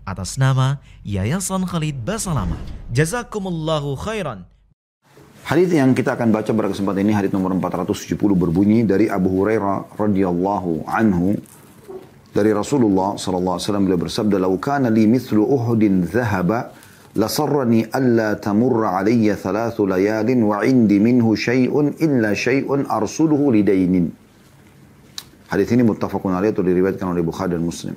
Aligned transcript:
atas 0.05 0.37
nama 0.37 0.77
Yayasan 1.01 1.65
Khalid 1.65 2.05
Basalamah. 2.05 2.61
Jazakumullahu 2.93 3.97
khairan. 3.97 4.45
Hadis 5.41 5.73
yang 5.73 5.97
kita 5.97 6.13
akan 6.13 6.29
baca 6.29 6.53
pada 6.53 6.69
kesempatan 6.69 7.01
ini 7.01 7.17
hadis 7.17 7.33
nomor 7.33 7.49
470 7.57 8.13
berbunyi 8.37 8.85
dari 8.85 9.09
Abu 9.09 9.41
Hurairah 9.41 9.89
radhiyallahu 9.97 10.85
anhu 10.85 11.41
dari 12.30 12.52
Rasulullah 12.52 13.16
sallallahu 13.16 13.56
alaihi 13.56 13.66
wasallam 13.68 13.84
beliau 13.88 14.00
bersabda, 14.02 14.36
"Lau 14.42 14.54
kana 14.60 14.92
li 14.92 15.08
mithlu 15.08 15.44
Uhudin 15.44 16.04
dhahaba 16.04 16.86
لصرني 17.16 17.96
ألا 17.96 18.44
تمر 18.44 18.84
علي 18.84 19.24
ثلاث 19.24 19.80
ليال 19.80 20.28
وعندي 20.28 20.98
منه 21.00 21.26
شيء 21.32 21.72
إلا 21.96 22.30
شيء 22.36 22.68
أرسله 22.68 23.40
لدين 23.40 24.12
Hadis 25.46 25.70
ini 25.70 25.86
muttafaqun 25.86 26.34
alaih 26.34 26.50
atau 26.50 26.66
diriwayatkan 26.66 27.06
oleh 27.06 27.22
Bukhari 27.22 27.54
dan 27.54 27.62
Muslim. 27.62 27.94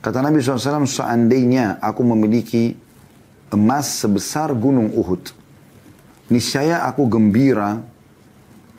Kata 0.00 0.24
Nabi 0.24 0.40
SAW, 0.40 0.88
seandainya 0.88 1.76
aku 1.76 2.00
memiliki 2.00 2.72
emas 3.52 4.00
sebesar 4.00 4.48
gunung 4.56 4.88
Uhud, 4.96 5.28
niscaya 6.32 6.88
aku 6.88 7.04
gembira 7.04 7.84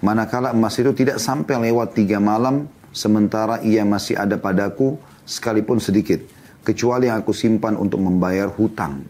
manakala 0.02 0.58
emas 0.58 0.74
itu 0.82 0.98
tidak 0.98 1.22
sampai 1.22 1.70
lewat 1.70 1.94
tiga 1.94 2.18
malam 2.18 2.66
sementara 2.91 3.63
ia 3.63 3.87
masih 3.87 4.19
ada 4.19 4.37
padaku 4.37 4.99
sekalipun 5.27 5.79
sedikit, 5.79 6.23
kecuali 6.67 7.07
yang 7.07 7.23
aku 7.23 7.35
simpan 7.35 7.79
untuk 7.79 8.03
membayar 8.03 8.51
hutang. 8.51 9.03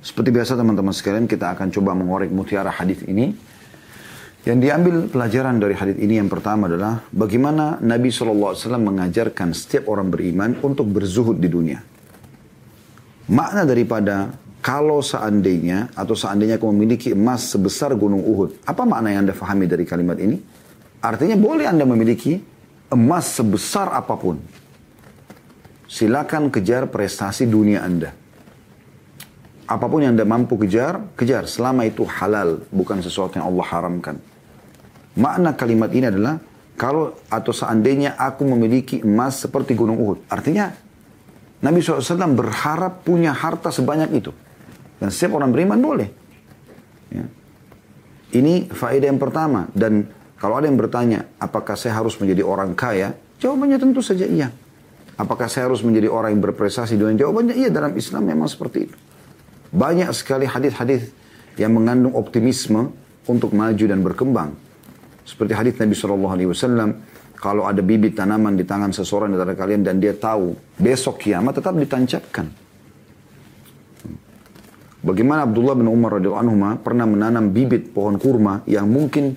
Seperti 0.00 0.32
biasa 0.32 0.56
teman-teman 0.56 0.96
sekalian 0.96 1.28
kita 1.28 1.52
akan 1.52 1.68
coba 1.68 1.92
mengorek 1.92 2.32
mutiara 2.32 2.72
hadis 2.72 3.04
ini 3.04 3.36
yang 4.40 4.56
diambil 4.56 5.04
pelajaran 5.12 5.60
dari 5.60 5.76
hadis 5.76 6.00
ini 6.00 6.16
yang 6.16 6.32
pertama 6.32 6.64
adalah 6.64 7.04
bagaimana 7.12 7.76
Nabi 7.84 8.08
SAW 8.08 8.56
mengajarkan 8.80 9.52
setiap 9.52 9.92
orang 9.92 10.08
beriman 10.08 10.56
untuk 10.64 10.88
berzuhud 10.88 11.36
di 11.36 11.52
dunia. 11.52 11.76
Makna 13.28 13.68
daripada 13.68 14.32
kalau 14.64 15.04
seandainya 15.04 15.92
atau 15.92 16.16
seandainya 16.16 16.56
aku 16.56 16.72
memiliki 16.72 17.12
emas 17.12 17.52
sebesar 17.52 17.92
gunung 17.92 18.24
Uhud. 18.24 18.64
Apa 18.64 18.88
makna 18.88 19.12
yang 19.12 19.28
Anda 19.28 19.36
fahami 19.36 19.68
dari 19.68 19.84
kalimat 19.84 20.16
ini? 20.16 20.40
Artinya 21.00 21.36
boleh 21.36 21.64
Anda 21.64 21.88
memiliki 21.88 22.36
emas 22.92 23.32
sebesar 23.32 23.88
apa 23.92 24.14
pun. 24.20 24.36
Silakan 25.90 26.52
kejar 26.52 26.86
prestasi 26.92 27.48
dunia 27.48 27.82
Anda. 27.82 28.12
Apa 29.66 29.86
pun 29.86 30.04
yang 30.04 30.14
Anda 30.14 30.26
mampu 30.28 30.60
kejar, 30.60 31.14
kejar. 31.16 31.48
Selama 31.48 31.86
itu 31.88 32.04
halal, 32.04 32.62
bukan 32.70 33.00
sesuatu 33.00 33.40
yang 33.40 33.48
Allah 33.48 33.66
haramkan. 33.70 34.16
Makna 35.18 35.56
kalimat 35.56 35.90
ini 35.90 36.06
adalah 36.10 36.38
kalau 36.78 37.16
atau 37.26 37.50
seandainya 37.50 38.14
aku 38.14 38.46
memiliki 38.46 39.02
emas 39.02 39.42
seperti 39.42 39.74
gunung 39.74 39.98
Uhud. 39.98 40.26
Artinya 40.30 40.70
Nabi 41.60 41.84
SAW 41.84 42.32
berharap 42.32 43.04
punya 43.04 43.36
harta 43.36 43.68
sebanyak 43.68 44.10
itu. 44.16 44.32
Dan 45.00 45.08
setiap 45.12 45.40
orang 45.40 45.52
beriman 45.52 45.80
boleh. 45.80 46.08
Ya. 47.12 47.24
Ini 48.30 48.70
faedah 48.70 49.08
yang 49.10 49.20
pertama. 49.20 49.68
Dan 49.76 50.08
kalau 50.40 50.56
ada 50.56 50.64
yang 50.64 50.80
bertanya, 50.80 51.28
apakah 51.36 51.76
saya 51.76 52.00
harus 52.00 52.16
menjadi 52.16 52.40
orang 52.40 52.72
kaya? 52.72 53.12
Jawabannya 53.44 53.76
tentu 53.76 54.00
saja 54.00 54.24
iya. 54.24 54.48
Apakah 55.20 55.52
saya 55.52 55.68
harus 55.68 55.84
menjadi 55.84 56.08
orang 56.08 56.32
yang 56.32 56.40
berprestasi? 56.40 56.96
Dan 56.96 57.20
jawabannya 57.20 57.60
iya 57.60 57.68
dalam 57.68 57.92
Islam 57.92 58.24
memang 58.24 58.48
seperti 58.48 58.88
itu. 58.88 58.96
Banyak 59.68 60.08
sekali 60.16 60.48
hadis-hadis 60.48 61.12
yang 61.60 61.76
mengandung 61.76 62.16
optimisme 62.16 62.88
untuk 63.28 63.52
maju 63.52 63.84
dan 63.84 64.00
berkembang. 64.00 64.56
Seperti 65.28 65.52
hadis 65.52 65.76
Nabi 65.76 65.92
Shallallahu 65.92 66.32
Alaihi 66.32 66.48
Wasallam, 66.48 66.90
kalau 67.36 67.68
ada 67.68 67.84
bibit 67.84 68.16
tanaman 68.16 68.56
di 68.56 68.64
tangan 68.64 68.96
seseorang 68.96 69.36
dari 69.36 69.52
kalian 69.52 69.84
dan 69.84 70.00
dia 70.00 70.16
tahu 70.16 70.56
besok 70.80 71.20
kiamat 71.20 71.60
tetap 71.60 71.76
ditancapkan. 71.76 72.48
Bagaimana 75.04 75.44
Abdullah 75.44 75.76
bin 75.76 75.88
Umar 75.88 76.16
radhiyallahu 76.16 76.44
anhu 76.48 76.56
pernah 76.80 77.04
menanam 77.04 77.52
bibit 77.52 77.92
pohon 77.92 78.16
kurma 78.16 78.64
yang 78.64 78.88
mungkin 78.88 79.36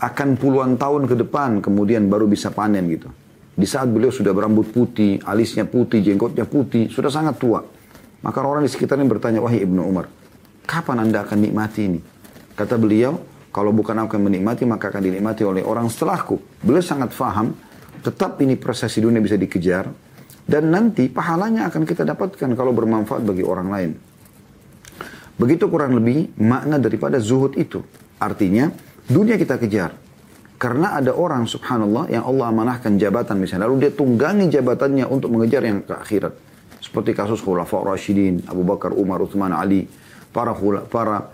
akan 0.00 0.34
puluhan 0.34 0.74
tahun 0.74 1.06
ke 1.06 1.14
depan 1.26 1.62
kemudian 1.62 2.10
baru 2.10 2.26
bisa 2.26 2.50
panen 2.50 2.86
gitu. 2.90 3.08
Di 3.54 3.70
saat 3.70 3.86
beliau 3.86 4.10
sudah 4.10 4.34
berambut 4.34 4.74
putih, 4.74 5.22
alisnya 5.22 5.62
putih, 5.62 6.02
jenggotnya 6.02 6.42
putih, 6.42 6.90
sudah 6.90 7.06
sangat 7.06 7.38
tua. 7.38 7.62
Maka 8.26 8.42
orang 8.42 8.66
di 8.66 8.70
sekitarnya 8.72 9.06
bertanya, 9.06 9.38
wahai 9.38 9.62
Ibnu 9.62 9.78
Umar, 9.78 10.10
kapan 10.66 11.06
anda 11.06 11.22
akan 11.22 11.38
nikmati 11.38 11.80
ini? 11.86 12.00
Kata 12.58 12.74
beliau, 12.74 13.14
kalau 13.54 13.70
bukan 13.70 13.94
aku 14.02 14.18
yang 14.18 14.26
menikmati, 14.26 14.66
maka 14.66 14.90
akan 14.90 15.02
dinikmati 15.06 15.46
oleh 15.46 15.62
orang 15.62 15.86
setelahku. 15.86 16.42
Beliau 16.66 16.82
sangat 16.82 17.14
faham, 17.14 17.54
tetap 18.02 18.42
ini 18.42 18.58
proses 18.58 18.98
dunia 18.98 19.22
bisa 19.22 19.38
dikejar. 19.38 19.86
Dan 20.44 20.74
nanti 20.74 21.06
pahalanya 21.06 21.70
akan 21.70 21.86
kita 21.86 22.02
dapatkan 22.02 22.50
kalau 22.58 22.74
bermanfaat 22.74 23.22
bagi 23.22 23.46
orang 23.46 23.68
lain. 23.70 23.90
Begitu 25.38 25.70
kurang 25.70 25.94
lebih 25.94 26.34
makna 26.42 26.82
daripada 26.82 27.22
zuhud 27.22 27.54
itu. 27.54 27.86
Artinya, 28.18 28.68
dunia 29.08 29.36
kita 29.36 29.60
kejar. 29.60 29.92
Karena 30.54 30.96
ada 30.96 31.12
orang 31.12 31.44
subhanallah 31.44 32.08
yang 32.08 32.24
Allah 32.24 32.48
amanahkan 32.48 32.96
jabatan 32.96 33.36
misalnya. 33.36 33.68
Lalu 33.68 33.88
dia 33.88 33.92
tunggangi 33.92 34.48
jabatannya 34.48 35.04
untuk 35.04 35.34
mengejar 35.34 35.60
yang 35.66 35.84
ke 35.84 35.92
akhirat. 35.92 36.32
Seperti 36.80 37.12
kasus 37.12 37.42
Khulafa 37.42 37.84
Rashidin, 37.84 38.46
Abu 38.48 38.64
Bakar, 38.64 38.94
Umar, 38.94 39.20
Uthman, 39.20 39.52
Ali. 39.52 39.84
Para, 40.32 40.56
para 40.88 41.30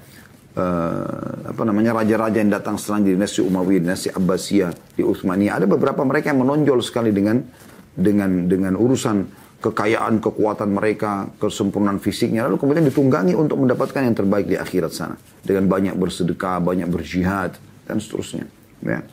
uh, 0.57 1.51
apa 1.53 1.63
namanya 1.63 2.03
raja-raja 2.03 2.39
yang 2.43 2.51
datang 2.51 2.77
setelah 2.81 3.07
dinasti 3.07 3.41
Umayyah, 3.45 3.81
dinasti 3.83 4.09
Abbasiyah, 4.11 4.71
di 4.97 5.03
Utsmaniyah. 5.05 5.63
Ada 5.63 5.67
beberapa 5.69 6.03
mereka 6.03 6.35
yang 6.35 6.43
menonjol 6.43 6.81
sekali 6.83 7.15
dengan 7.15 7.43
dengan 7.91 8.47
dengan 8.47 8.75
urusan 8.79 9.40
kekayaan, 9.61 10.25
kekuatan 10.25 10.73
mereka, 10.73 11.29
kesempurnaan 11.37 12.01
fisiknya, 12.01 12.49
lalu 12.49 12.57
kemudian 12.57 12.85
ditunggangi 12.89 13.37
untuk 13.37 13.61
mendapatkan 13.61 14.01
yang 14.01 14.17
terbaik 14.17 14.49
di 14.49 14.57
akhirat 14.57 14.93
sana 14.93 15.17
dengan 15.45 15.69
banyak 15.69 15.95
bersedekah, 16.01 16.65
banyak 16.65 16.89
berjihad 16.89 17.61
dan 17.85 18.01
seterusnya. 18.01 18.49
Ya. 18.81 19.05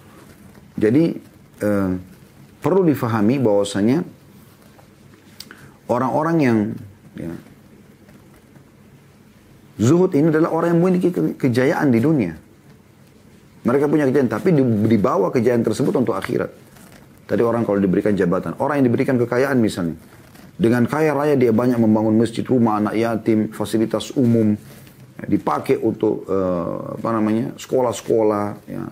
Jadi 0.79 1.19
uh, 1.67 1.99
perlu 2.63 2.87
difahami 2.87 3.43
bahwasanya 3.43 4.07
orang-orang 5.91 6.37
yang 6.39 6.57
ya, 7.19 7.31
Zuhud 9.77 10.09
ini 10.17 10.33
adalah 10.33 10.49
orang 10.55 10.73
yang 10.73 10.79
memiliki 10.81 11.13
kejayaan 11.37 11.93
di 11.93 11.99
dunia. 12.01 12.33
Mereka 13.67 13.85
punya 13.91 14.07
kejayaan, 14.07 14.31
tapi 14.31 14.55
dibawa 14.87 15.27
kejayaan 15.29 15.61
tersebut 15.61 15.91
untuk 16.01 16.15
akhirat. 16.15 16.49
Tadi 17.27 17.41
orang 17.43 17.67
kalau 17.67 17.77
diberikan 17.83 18.15
jabatan, 18.15 18.55
orang 18.63 18.79
yang 18.79 18.87
diberikan 18.87 19.19
kekayaan 19.19 19.59
misalnya, 19.59 19.99
dengan 20.57 20.89
kaya 20.89 21.13
raya 21.13 21.37
dia 21.37 21.53
banyak 21.53 21.77
membangun 21.77 22.17
masjid, 22.17 22.41
rumah 22.41 22.81
anak 22.81 22.97
yatim, 22.97 23.53
fasilitas 23.53 24.09
umum, 24.17 24.57
ya, 25.21 25.23
dipakai 25.29 25.77
untuk 25.77 26.25
uh, 26.25 26.97
apa 26.97 27.09
namanya 27.13 27.53
sekolah-sekolah, 27.61 28.45
ya, 28.65 28.83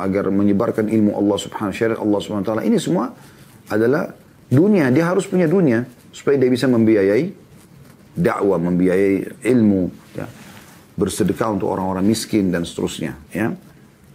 agar 0.00 0.32
menyebarkan 0.32 0.88
ilmu 0.88 1.12
Allah 1.12 1.36
Subhanahu 1.36 1.76
syariat 1.76 2.00
Allah 2.00 2.20
Subhanahu 2.24 2.48
taala. 2.48 2.64
Ini 2.64 2.80
semua 2.80 3.12
adalah 3.68 4.08
dunia. 4.48 4.88
Dia 4.88 5.12
harus 5.12 5.28
punya 5.28 5.44
dunia 5.44 5.84
supaya 6.16 6.40
dia 6.40 6.48
bisa 6.48 6.64
membiayai 6.64 7.28
dakwah, 8.16 8.56
membiayai 8.56 9.44
ilmu, 9.52 9.92
ya, 10.16 10.24
bersedekah 10.96 11.60
untuk 11.60 11.68
orang-orang 11.76 12.08
miskin 12.08 12.48
dan 12.48 12.64
seterusnya. 12.64 13.20
Ya. 13.36 13.52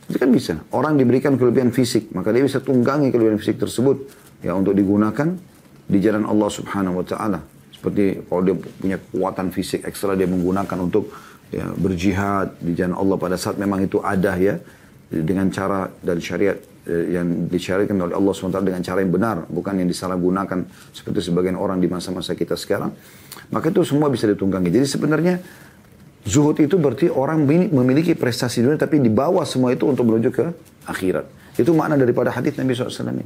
Itu 0.09 0.17
kan 0.17 0.33
bisa. 0.33 0.65
Orang 0.73 0.97
diberikan 0.97 1.37
kelebihan 1.37 1.69
fisik, 1.69 2.09
maka 2.11 2.33
dia 2.33 2.41
bisa 2.41 2.57
tunggangi 2.57 3.13
kelebihan 3.13 3.37
fisik 3.37 3.61
tersebut 3.61 4.09
ya 4.41 4.57
untuk 4.57 4.73
digunakan 4.73 5.50
di 5.91 5.99
jalan 5.99 6.23
Allah 6.23 6.47
Subhanahu 6.47 7.03
wa 7.03 7.05
taala. 7.05 7.39
Seperti 7.75 8.23
kalau 8.31 8.41
dia 8.47 8.55
punya 8.55 8.97
kekuatan 9.01 9.51
fisik 9.51 9.83
ekstra 9.83 10.15
dia 10.15 10.29
menggunakan 10.29 10.77
untuk 10.79 11.11
ya, 11.51 11.67
berjihad 11.75 12.55
di 12.63 12.71
jalan 12.71 12.95
Allah 12.95 13.17
pada 13.19 13.35
saat 13.35 13.59
memang 13.59 13.83
itu 13.83 13.99
ada 13.99 14.39
ya 14.39 14.55
dengan 15.11 15.51
cara 15.51 15.91
dari 15.99 16.23
syariat 16.23 16.55
eh, 16.87 17.19
yang 17.19 17.51
disyariatkan 17.51 17.99
oleh 17.99 18.15
Allah 18.15 18.31
SWT 18.31 18.63
dengan 18.63 18.79
cara 18.79 19.03
yang 19.03 19.11
benar, 19.11 19.43
bukan 19.51 19.83
yang 19.83 19.89
disalahgunakan 19.91 20.63
seperti 20.95 21.19
sebagian 21.27 21.59
orang 21.59 21.83
di 21.83 21.91
masa-masa 21.91 22.31
kita 22.31 22.55
sekarang. 22.55 22.95
Maka 23.51 23.67
itu 23.67 23.83
semua 23.83 24.07
bisa 24.07 24.23
ditunggangi. 24.31 24.71
Jadi 24.71 24.87
sebenarnya 24.87 25.43
zuhud 26.23 26.55
itu 26.63 26.79
berarti 26.79 27.11
orang 27.11 27.43
memiliki 27.49 28.15
prestasi 28.15 28.63
dunia 28.63 28.79
tapi 28.79 29.03
dibawa 29.03 29.43
semua 29.43 29.75
itu 29.75 29.83
untuk 29.83 30.07
menuju 30.07 30.29
ke 30.31 30.45
akhirat. 30.87 31.27
Itu 31.59 31.75
makna 31.75 31.99
daripada 31.99 32.31
hadis 32.31 32.55
Nabi 32.55 32.71
SAW 32.71 33.11
ini. 33.11 33.25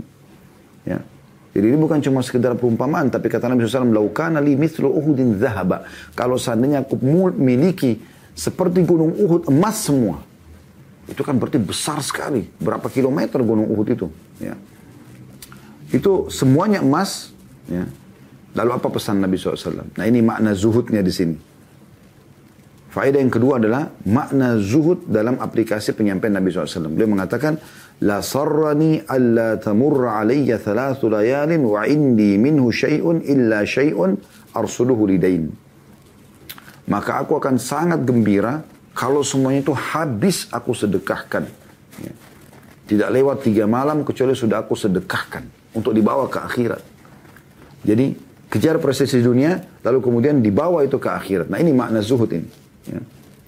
Ya. 0.89 1.05
Jadi 1.55 1.71
ini 1.71 1.79
bukan 1.79 2.03
cuma 2.03 2.19
sekedar 2.19 2.51
perumpamaan, 2.59 3.07
tapi 3.07 3.31
kata 3.31 3.47
Nabi 3.47 3.63
SAW, 3.63 3.87
Laukana 3.87 4.43
li 4.43 4.59
mithlu 4.59 4.91
uhudin 4.91 5.39
zahaba. 5.39 5.87
Kalau 6.11 6.35
seandainya 6.35 6.83
aku 6.83 6.99
memiliki 6.99 7.95
seperti 8.35 8.83
gunung 8.83 9.15
Uhud 9.15 9.47
emas 9.47 9.87
semua. 9.87 10.19
Itu 11.07 11.23
kan 11.23 11.39
berarti 11.39 11.55
besar 11.55 12.03
sekali. 12.03 12.43
Berapa 12.59 12.91
kilometer 12.91 13.39
gunung 13.39 13.71
Uhud 13.71 13.87
itu. 13.87 14.11
Ya. 14.43 14.59
Itu 15.95 16.27
semuanya 16.27 16.83
emas, 16.83 17.31
Ya. 17.65 17.89
Lalu 18.55 18.71
apa 18.71 18.87
pesan 18.87 19.19
Nabi 19.19 19.35
SAW? 19.35 19.89
Nah 19.99 20.05
ini 20.07 20.23
makna 20.23 20.55
zuhudnya 20.55 21.03
di 21.03 21.11
sini. 21.11 21.35
Faedah 22.95 23.19
yang 23.19 23.27
kedua 23.27 23.59
adalah 23.59 23.91
makna 24.07 24.55
zuhud 24.55 25.03
dalam 25.11 25.35
aplikasi 25.35 25.91
penyampaian 25.91 26.31
Nabi 26.39 26.47
SAW. 26.47 26.87
Beliau 26.95 27.11
mengatakan, 27.11 27.59
La 28.07 28.23
sarrani 28.23 29.03
alla 29.03 29.59
tamurra 29.59 30.23
alayya 30.23 30.55
thalathu 30.63 31.11
layalin 31.11 31.59
wa 31.67 31.83
indi 31.83 32.39
minhu 32.39 32.71
syai'un 32.71 33.19
illa 33.27 33.67
syai'un 33.67 34.15
arsuluhu 34.55 35.11
lidain. 35.11 35.51
Maka 36.87 37.19
aku 37.19 37.35
akan 37.35 37.59
sangat 37.59 37.99
gembira 38.07 38.63
kalau 38.95 39.27
semuanya 39.27 39.67
itu 39.67 39.75
habis 39.75 40.47
aku 40.47 40.71
sedekahkan. 40.71 41.51
Ya. 41.99 42.15
Tidak 42.95 43.11
lewat 43.11 43.43
tiga 43.43 43.67
malam 43.67 44.07
kecuali 44.07 44.39
sudah 44.39 44.63
aku 44.63 44.71
sedekahkan 44.79 45.75
untuk 45.75 45.91
dibawa 45.91 46.31
ke 46.31 46.39
akhirat. 46.39 46.79
Jadi 47.83 48.15
kejar 48.47 48.79
prestasi 48.79 49.19
dunia 49.19 49.59
lalu 49.83 49.99
kemudian 49.99 50.39
dibawa 50.39 50.79
itu 50.87 50.95
ke 50.95 51.11
akhirat. 51.11 51.51
Nah 51.51 51.59
ini 51.59 51.75
makna 51.75 51.99
zuhud 51.99 52.31
ini. 52.31 52.63
Ya. 52.89 53.01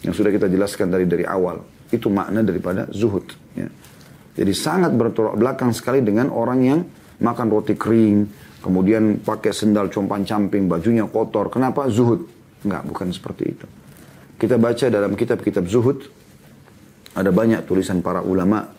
Yang 0.06 0.14
sudah 0.24 0.32
kita 0.34 0.48
jelaskan 0.50 0.94
dari 0.94 1.06
dari 1.10 1.26
awal. 1.26 1.62
Itu 1.90 2.12
makna 2.12 2.44
daripada 2.44 2.86
zuhud. 2.92 3.26
Ya. 3.58 3.70
Jadi 4.38 4.54
sangat 4.54 4.94
bertolak 4.94 5.34
belakang 5.34 5.74
sekali 5.74 6.06
dengan 6.06 6.30
orang 6.30 6.60
yang 6.62 6.80
makan 7.18 7.50
roti 7.50 7.74
kering, 7.74 8.30
kemudian 8.62 9.18
pakai 9.26 9.50
sendal 9.50 9.90
compan 9.90 10.22
camping, 10.22 10.70
bajunya 10.70 11.10
kotor. 11.10 11.50
Kenapa? 11.50 11.90
Zuhud. 11.90 12.30
Enggak, 12.62 12.86
bukan 12.86 13.08
seperti 13.10 13.44
itu. 13.58 13.66
Kita 14.38 14.62
baca 14.62 14.86
dalam 14.94 15.18
kitab-kitab 15.18 15.66
zuhud, 15.66 16.06
ada 17.18 17.34
banyak 17.34 17.66
tulisan 17.66 18.06
para 18.06 18.22
ulama 18.22 18.70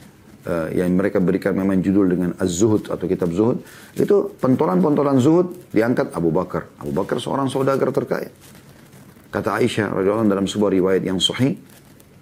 uh, 0.47 0.69
yang 0.71 0.95
mereka 0.95 1.19
berikan 1.19 1.59
memang 1.59 1.83
judul 1.83 2.07
dengan 2.07 2.31
Az-Zuhud 2.39 2.87
atau 2.95 3.05
kitab 3.11 3.35
zuhud. 3.35 3.59
Itu 3.99 4.39
pentolan-pentolan 4.39 5.19
zuhud 5.19 5.75
diangkat 5.75 6.15
Abu 6.15 6.31
Bakar. 6.31 6.71
Abu 6.79 6.95
Bakar 6.95 7.19
seorang 7.19 7.51
saudagar 7.51 7.91
terkaya. 7.91 8.31
Kata 9.39 9.55
Aisyah 9.55 9.95
radhiyallahu 9.95 10.35
dalam 10.35 10.51
sebuah 10.51 10.75
riwayat 10.75 11.07
yang 11.07 11.23
sahih, 11.23 11.55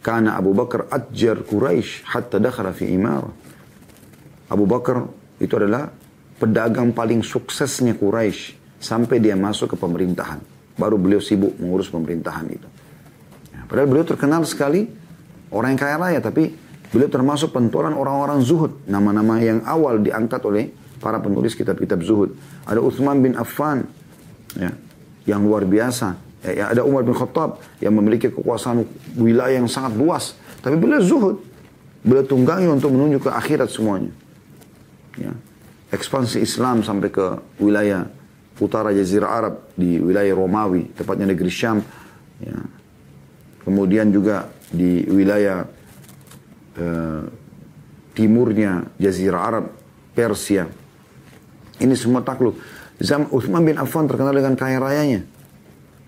karena 0.05 0.37
Abu 0.37 0.53
Bakar 0.53 0.85
atjar 0.93 1.41
Quraisy 1.41 2.05
hatta 2.13 2.37
dakhala 2.37 2.77
fi 2.77 2.93
imara. 2.93 3.33
Abu 4.53 4.69
Bakar 4.69 5.09
itu 5.41 5.57
adalah 5.57 5.89
pedagang 6.37 6.93
paling 6.93 7.25
suksesnya 7.25 7.97
Quraisy 7.97 8.53
sampai 8.77 9.17
dia 9.17 9.33
masuk 9.33 9.73
ke 9.73 9.77
pemerintahan. 9.81 10.45
Baru 10.77 11.01
beliau 11.01 11.17
sibuk 11.17 11.57
mengurus 11.57 11.89
pemerintahan 11.89 12.53
itu. 12.53 12.69
Ya, 13.49 13.65
padahal 13.65 13.89
beliau 13.89 14.05
terkenal 14.05 14.45
sekali 14.45 14.85
orang 15.49 15.73
yang 15.73 15.81
kaya 15.81 15.97
raya, 15.97 16.21
tapi 16.21 16.53
beliau 16.93 17.09
termasuk 17.09 17.49
pentolan 17.57 17.97
orang-orang 17.97 18.45
zuhud. 18.45 18.85
Nama-nama 18.85 19.41
yang 19.41 19.65
awal 19.65 20.05
diangkat 20.05 20.45
oleh 20.45 20.69
para 21.01 21.17
penulis 21.17 21.57
kitab-kitab 21.57 21.97
zuhud. 22.05 22.37
Ada 22.69 22.85
Uthman 22.85 23.25
bin 23.25 23.33
Affan, 23.41 23.89
ya, 24.53 24.69
yang 25.25 25.41
luar 25.49 25.65
biasa. 25.65 26.25
Ya, 26.46 26.50
ya, 26.54 26.64
ada 26.70 26.87
Umar 26.87 27.02
bin 27.02 27.10
Khattab 27.10 27.58
yang 27.82 27.98
memiliki 27.98 28.31
kekuasaan 28.31 28.87
wilayah 29.19 29.58
yang 29.58 29.66
sangat 29.66 29.98
luas. 29.98 30.38
Tapi 30.62 30.78
beliau 30.78 31.02
zuhud. 31.02 31.43
Beliau 32.06 32.22
tunggangi 32.22 32.70
untuk 32.70 32.94
menunjuk 32.94 33.26
ke 33.26 33.31
akhirat 33.34 33.66
semuanya. 33.66 34.14
Ya. 35.19 35.34
Ekspansi 35.90 36.38
Islam 36.38 36.87
sampai 36.87 37.10
ke 37.10 37.43
wilayah 37.58 38.06
utara 38.62 38.94
Jazirah 38.94 39.26
Arab 39.26 39.54
di 39.75 39.98
wilayah 39.98 40.38
Romawi, 40.38 40.94
tepatnya 40.94 41.34
negeri 41.34 41.50
Syam. 41.50 41.82
Ya. 42.38 42.62
Kemudian 43.66 44.14
juga 44.14 44.46
di 44.70 45.02
wilayah 45.10 45.66
uh, 46.78 47.26
timurnya 48.14 48.87
Jazirah 49.02 49.43
Arab, 49.43 49.75
Persia. 50.14 50.70
Ini 51.82 51.94
semua 51.98 52.22
takluk. 52.22 52.54
Zam 53.02 53.26
Uthman 53.34 53.66
bin 53.66 53.82
Affan 53.82 54.06
terkenal 54.06 54.31
dengan 54.31 54.54
kaya 54.54 54.78
rayanya 54.78 55.26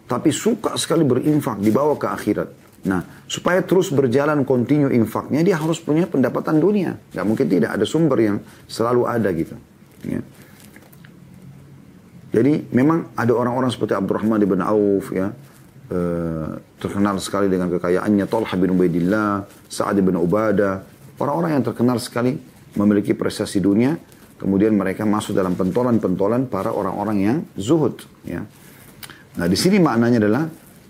tapi 0.08 0.32
suka 0.32 0.74
sekali 0.80 1.04
berinfak 1.04 1.60
dibawa 1.60 1.94
ke 2.00 2.08
akhirat. 2.08 2.48
Nah, 2.88 3.04
supaya 3.28 3.60
terus 3.60 3.92
berjalan 3.92 4.48
kontinu 4.48 4.88
infaknya, 4.88 5.44
dia 5.44 5.60
harus 5.60 5.76
punya 5.76 6.08
pendapatan 6.08 6.56
dunia. 6.56 6.96
Gak 7.12 7.26
mungkin 7.28 7.44
tidak, 7.44 7.76
ada 7.76 7.84
sumber 7.84 8.18
yang 8.18 8.36
selalu 8.64 9.02
ada 9.04 9.28
gitu. 9.36 9.54
Ya. 10.08 10.24
Jadi 12.32 12.70
memang 12.72 13.12
ada 13.12 13.32
orang-orang 13.36 13.68
seperti 13.72 13.92
Abdurrahman 13.92 14.40
bin 14.40 14.64
Auf 14.64 15.12
ya, 15.12 15.32
eh, 15.92 16.50
terkenal 16.80 17.20
sekali 17.20 17.52
dengan 17.52 17.68
kekayaannya, 17.72 18.24
Talha 18.28 18.54
bin 18.56 18.72
Ubaidillah, 18.76 19.44
Sa'ad 19.68 20.00
bin 20.00 20.16
Ubadah, 20.16 20.84
orang-orang 21.18 21.60
yang 21.60 21.64
terkenal 21.64 21.98
sekali 21.98 22.36
memiliki 22.76 23.16
prestasi 23.16 23.58
dunia, 23.58 23.96
kemudian 24.38 24.76
mereka 24.76 25.02
masuk 25.02 25.34
dalam 25.34 25.58
pentolan-pentolan 25.58 26.46
para 26.46 26.70
orang-orang 26.70 27.16
yang 27.18 27.38
zuhud. 27.58 28.06
Ya. 28.22 28.46
Nah 29.38 29.46
di 29.46 29.54
sini 29.54 29.78
maknanya 29.78 30.18
adalah 30.18 30.44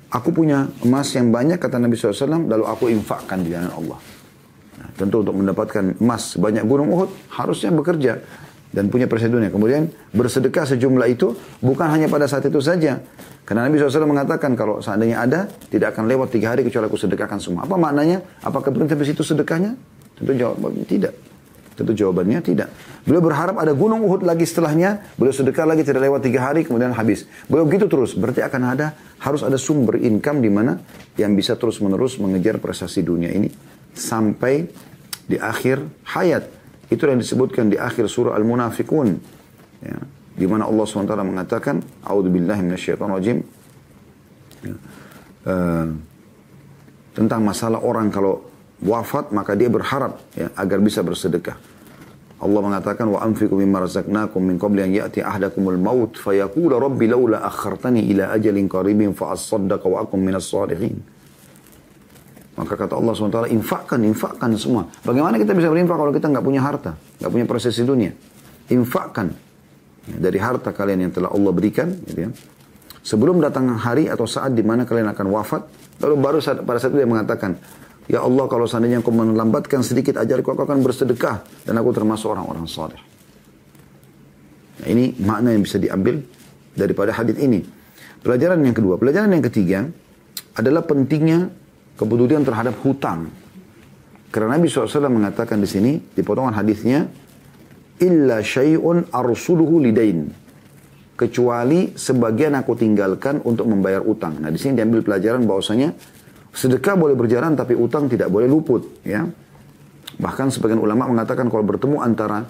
aku 0.09 0.33
punya 0.33 0.65
emas 0.89 1.13
yang 1.13 1.29
banyak 1.29 1.61
kata 1.61 1.77
Nabi 1.77 2.01
SAW 2.01 2.49
lalu 2.49 2.65
aku 2.65 2.89
infakkan 2.89 3.45
di 3.45 3.53
jalan 3.53 3.69
Allah. 3.69 4.01
Nah, 4.79 4.89
tentu 4.97 5.21
untuk 5.21 5.37
mendapatkan 5.37 6.01
emas 6.01 6.39
sebanyak 6.39 6.65
gunung 6.65 6.89
Uhud 6.89 7.11
harusnya 7.37 7.69
bekerja 7.77 8.25
dan 8.73 8.89
punya 8.89 9.05
dunia. 9.09 9.53
Kemudian 9.53 9.93
bersedekah 10.17 10.65
sejumlah 10.65 11.09
itu 11.13 11.37
bukan 11.61 11.89
hanya 11.93 12.09
pada 12.09 12.25
saat 12.25 12.49
itu 12.49 12.61
saja. 12.61 13.01
Karena 13.45 13.65
Nabi 13.65 13.81
SAW 13.81 14.05
mengatakan 14.05 14.53
kalau 14.57 14.85
seandainya 14.85 15.25
ada 15.25 15.49
tidak 15.73 15.97
akan 15.97 16.05
lewat 16.05 16.33
tiga 16.33 16.53
hari 16.53 16.65
kecuali 16.65 16.85
aku 16.85 17.01
sedekahkan 17.01 17.41
semua. 17.41 17.65
Apa 17.65 17.81
maknanya? 17.81 18.21
Apakah 18.45 18.69
berhenti 18.69 18.93
di 18.97 19.09
situ 19.09 19.25
sedekahnya? 19.25 19.73
Tentu 20.21 20.37
jawabnya 20.37 20.85
tidak. 20.85 21.17
Tentu 21.79 21.95
jawabannya 21.95 22.43
tidak. 22.43 22.75
Beliau 23.07 23.23
berharap 23.23 23.55
ada 23.55 23.71
gunung 23.71 24.03
Uhud 24.03 24.27
lagi 24.27 24.43
setelahnya. 24.43 25.15
Beliau 25.15 25.31
sedekah 25.31 25.63
lagi 25.63 25.87
tidak 25.87 26.11
lewat 26.11 26.27
tiga 26.27 26.51
hari 26.51 26.67
kemudian 26.67 26.91
habis. 26.91 27.31
Beliau 27.47 27.71
begitu 27.71 27.87
terus. 27.87 28.19
Berarti 28.19 28.43
akan 28.43 28.63
ada 28.75 28.99
harus 29.23 29.47
ada 29.47 29.55
sumber 29.55 30.03
income 30.03 30.43
di 30.43 30.51
mana 30.51 30.83
yang 31.15 31.39
bisa 31.39 31.55
terus 31.55 31.79
menerus 31.79 32.19
mengejar 32.19 32.59
prestasi 32.59 33.07
dunia 33.07 33.31
ini 33.31 33.47
sampai 33.95 34.67
di 35.23 35.39
akhir 35.39 35.87
hayat. 36.19 36.51
Itu 36.91 37.07
yang 37.07 37.23
disebutkan 37.23 37.71
di 37.71 37.79
akhir 37.79 38.11
surah 38.11 38.35
Al-Munafikun. 38.35 39.15
Ya. 39.79 40.03
Di 40.35 40.47
mana 40.51 40.67
Allah 40.67 40.83
SWT 40.83 41.15
mengatakan, 41.23 41.79
A'udzubillahi 42.03 42.63
minasyaitonirrajim. 42.67 43.39
Ya. 44.67 44.75
Uh, 45.47 45.87
tentang 47.15 47.47
masalah 47.47 47.79
orang 47.83 48.11
kalau 48.11 48.48
wafat 48.83 49.35
maka 49.35 49.59
dia 49.59 49.67
berharap 49.67 50.23
ya, 50.39 50.51
agar 50.55 50.79
bisa 50.79 51.03
bersedekah. 51.03 51.59
Allah 52.39 52.61
mengatakan 52.63 53.11
wa 53.11 53.19
anfiqu 53.19 53.51
mimma 53.59 53.83
razaqnakum 53.83 54.39
min 54.39 54.63
qabli 54.63 54.87
an 54.87 54.91
ya'ti 54.95 55.27
ahadakumul 55.27 55.75
maut 55.75 56.15
fayaqula 56.15 56.79
rabbi 56.79 57.11
laula 57.11 57.43
akhartani 57.43 58.07
ila 58.15 58.31
ajalin 58.31 58.71
qaribin 58.71 59.11
fa 59.11 59.35
asaddaqa 59.35 59.83
wa 59.91 60.07
akum 60.07 60.23
minas 60.23 60.47
salihin. 60.47 61.03
Maka 62.59 62.75
kata 62.75 62.99
Allah 62.99 63.15
SWT, 63.15 63.55
infakkan, 63.55 64.03
infakkan 64.03 64.51
semua. 64.59 64.91
Bagaimana 65.07 65.39
kita 65.39 65.55
bisa 65.55 65.71
berinfak 65.71 65.95
kalau 65.95 66.11
kita 66.11 66.27
nggak 66.27 66.43
punya 66.43 66.59
harta, 66.59 66.99
nggak 67.23 67.31
punya 67.31 67.47
prosesi 67.47 67.87
dunia? 67.87 68.11
Infakkan 68.75 69.31
ya, 70.11 70.19
dari 70.19 70.43
harta 70.43 70.75
kalian 70.75 71.07
yang 71.07 71.13
telah 71.15 71.31
Allah 71.31 71.55
berikan, 71.55 71.95
gitu 72.03 72.27
ya. 72.27 72.31
Sebelum 73.07 73.39
datang 73.39 73.71
hari 73.79 74.11
atau 74.11 74.27
saat 74.27 74.59
di 74.59 74.67
mana 74.67 74.83
kalian 74.83 75.07
akan 75.15 75.27
wafat, 75.31 75.63
lalu 76.03 76.15
baru 76.19 76.39
saat, 76.43 76.59
pada 76.67 76.83
saat 76.83 76.91
itu 76.91 76.99
dia 76.99 77.07
mengatakan, 77.07 77.55
Ya 78.09 78.25
Allah 78.25 78.49
kalau 78.49 78.65
seandainya 78.65 79.05
engkau 79.05 79.13
melambatkan 79.13 79.85
sedikit 79.85 80.17
ajarku 80.17 80.57
aku 80.57 80.65
akan 80.65 80.81
bersedekah 80.81 81.45
dan 81.69 81.75
aku 81.77 81.93
termasuk 81.93 82.33
orang-orang 82.33 82.65
saleh. 82.65 82.97
Nah, 84.81 84.89
ini 84.89 85.13
makna 85.21 85.53
yang 85.53 85.61
bisa 85.61 85.77
diambil 85.77 86.25
daripada 86.73 87.13
hadis 87.13 87.37
ini. 87.37 87.61
Pelajaran 88.25 88.65
yang 88.65 88.73
kedua, 88.73 88.97
pelajaran 88.97 89.29
yang 89.29 89.45
ketiga 89.45 89.85
adalah 90.57 90.89
pentingnya 90.89 91.53
kepedulian 92.01 92.49
terhadap 92.49 92.81
hutang. 92.81 93.29
Karena 94.33 94.57
Nabi 94.57 94.73
SAW 94.73 95.09
mengatakan 95.13 95.61
di 95.61 95.69
sini 95.69 95.93
di 96.01 96.23
potongan 96.25 96.57
hadisnya, 96.57 97.05
illa 98.01 98.41
syai'un 98.41 99.13
arsuluhu 99.13 99.85
lidain. 99.85 100.31
Kecuali 101.19 101.99
sebagian 101.99 102.55
aku 102.55 102.79
tinggalkan 102.79 103.43
untuk 103.43 103.67
membayar 103.67 104.01
utang. 104.07 104.39
Nah 104.39 104.55
di 104.55 104.59
sini 104.61 104.79
diambil 104.79 105.03
pelajaran 105.03 105.43
bahwasanya 105.43 105.91
Sedekah 106.59 106.99
boleh 106.99 107.15
berjalan 107.15 107.55
tapi 107.55 107.79
utang 107.79 108.11
tidak 108.11 108.35
boleh 108.35 108.51
luput. 108.51 108.83
Ya. 109.07 109.23
Bahkan 110.19 110.51
sebagian 110.51 110.83
ulama 110.83 111.07
mengatakan 111.07 111.47
kalau 111.47 111.63
bertemu 111.63 112.03
antara 112.03 112.43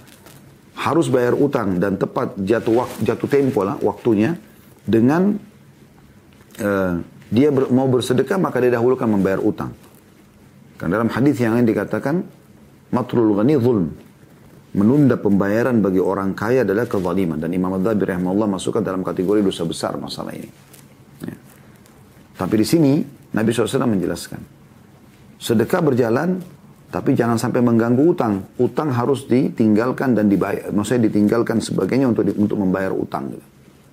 harus 0.80 1.12
bayar 1.12 1.36
utang 1.36 1.76
dan 1.76 2.00
tepat 2.00 2.32
jatuh 2.40 2.72
waktu, 2.72 2.98
jatuh 3.04 3.28
tempo 3.28 3.60
lah 3.68 3.76
waktunya 3.84 4.32
dengan 4.88 5.36
uh, 6.56 6.94
dia 7.28 7.52
ber, 7.52 7.68
mau 7.68 7.84
bersedekah 7.84 8.40
maka 8.40 8.64
dia 8.64 8.72
dahulukan 8.72 9.04
membayar 9.04 9.44
utang. 9.44 9.76
Karena 10.80 11.04
dalam 11.04 11.12
hadis 11.12 11.36
yang 11.44 11.60
lain 11.60 11.68
dikatakan 11.68 12.24
matrul 12.88 13.36
ghani 13.36 13.60
zulm. 13.60 13.92
Menunda 14.68 15.20
pembayaran 15.20 15.84
bagi 15.84 16.00
orang 16.00 16.32
kaya 16.32 16.64
adalah 16.64 16.88
kezaliman 16.88 17.40
dan 17.40 17.52
Imam 17.52 17.76
Adzhabi 17.76 18.04
rahimahullah 18.08 18.48
masukkan 18.56 18.80
dalam 18.80 19.04
kategori 19.04 19.44
dosa 19.44 19.68
besar 19.68 19.96
masalah 20.00 20.32
ini. 20.32 20.48
Ya. 21.24 21.36
Tapi 22.36 22.54
di 22.56 22.66
sini 22.68 22.92
Nabi 23.34 23.48
SAW 23.52 23.84
menjelaskan. 23.84 24.40
Sedekah 25.38 25.80
berjalan, 25.84 26.40
tapi 26.88 27.12
jangan 27.12 27.36
sampai 27.36 27.60
mengganggu 27.60 28.02
utang. 28.02 28.42
Utang 28.58 28.88
harus 28.90 29.28
ditinggalkan 29.28 30.16
dan 30.16 30.26
dibayar. 30.26 30.72
Maksudnya 30.72 31.12
ditinggalkan 31.12 31.60
sebagainya 31.60 32.08
untuk 32.08 32.32
untuk 32.34 32.58
membayar 32.58 32.90
utang. 32.90 33.36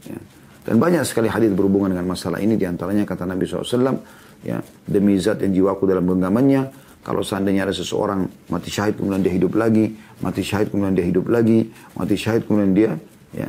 Ya. 0.08 0.20
Dan 0.66 0.82
banyak 0.82 1.06
sekali 1.06 1.30
hadis 1.30 1.54
berhubungan 1.54 1.94
dengan 1.94 2.10
masalah 2.10 2.42
ini. 2.42 2.58
Di 2.58 2.66
antaranya 2.66 3.06
kata 3.06 3.30
Nabi 3.30 3.46
SAW, 3.46 4.02
ya, 4.42 4.58
demi 4.90 5.14
zat 5.22 5.46
yang 5.46 5.54
jiwaku 5.54 5.86
dalam 5.86 6.10
genggamannya, 6.10 6.74
kalau 7.06 7.22
seandainya 7.22 7.70
ada 7.70 7.76
seseorang 7.76 8.26
mati 8.50 8.74
syahid 8.74 8.98
kemudian 8.98 9.22
dia 9.22 9.34
hidup 9.38 9.54
lagi, 9.54 9.94
mati 10.26 10.42
syahid 10.42 10.74
kemudian 10.74 10.98
dia 10.98 11.06
hidup 11.06 11.30
lagi, 11.30 11.70
mati 11.94 12.18
syahid 12.18 12.50
kemudian 12.50 12.74
dia, 12.74 12.92
ya, 13.30 13.48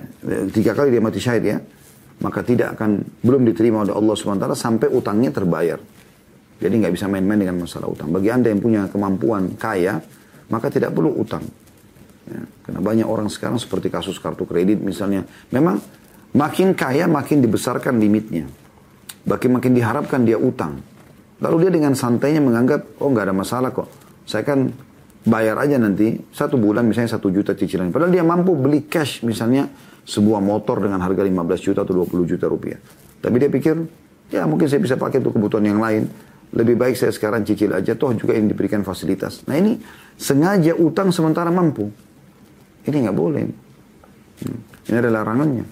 tiga 0.53 0.77
kali 0.77 0.93
dia 0.93 1.01
mati 1.01 1.17
syahid 1.17 1.45
ya, 1.49 1.57
maka 2.21 2.41
tidak 2.41 2.79
akan, 2.79 3.05
belum 3.21 3.45
diterima 3.45 3.85
oleh 3.85 3.93
Allah 3.93 4.15
SWT 4.17 4.47
sampai 4.57 4.89
utangnya 4.89 5.31
terbayar. 5.33 5.79
Jadi 6.57 6.75
nggak 6.81 6.93
bisa 6.97 7.05
main-main 7.07 7.37
dengan 7.37 7.61
masalah 7.61 7.93
utang. 7.93 8.09
Bagi 8.09 8.33
anda 8.33 8.49
yang 8.49 8.65
punya 8.65 8.89
kemampuan 8.89 9.61
kaya, 9.61 10.01
maka 10.49 10.73
tidak 10.73 10.97
perlu 10.97 11.13
utang. 11.13 11.45
Ya, 12.27 12.41
karena 12.65 12.81
banyak 12.81 13.07
orang 13.07 13.29
sekarang 13.29 13.61
seperti 13.61 13.93
kasus 13.93 14.17
kartu 14.17 14.49
kredit 14.49 14.81
misalnya, 14.81 15.29
memang 15.53 15.79
makin 16.33 16.73
kaya 16.73 17.05
makin 17.05 17.45
dibesarkan 17.45 18.01
limitnya. 18.01 18.49
Makin 19.29 19.61
makin 19.61 19.73
diharapkan 19.77 20.25
dia 20.25 20.41
utang. 20.41 20.81
Lalu 21.45 21.69
dia 21.69 21.73
dengan 21.77 21.93
santainya 21.93 22.41
menganggap, 22.41 22.97
oh 23.05 23.13
nggak 23.13 23.29
ada 23.29 23.37
masalah 23.37 23.69
kok. 23.77 23.93
Saya 24.25 24.41
kan 24.47 24.73
bayar 25.27 25.59
aja 25.61 25.77
nanti 25.77 26.17
satu 26.33 26.57
bulan 26.57 26.89
misalnya 26.89 27.19
satu 27.19 27.29
juta 27.29 27.53
cicilan. 27.53 27.93
Padahal 27.93 28.15
dia 28.15 28.25
mampu 28.25 28.57
beli 28.57 28.87
cash 28.89 29.21
misalnya 29.27 29.69
sebuah 30.07 30.39
motor 30.39 30.87
dengan 30.87 31.03
harga 31.03 31.27
15 31.27 31.67
juta 31.67 31.83
atau 31.83 32.07
20 32.07 32.31
juta 32.31 32.47
rupiah. 32.47 32.79
Tapi 33.19 33.37
dia 33.43 33.51
pikir, 33.51 33.75
ya 34.31 34.47
mungkin 34.47 34.71
saya 34.71 34.79
bisa 34.79 34.95
pakai 34.95 35.19
untuk 35.19 35.35
kebutuhan 35.35 35.67
yang 35.67 35.83
lain. 35.83 36.07
Lebih 36.55 36.79
baik 36.79 36.95
saya 36.95 37.11
sekarang 37.11 37.43
cicil 37.43 37.75
aja, 37.75 37.99
toh 37.99 38.15
juga 38.15 38.39
yang 38.39 38.47
diberikan 38.47 38.87
fasilitas. 38.87 39.43
Nah 39.51 39.59
ini 39.59 39.83
sengaja 40.15 40.79
utang 40.79 41.11
sementara 41.11 41.51
mampu. 41.51 41.91
Ini 42.87 42.97
nggak 43.03 43.17
boleh. 43.19 43.45
Hmm. 44.47 44.59
Ini 44.87 44.97
adalah 45.03 45.27
larangannya. 45.27 45.67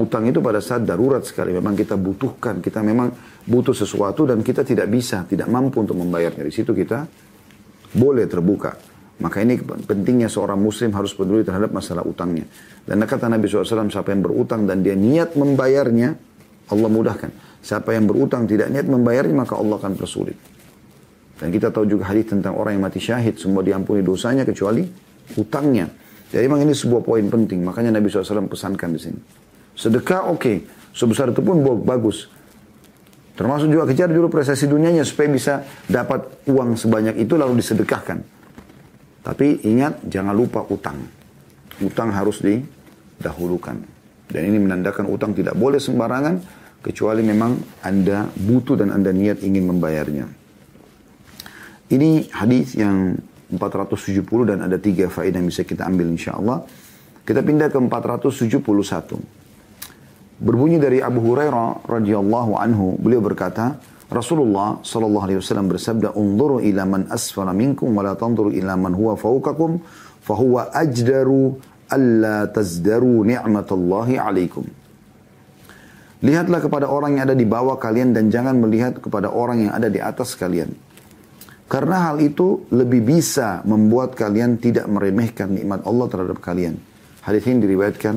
Utang 0.00 0.24
itu 0.24 0.40
pada 0.40 0.64
saat 0.64 0.88
darurat 0.88 1.20
sekali. 1.20 1.52
Memang 1.52 1.76
kita 1.76 2.00
butuhkan. 2.00 2.64
Kita 2.64 2.80
memang 2.80 3.12
butuh 3.44 3.76
sesuatu 3.76 4.24
dan 4.24 4.40
kita 4.40 4.64
tidak 4.64 4.88
bisa, 4.88 5.28
tidak 5.28 5.52
mampu 5.52 5.84
untuk 5.84 6.00
membayarnya. 6.00 6.48
Di 6.48 6.54
situ 6.54 6.72
kita 6.72 7.04
boleh 7.92 8.24
terbuka. 8.24 8.89
Maka 9.20 9.44
ini 9.44 9.60
pentingnya 9.60 10.32
seorang 10.32 10.56
muslim 10.56 10.96
harus 10.96 11.12
peduli 11.12 11.44
terhadap 11.44 11.76
masalah 11.76 12.00
utangnya. 12.08 12.48
Dan 12.88 13.04
kata 13.04 13.28
Nabi 13.28 13.44
SAW, 13.46 13.92
siapa 13.92 14.16
yang 14.16 14.24
berutang 14.24 14.64
dan 14.64 14.80
dia 14.80 14.96
niat 14.96 15.36
membayarnya, 15.36 16.16
Allah 16.72 16.88
mudahkan. 16.88 17.60
Siapa 17.60 17.92
yang 17.92 18.08
berutang 18.08 18.48
tidak 18.48 18.72
niat 18.72 18.88
membayarnya, 18.88 19.44
maka 19.44 19.60
Allah 19.60 19.76
akan 19.76 19.92
persulit. 19.92 20.40
Dan 21.36 21.52
kita 21.52 21.68
tahu 21.68 21.84
juga 21.84 22.08
hadis 22.08 22.32
tentang 22.32 22.56
orang 22.56 22.80
yang 22.80 22.84
mati 22.88 23.00
syahid, 23.00 23.36
semua 23.36 23.60
diampuni 23.60 24.00
dosanya 24.00 24.48
kecuali 24.48 24.88
utangnya. 25.36 25.88
Jadi 26.32 26.44
memang 26.48 26.64
ini 26.64 26.72
sebuah 26.72 27.04
poin 27.04 27.24
penting. 27.28 27.60
Makanya 27.60 28.00
Nabi 28.00 28.08
SAW 28.08 28.48
pesankan 28.48 28.96
di 28.96 29.00
sini. 29.00 29.20
Sedekah 29.76 30.32
oke, 30.32 30.40
okay. 30.40 30.56
sebesar 30.96 31.32
itu 31.32 31.44
pun 31.44 31.60
bagus. 31.84 32.28
Termasuk 33.36 33.72
juga 33.72 33.88
kejar 33.88 34.12
dulu 34.12 34.28
prestasi 34.28 34.68
dunianya 34.68 35.00
supaya 35.00 35.28
bisa 35.32 35.54
dapat 35.88 36.44
uang 36.44 36.76
sebanyak 36.76 37.24
itu 37.24 37.40
lalu 37.40 37.60
disedekahkan. 37.60 38.39
Tapi 39.20 39.64
ingat 39.68 40.00
jangan 40.08 40.32
lupa 40.32 40.64
utang. 40.68 40.96
Utang 41.80 42.12
harus 42.12 42.40
didahulukan. 42.40 43.76
Dan 44.30 44.42
ini 44.46 44.58
menandakan 44.62 45.10
utang 45.10 45.34
tidak 45.34 45.58
boleh 45.58 45.82
sembarangan 45.82 46.40
kecuali 46.80 47.20
memang 47.20 47.82
Anda 47.84 48.30
butuh 48.32 48.80
dan 48.80 48.94
Anda 48.94 49.12
niat 49.12 49.44
ingin 49.44 49.68
membayarnya. 49.68 50.26
Ini 51.90 52.30
hadis 52.30 52.78
yang 52.78 53.18
470 53.50 54.22
dan 54.46 54.62
ada 54.62 54.78
tiga 54.78 55.10
faedah 55.10 55.42
yang 55.42 55.50
bisa 55.50 55.66
kita 55.66 55.82
ambil 55.90 56.06
insya 56.14 56.38
Allah. 56.38 56.62
Kita 57.26 57.42
pindah 57.42 57.68
ke 57.68 57.78
471. 57.82 59.18
Berbunyi 60.40 60.80
dari 60.80 61.04
Abu 61.04 61.20
Hurairah 61.20 61.84
radhiyallahu 61.84 62.56
anhu, 62.56 62.96
beliau 62.96 63.20
berkata, 63.20 63.76
Rasulullah 64.10 64.82
sallallahu 64.82 65.24
alaihi 65.24 65.38
wasallam 65.38 65.70
bersabda, 65.70 66.18
"Unzuru 66.18 66.58
ila 66.58 66.82
man 66.82 67.06
asfala 67.14 67.54
minkum 67.54 67.94
wa 67.94 68.02
la 68.02 68.18
tanzuru 68.18 68.50
ila 68.50 68.74
man 68.74 68.90
huwa 68.90 69.14
fawqakum, 69.14 69.78
fa 70.18 70.34
huwa 70.34 70.74
ajdaru 70.74 71.54
alla 71.86 72.50
tazdaru 72.50 73.22
ni'matallahi 73.22 74.18
alaikum." 74.18 74.66
Lihatlah 76.20 76.60
kepada 76.60 76.90
orang 76.90 77.16
yang 77.16 77.32
ada 77.32 77.38
di 77.38 77.46
bawah 77.46 77.78
kalian 77.78 78.12
dan 78.12 78.28
jangan 78.28 78.58
melihat 78.58 78.98
kepada 78.98 79.30
orang 79.30 79.70
yang 79.70 79.72
ada 79.72 79.86
di 79.86 80.02
atas 80.02 80.34
kalian. 80.34 80.74
Karena 81.70 82.10
hal 82.10 82.18
itu 82.18 82.66
lebih 82.74 83.06
bisa 83.06 83.62
membuat 83.62 84.18
kalian 84.18 84.58
tidak 84.58 84.90
meremehkan 84.90 85.54
nikmat 85.54 85.86
Allah 85.86 86.06
terhadap 86.10 86.42
kalian. 86.42 86.76
Hadis 87.22 87.46
ini 87.46 87.62
diriwayatkan 87.62 88.14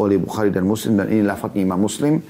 oleh 0.00 0.16
Bukhari 0.16 0.48
dan 0.48 0.64
Muslim 0.64 0.96
dan 0.96 1.12
ini 1.12 1.20
lafadznya 1.20 1.60
Imam 1.60 1.76
Muslim. 1.76 2.24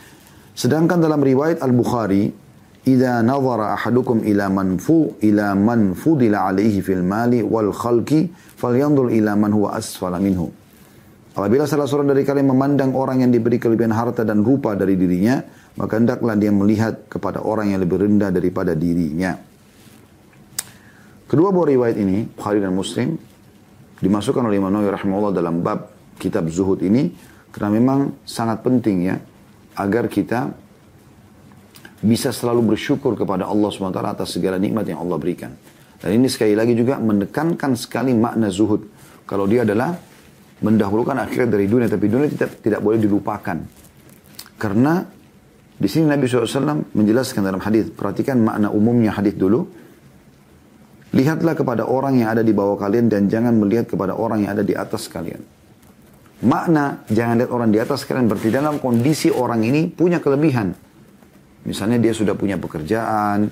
Sedangkan 0.59 0.99
dalam 0.99 1.23
riwayat 1.23 1.63
Al-Bukhari, 1.63 2.46
"Idza 2.87 3.21
nazara 3.27 3.75
ahadukum 3.75 4.23
ila 4.23 4.47
man 4.47 4.79
fu 4.79 5.19
ila 5.19 5.59
man 5.59 5.99
fudila 5.99 6.47
alaihi 6.47 6.79
fil 6.81 7.03
mali 7.03 7.43
wal 7.43 7.75
khalqi 7.75 8.31
falyanzur 8.55 9.11
ila 9.11 9.35
man 9.35 9.51
huwa 9.51 9.75
asfala 9.75 10.23
minhu." 10.23 10.49
Apabila 11.37 11.69
salah 11.69 11.85
seorang 11.85 12.17
dari 12.17 12.25
kalian 12.25 12.49
memandang 12.49 12.97
orang 12.97 13.21
yang 13.21 13.29
diberi 13.35 13.61
kelebihan 13.61 13.93
harta 13.93 14.25
dan 14.25 14.41
rupa 14.41 14.73
dari 14.73 14.97
dirinya, 14.97 15.37
maka 15.77 16.01
hendaklah 16.01 16.33
dia 16.33 16.49
melihat 16.49 17.13
kepada 17.13 17.45
orang 17.45 17.77
yang 17.77 17.85
lebih 17.85 18.01
rendah 18.01 18.33
daripada 18.33 18.73
dirinya. 18.73 19.37
Kedua 21.29 21.53
buah 21.53 21.69
riwayat 21.69 21.97
ini, 22.01 22.25
Bukhari 22.33 22.63
dan 22.65 22.73
Muslim, 22.73 23.21
dimasukkan 24.01 24.49
oleh 24.49 24.57
Imam 24.57 24.73
Nawawi 24.73 24.95
rahimahullah 24.95 25.35
dalam 25.37 25.61
bab 25.61 25.93
kitab 26.17 26.49
zuhud 26.49 26.81
ini 26.81 27.13
karena 27.53 27.69
memang 27.73 27.99
sangat 28.25 28.65
penting 28.65 29.09
ya 29.09 29.17
agar 29.77 30.09
kita 30.09 30.53
bisa 32.05 32.33
selalu 32.35 32.77
bersyukur 32.77 33.17
kepada 33.17 33.49
Allah 33.49 33.69
SWT 33.73 33.97
atas 33.97 34.37
segala 34.37 34.61
nikmat 34.61 34.85
yang 34.85 35.01
Allah 35.01 35.17
berikan. 35.17 35.53
Dan 35.97 36.11
ini 36.13 36.29
sekali 36.29 36.53
lagi 36.53 36.77
juga 36.77 37.01
menekankan 37.01 37.73
sekali 37.73 38.13
makna 38.13 38.53
zuhud. 38.53 38.85
Kalau 39.25 39.49
dia 39.49 39.65
adalah 39.65 39.97
mendahulukan 40.61 41.17
akhirat 41.17 41.49
dari 41.49 41.67
dunia, 41.67 41.89
tapi 41.89 42.07
dunia 42.07 42.29
tidak, 42.29 42.61
tidak 42.61 42.81
boleh 42.85 43.01
dilupakan. 43.01 43.57
Karena 44.61 45.05
di 45.77 45.89
sini 45.89 46.09
Nabi 46.09 46.25
SAW 46.25 46.97
menjelaskan 46.97 47.41
dalam 47.45 47.61
hadis. 47.61 47.93
Perhatikan 47.93 48.41
makna 48.41 48.73
umumnya 48.73 49.13
hadis 49.13 49.37
dulu. 49.37 49.69
Lihatlah 51.17 51.57
kepada 51.57 51.89
orang 51.89 52.21
yang 52.21 52.29
ada 52.33 52.45
di 52.45 52.53
bawah 52.53 52.77
kalian 52.77 53.09
dan 53.09 53.29
jangan 53.29 53.57
melihat 53.57 53.89
kepada 53.89 54.13
orang 54.13 54.45
yang 54.45 54.53
ada 54.53 54.65
di 54.65 54.77
atas 54.77 55.09
kalian. 55.09 55.41
Makna 56.45 57.09
jangan 57.09 57.41
lihat 57.41 57.51
orang 57.53 57.73
di 57.73 57.81
atas 57.81 58.05
kalian 58.05 58.29
berarti 58.29 58.53
dalam 58.53 58.77
kondisi 58.77 59.33
orang 59.33 59.65
ini 59.65 59.89
punya 59.89 60.21
kelebihan. 60.21 60.77
Misalnya 61.67 61.99
dia 61.99 62.15
sudah 62.15 62.39
punya 62.39 62.55
pekerjaan, 62.57 63.51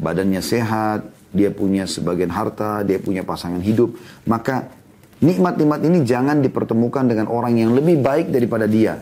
badannya 0.00 0.40
sehat, 0.40 1.04
dia 1.30 1.52
punya 1.52 1.84
sebagian 1.84 2.32
harta, 2.32 2.80
dia 2.82 2.96
punya 2.96 3.20
pasangan 3.22 3.60
hidup. 3.60 3.94
Maka 4.24 4.72
nikmat-nikmat 5.20 5.80
ini 5.84 6.02
jangan 6.08 6.40
dipertemukan 6.40 7.04
dengan 7.04 7.28
orang 7.28 7.60
yang 7.60 7.76
lebih 7.76 8.00
baik 8.00 8.32
daripada 8.32 8.64
dia. 8.64 8.96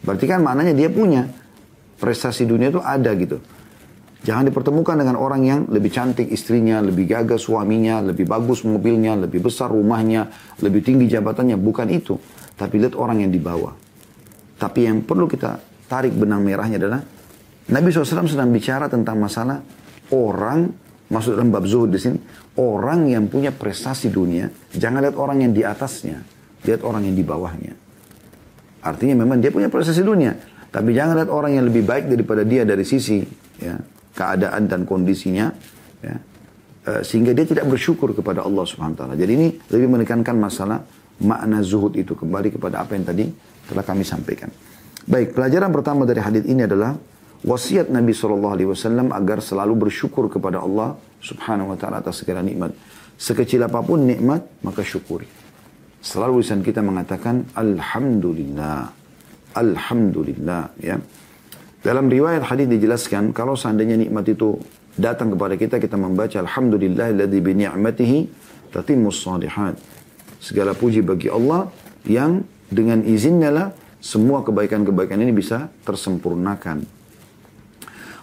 Berarti 0.00 0.24
kan 0.24 0.40
maknanya 0.40 0.72
dia 0.72 0.88
punya 0.88 1.26
prestasi 2.00 2.48
dunia 2.48 2.72
itu 2.72 2.80
ada 2.80 3.10
gitu. 3.18 3.42
Jangan 4.20 4.52
dipertemukan 4.52 5.00
dengan 5.00 5.16
orang 5.16 5.42
yang 5.48 5.60
lebih 5.72 5.88
cantik 5.92 6.28
istrinya, 6.28 6.84
lebih 6.84 7.08
gagah 7.08 7.40
suaminya, 7.40 8.04
lebih 8.04 8.28
bagus 8.28 8.68
mobilnya, 8.68 9.16
lebih 9.16 9.40
besar 9.40 9.72
rumahnya, 9.72 10.28
lebih 10.60 10.84
tinggi 10.84 11.08
jabatannya. 11.08 11.56
Bukan 11.56 11.88
itu. 11.88 12.20
Tapi 12.52 12.84
lihat 12.84 13.00
orang 13.00 13.24
yang 13.24 13.32
di 13.32 13.40
bawah. 13.40 13.72
Tapi 14.60 14.84
yang 14.84 15.00
perlu 15.08 15.24
kita 15.24 15.56
tarik 15.88 16.12
benang 16.12 16.44
merahnya 16.44 16.76
adalah 16.76 17.00
Nabi 17.70 17.94
SAW 17.94 18.26
sedang 18.26 18.50
bicara 18.50 18.90
tentang 18.90 19.14
masalah 19.22 19.62
orang, 20.10 20.66
maksud 21.06 21.38
dalam 21.38 21.54
bab 21.54 21.62
zuhud 21.70 21.94
di 21.94 22.02
sini, 22.02 22.18
orang 22.58 23.06
yang 23.06 23.30
punya 23.30 23.54
prestasi 23.54 24.10
dunia, 24.10 24.50
jangan 24.74 25.06
lihat 25.06 25.14
orang 25.14 25.46
yang 25.46 25.52
di 25.54 25.62
atasnya, 25.62 26.18
lihat 26.66 26.82
orang 26.82 27.06
yang 27.06 27.14
di 27.14 27.22
bawahnya. 27.22 27.74
Artinya 28.82 29.22
memang 29.22 29.38
dia 29.38 29.54
punya 29.54 29.70
prestasi 29.70 30.02
dunia, 30.02 30.34
tapi 30.74 30.90
jangan 30.96 31.14
lihat 31.22 31.30
orang 31.30 31.62
yang 31.62 31.64
lebih 31.70 31.86
baik 31.86 32.10
daripada 32.10 32.42
dia 32.42 32.66
dari 32.66 32.82
sisi 32.82 33.22
ya, 33.62 33.78
keadaan 34.18 34.66
dan 34.66 34.82
kondisinya 34.82 35.46
ya, 36.02 36.16
uh, 36.90 37.02
sehingga 37.06 37.30
dia 37.36 37.46
tidak 37.46 37.70
bersyukur 37.70 38.10
kepada 38.18 38.42
Allah 38.42 38.66
Subhanahu 38.66 38.98
taala. 38.98 39.14
Jadi 39.14 39.32
ini 39.36 39.48
lebih 39.70 39.94
menekankan 39.94 40.34
masalah 40.34 40.82
makna 41.22 41.60
zuhud 41.60 41.94
itu 41.94 42.16
kembali 42.16 42.56
kepada 42.56 42.82
apa 42.82 42.96
yang 42.96 43.04
tadi 43.06 43.30
telah 43.68 43.84
kami 43.84 44.02
sampaikan. 44.02 44.48
Baik, 45.04 45.36
pelajaran 45.36 45.70
pertama 45.70 46.02
dari 46.08 46.18
hadis 46.18 46.44
ini 46.48 46.64
adalah 46.64 46.96
wasiat 47.44 47.88
Nabi 47.88 48.12
Shallallahu 48.12 48.54
Alaihi 48.56 48.68
Wasallam 48.68 49.12
agar 49.16 49.40
selalu 49.40 49.88
bersyukur 49.88 50.28
kepada 50.28 50.60
Allah 50.60 50.96
Subhanahu 51.24 51.72
Wa 51.74 51.76
Taala 51.80 51.96
atas 52.04 52.20
segala 52.24 52.44
nikmat. 52.44 52.72
Sekecil 53.20 53.60
apa 53.60 53.84
pun 53.84 54.04
nikmat, 54.04 54.44
maka 54.64 54.80
syukuri. 54.80 55.28
Selalu 56.00 56.40
lisan 56.40 56.64
kita 56.64 56.80
mengatakan 56.80 57.44
Alhamdulillah, 57.52 58.88
Alhamdulillah, 59.52 60.72
ya. 60.80 60.96
Dalam 61.80 62.12
riwayat 62.12 62.44
hadis 62.44 62.68
dijelaskan 62.68 63.32
kalau 63.32 63.56
seandainya 63.56 63.96
nikmat 63.96 64.28
itu 64.28 64.60
datang 65.00 65.32
kepada 65.32 65.56
kita 65.56 65.80
kita 65.80 65.96
membaca 65.96 66.36
alhamdulillahilladzi 66.44 67.38
bi 67.40 67.52
ni'matihi 67.56 68.18
tatimmus 68.68 69.24
salihat. 69.24 69.80
Segala 70.40 70.76
puji 70.76 71.00
bagi 71.04 71.32
Allah 71.32 71.72
yang 72.04 72.44
dengan 72.68 73.04
izinnya 73.04 73.48
lah 73.52 73.68
semua 74.00 74.40
kebaikan-kebaikan 74.44 75.20
ini 75.20 75.32
bisa 75.32 75.68
tersempurnakan. 75.84 76.99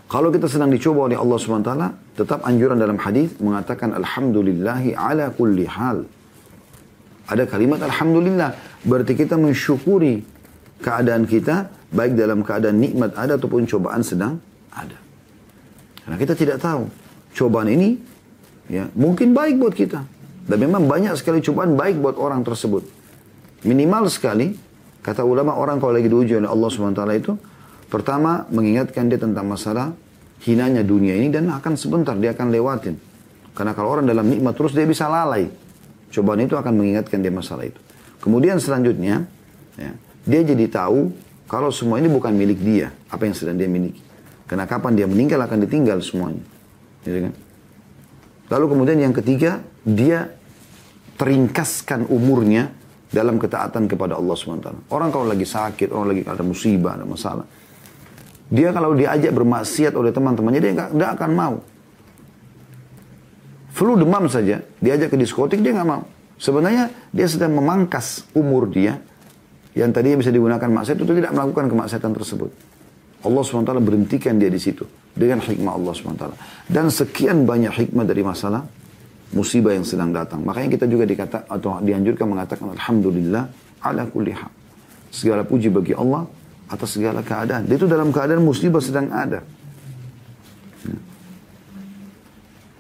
Kalau 0.07 0.31
kita 0.31 0.47
sedang 0.47 0.71
dicoba 0.71 1.11
oleh 1.11 1.19
Allah 1.19 1.35
SWT, 1.35 1.71
tetap 2.15 2.39
anjuran 2.47 2.79
dalam 2.79 2.95
hadis 2.95 3.35
mengatakan 3.43 3.91
Alhamdulillahi 3.91 4.95
ala 4.95 5.35
kulli 5.35 5.67
hal. 5.67 6.07
Ada 7.27 7.43
kalimat 7.43 7.83
Alhamdulillah. 7.83 8.55
Berarti 8.87 9.19
kita 9.19 9.35
mensyukuri 9.35 10.23
keadaan 10.79 11.27
kita, 11.27 11.67
baik 11.91 12.15
dalam 12.15 12.39
keadaan 12.39 12.79
nikmat 12.79 13.19
ada 13.19 13.35
ataupun 13.35 13.67
cobaan 13.67 13.99
sedang 13.99 14.39
ada. 14.71 14.95
Karena 16.07 16.15
kita 16.15 16.39
tidak 16.39 16.63
tahu. 16.63 16.87
Cobaan 17.35 17.67
ini 17.67 17.99
ya 18.71 18.87
mungkin 18.95 19.35
baik 19.35 19.59
buat 19.59 19.75
kita. 19.75 20.07
Dan 20.47 20.57
memang 20.63 20.87
banyak 20.87 21.19
sekali 21.19 21.43
cobaan 21.43 21.75
baik 21.75 21.99
buat 21.99 22.15
orang 22.15 22.47
tersebut. 22.47 22.87
Minimal 23.67 24.07
sekali, 24.07 24.55
kata 25.03 25.27
ulama 25.27 25.51
orang 25.59 25.83
kalau 25.83 25.91
lagi 25.91 26.07
diuji 26.07 26.39
oleh 26.39 26.47
Allah 26.47 26.69
SWT 26.71 27.03
itu, 27.19 27.35
Pertama, 27.88 28.44
mengingatkan 28.51 29.08
dia 29.08 29.20
tentang 29.20 29.48
masalah 29.48 29.96
hinanya 30.44 30.84
dunia 30.84 31.15
ini 31.15 31.32
dan 31.32 31.48
akan 31.50 31.79
sebentar 31.79 32.13
dia 32.20 32.36
akan 32.36 32.51
lewatin. 32.51 32.96
Karena 33.56 33.74
kalau 33.74 33.98
orang 33.98 34.06
dalam 34.06 34.27
nikmat 34.27 34.53
terus 34.53 34.75
dia 34.75 34.86
bisa 34.86 35.10
lalai. 35.10 35.50
Cobaan 36.13 36.44
itu 36.44 36.53
akan 36.53 36.74
mengingatkan 36.77 37.20
dia 37.20 37.34
masalah 37.34 37.67
itu. 37.67 37.79
Kemudian 38.22 38.62
selanjutnya, 38.62 39.25
ya, 39.75 39.91
dia 40.27 40.41
jadi 40.44 40.65
tahu 40.70 41.12
kalau 41.48 41.72
semua 41.72 41.98
ini 41.98 42.12
bukan 42.12 42.36
milik 42.36 42.60
dia, 42.60 42.91
apa 43.08 43.24
yang 43.24 43.36
sedang 43.36 43.56
dia 43.56 43.72
miliki. 43.72 44.03
Karena 44.48 44.67
kapan 44.67 44.96
dia 44.96 45.08
meninggal 45.08 45.44
akan 45.44 45.63
ditinggal 45.67 46.00
semuanya. 46.03 46.44
Gitu 47.03 47.27
kan? 47.27 47.34
Lalu 48.48 48.65
kemudian 48.72 49.00
yang 49.00 49.15
ketiga, 49.15 49.60
dia 49.84 50.32
teringkaskan 51.20 52.08
umurnya 52.08 52.72
dalam 53.12 53.39
ketaatan 53.39 53.88
kepada 53.88 54.20
Allah 54.20 54.36
SWT. 54.36 54.91
Orang 54.91 55.10
kalau 55.12 55.27
lagi 55.27 55.48
sakit, 55.48 55.91
orang 55.91 56.08
lagi 56.15 56.22
ada 56.24 56.44
musibah, 56.44 56.96
ada 57.00 57.08
masalah. 57.08 57.44
Dia 58.47 58.71
kalau 58.71 58.95
diajak 58.95 59.35
bermaksiat 59.35 59.91
oleh 59.95 60.15
teman-temannya, 60.15 60.61
dia 60.63 60.73
nggak 60.73 61.11
akan 61.19 61.31
mau. 61.35 61.55
Flu 63.75 63.93
demam 63.99 64.25
saja, 64.31 64.63
diajak 64.81 65.13
ke 65.13 65.17
diskotik, 65.19 65.59
dia 65.61 65.75
nggak 65.75 65.89
mau. 65.89 66.07
Sebenarnya 66.37 66.89
dia 67.11 67.27
sedang 67.27 67.53
memangkas 67.53 68.25
umur 68.33 68.69
dia, 68.71 68.97
yang 69.77 69.93
tadinya 69.93 70.17
bisa 70.21 70.33
digunakan 70.33 70.65
maksiat 70.65 70.97
itu 70.97 71.13
tidak 71.13 71.31
melakukan 71.35 71.69
kemaksiatan 71.69 72.11
tersebut. 72.17 72.49
Allah 73.25 73.41
SWT 73.41 73.73
berhentikan 73.81 74.37
dia 74.37 74.49
di 74.49 74.61
situ 74.61 74.85
dengan 75.17 75.41
hikmah 75.41 75.73
Allah 75.73 75.93
SWT. 75.93 76.25
Dan 76.69 76.93
sekian 76.93 77.45
banyak 77.45 77.73
hikmah 77.73 78.05
dari 78.05 78.21
masalah 78.21 78.65
musibah 79.33 79.73
yang 79.73 79.83
sedang 79.83 80.13
datang. 80.13 80.45
Makanya 80.45 80.77
kita 80.77 80.85
juga 80.87 81.03
dikata 81.03 81.49
atau 81.49 81.81
dianjurkan 81.81 82.25
mengatakan 82.29 82.71
Alhamdulillah 82.77 83.43
ala 83.83 84.05
kulli 84.07 84.31
hal. 84.31 84.49
Segala 85.09 85.41
puji 85.43 85.73
bagi 85.73 85.97
Allah 85.97 86.29
atas 86.67 87.00
segala 87.00 87.24
keadaan. 87.24 87.65
Dia 87.65 87.79
itu 87.79 87.88
dalam 87.88 88.12
keadaan 88.12 88.43
musibah 88.43 88.83
sedang 88.83 89.07
ada. 89.12 89.43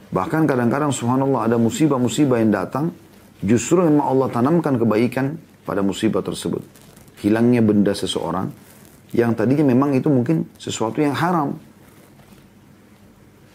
Bahkan 0.07 0.47
kadang-kadang 0.47 0.91
subhanallah 0.95 1.51
ada 1.51 1.57
musibah-musibah 1.59 2.39
yang 2.39 2.51
datang, 2.55 2.95
justru 3.43 3.83
memang 3.83 4.07
Allah 4.07 4.27
tanamkan 4.31 4.79
kebaikan 4.79 5.35
pada 5.67 5.83
musibah 5.83 6.23
tersebut. 6.23 6.63
Hilangnya 7.19 7.59
benda 7.59 7.91
seseorang, 7.91 8.47
yang 9.11 9.35
tadinya 9.35 9.67
memang 9.67 9.95
itu 9.95 10.07
mungkin 10.07 10.47
sesuatu 10.55 11.03
yang 11.03 11.15
haram. 11.15 11.59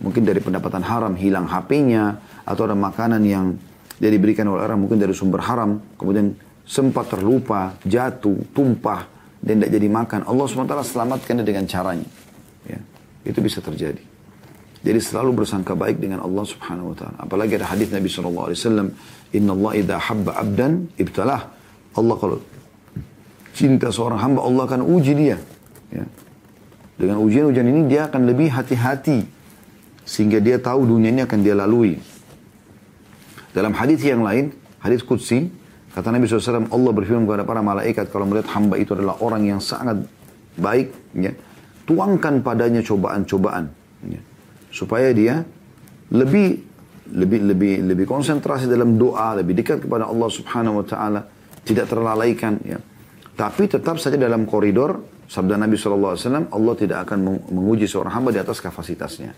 Mungkin 0.02 0.22
dari 0.26 0.42
pendapatan 0.42 0.82
haram, 0.82 1.14
hilang 1.14 1.46
HP-nya, 1.48 2.20
atau 2.44 2.66
ada 2.66 2.76
makanan 2.76 3.22
yang 3.22 3.54
dia 4.02 4.10
diberikan 4.10 4.50
oleh 4.50 4.66
orang 4.66 4.82
mungkin 4.82 4.98
dari 4.98 5.14
sumber 5.14 5.40
haram, 5.46 5.78
kemudian 5.94 6.34
sempat 6.66 7.14
terlupa, 7.14 7.78
jatuh, 7.86 8.50
tumpah, 8.50 9.06
dan 9.42 9.58
tidak 9.58 9.70
jadi 9.74 9.88
makan. 9.90 10.20
Allah 10.24 10.46
SWT 10.46 10.74
selamatkan 10.86 11.42
dia 11.42 11.46
dengan 11.46 11.66
caranya. 11.66 12.08
Ya, 12.64 12.78
itu 13.26 13.42
bisa 13.42 13.58
terjadi. 13.58 14.00
Jadi 14.82 14.98
selalu 14.98 15.42
bersangka 15.42 15.78
baik 15.78 16.02
dengan 16.02 16.22
Allah 16.26 16.42
Subhanahu 16.42 16.94
wa 16.94 16.96
taala. 16.98 17.18
Apalagi 17.22 17.54
ada 17.58 17.70
hadis 17.70 17.94
Nabi 17.94 18.10
sallallahu 18.10 18.46
alaihi 18.50 18.58
wasallam, 18.58 18.88
"Inna 19.30 19.52
Allah 19.54 19.72
idza 19.78 19.96
habba 19.98 20.30
'abdan 20.38 20.72
ibtalah." 20.98 21.42
Allah 21.94 22.14
kalau 22.18 22.38
cinta 23.54 23.94
seorang 23.94 24.18
hamba, 24.18 24.42
Allah 24.42 24.62
akan 24.66 24.82
uji 24.82 25.12
dia. 25.14 25.36
Ya. 25.94 26.06
Dengan 26.98 27.22
ujian-ujian 27.22 27.66
ini 27.66 27.86
dia 27.86 28.10
akan 28.10 28.26
lebih 28.26 28.50
hati-hati 28.50 29.22
sehingga 30.02 30.42
dia 30.42 30.58
tahu 30.58 30.82
dunia 30.82 31.14
ini 31.14 31.22
akan 31.22 31.38
dia 31.42 31.54
lalui. 31.54 31.98
Dalam 33.54 33.76
hadis 33.76 34.02
yang 34.02 34.24
lain, 34.24 34.50
hadis 34.82 35.04
qudsi, 35.04 35.46
Kata 35.92 36.08
Nabi 36.08 36.24
SAW, 36.24 36.72
Allah 36.72 36.92
berfirman 36.96 37.28
kepada 37.28 37.44
para 37.44 37.60
malaikat 37.60 38.08
kalau 38.08 38.24
melihat 38.24 38.48
hamba 38.56 38.80
itu 38.80 38.96
adalah 38.96 39.20
orang 39.20 39.44
yang 39.44 39.60
sangat 39.60 40.00
baik, 40.56 40.88
ya, 41.12 41.32
tuangkan 41.84 42.40
padanya 42.40 42.80
cobaan-cobaan, 42.80 43.68
ya, 44.08 44.20
supaya 44.72 45.12
dia 45.12 45.44
lebih 46.12 46.72
lebih 47.12 47.40
lebih 47.44 47.74
lebih 47.92 48.06
konsentrasi 48.08 48.64
dalam 48.72 48.96
doa, 48.96 49.36
lebih 49.36 49.52
dekat 49.52 49.84
kepada 49.84 50.08
Allah 50.08 50.28
Subhanahu 50.32 50.80
Wa 50.80 50.86
Taala, 50.88 51.20
tidak 51.60 51.92
terlalaikan. 51.92 52.56
Ya. 52.64 52.80
Tapi 53.36 53.68
tetap 53.68 54.00
saja 54.00 54.16
dalam 54.16 54.48
koridor 54.48 54.96
sabda 55.28 55.60
Nabi 55.60 55.76
SAW, 55.76 56.16
Allah 56.48 56.74
tidak 56.76 57.04
akan 57.08 57.48
menguji 57.52 57.84
seorang 57.84 58.16
hamba 58.16 58.32
di 58.32 58.40
atas 58.40 58.64
kapasitasnya. 58.64 59.32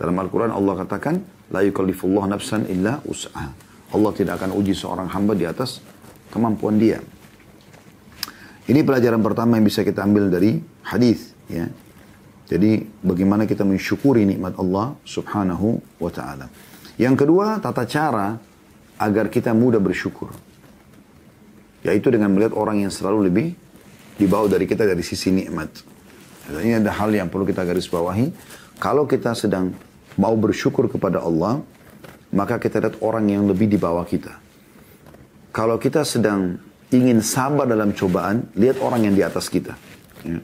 Dalam 0.00 0.16
Al-Quran 0.16 0.52
Allah 0.52 0.80
katakan, 0.84 1.14
La 1.52 1.60
yukallifullah 1.60 2.24
nafsan 2.24 2.68
illa 2.72 3.04
us'ah. 3.04 3.73
Allah 3.94 4.10
tidak 4.10 4.42
akan 4.42 4.58
uji 4.58 4.74
seorang 4.74 5.06
hamba 5.06 5.38
di 5.38 5.46
atas 5.46 5.78
kemampuan 6.34 6.74
dia. 6.82 6.98
Ini 8.66 8.80
pelajaran 8.82 9.22
pertama 9.22 9.54
yang 9.60 9.66
bisa 9.70 9.86
kita 9.86 10.02
ambil 10.02 10.32
dari 10.32 10.58
hadis 10.82 11.36
ya. 11.46 11.70
Jadi 12.44 12.84
bagaimana 13.00 13.46
kita 13.46 13.62
mensyukuri 13.64 14.26
nikmat 14.26 14.58
Allah 14.58 14.98
Subhanahu 15.06 15.80
wa 16.02 16.10
taala. 16.12 16.50
Yang 17.00 17.24
kedua, 17.24 17.62
tata 17.62 17.88
cara 17.88 18.36
agar 19.00 19.32
kita 19.32 19.54
mudah 19.56 19.80
bersyukur. 19.80 20.32
Yaitu 21.84 22.08
dengan 22.12 22.32
melihat 22.32 22.56
orang 22.56 22.84
yang 22.84 22.92
selalu 22.92 23.28
lebih 23.28 23.46
di 24.16 24.26
bawah 24.28 24.48
dari 24.48 24.64
kita 24.64 24.84
dari 24.84 25.00
sisi 25.04 25.32
nikmat. 25.32 25.70
Ini 26.52 26.84
ada 26.84 26.92
hal 26.92 27.12
yang 27.12 27.28
perlu 27.32 27.48
kita 27.48 27.64
garis 27.64 27.88
bawahi. 27.88 28.32
Kalau 28.76 29.08
kita 29.08 29.32
sedang 29.32 29.72
mau 30.20 30.36
bersyukur 30.36 30.88
kepada 30.92 31.24
Allah, 31.24 31.64
maka 32.34 32.58
kita 32.58 32.82
lihat 32.82 32.98
orang 33.00 33.30
yang 33.30 33.46
lebih 33.46 33.70
di 33.70 33.78
bawah 33.78 34.02
kita. 34.02 34.34
Kalau 35.54 35.78
kita 35.78 36.02
sedang 36.02 36.58
ingin 36.90 37.22
sabar 37.22 37.64
dalam 37.64 37.94
cobaan, 37.94 38.50
lihat 38.58 38.82
orang 38.82 39.06
yang 39.06 39.14
di 39.14 39.22
atas 39.22 39.46
kita. 39.46 39.78
Ya. 40.26 40.42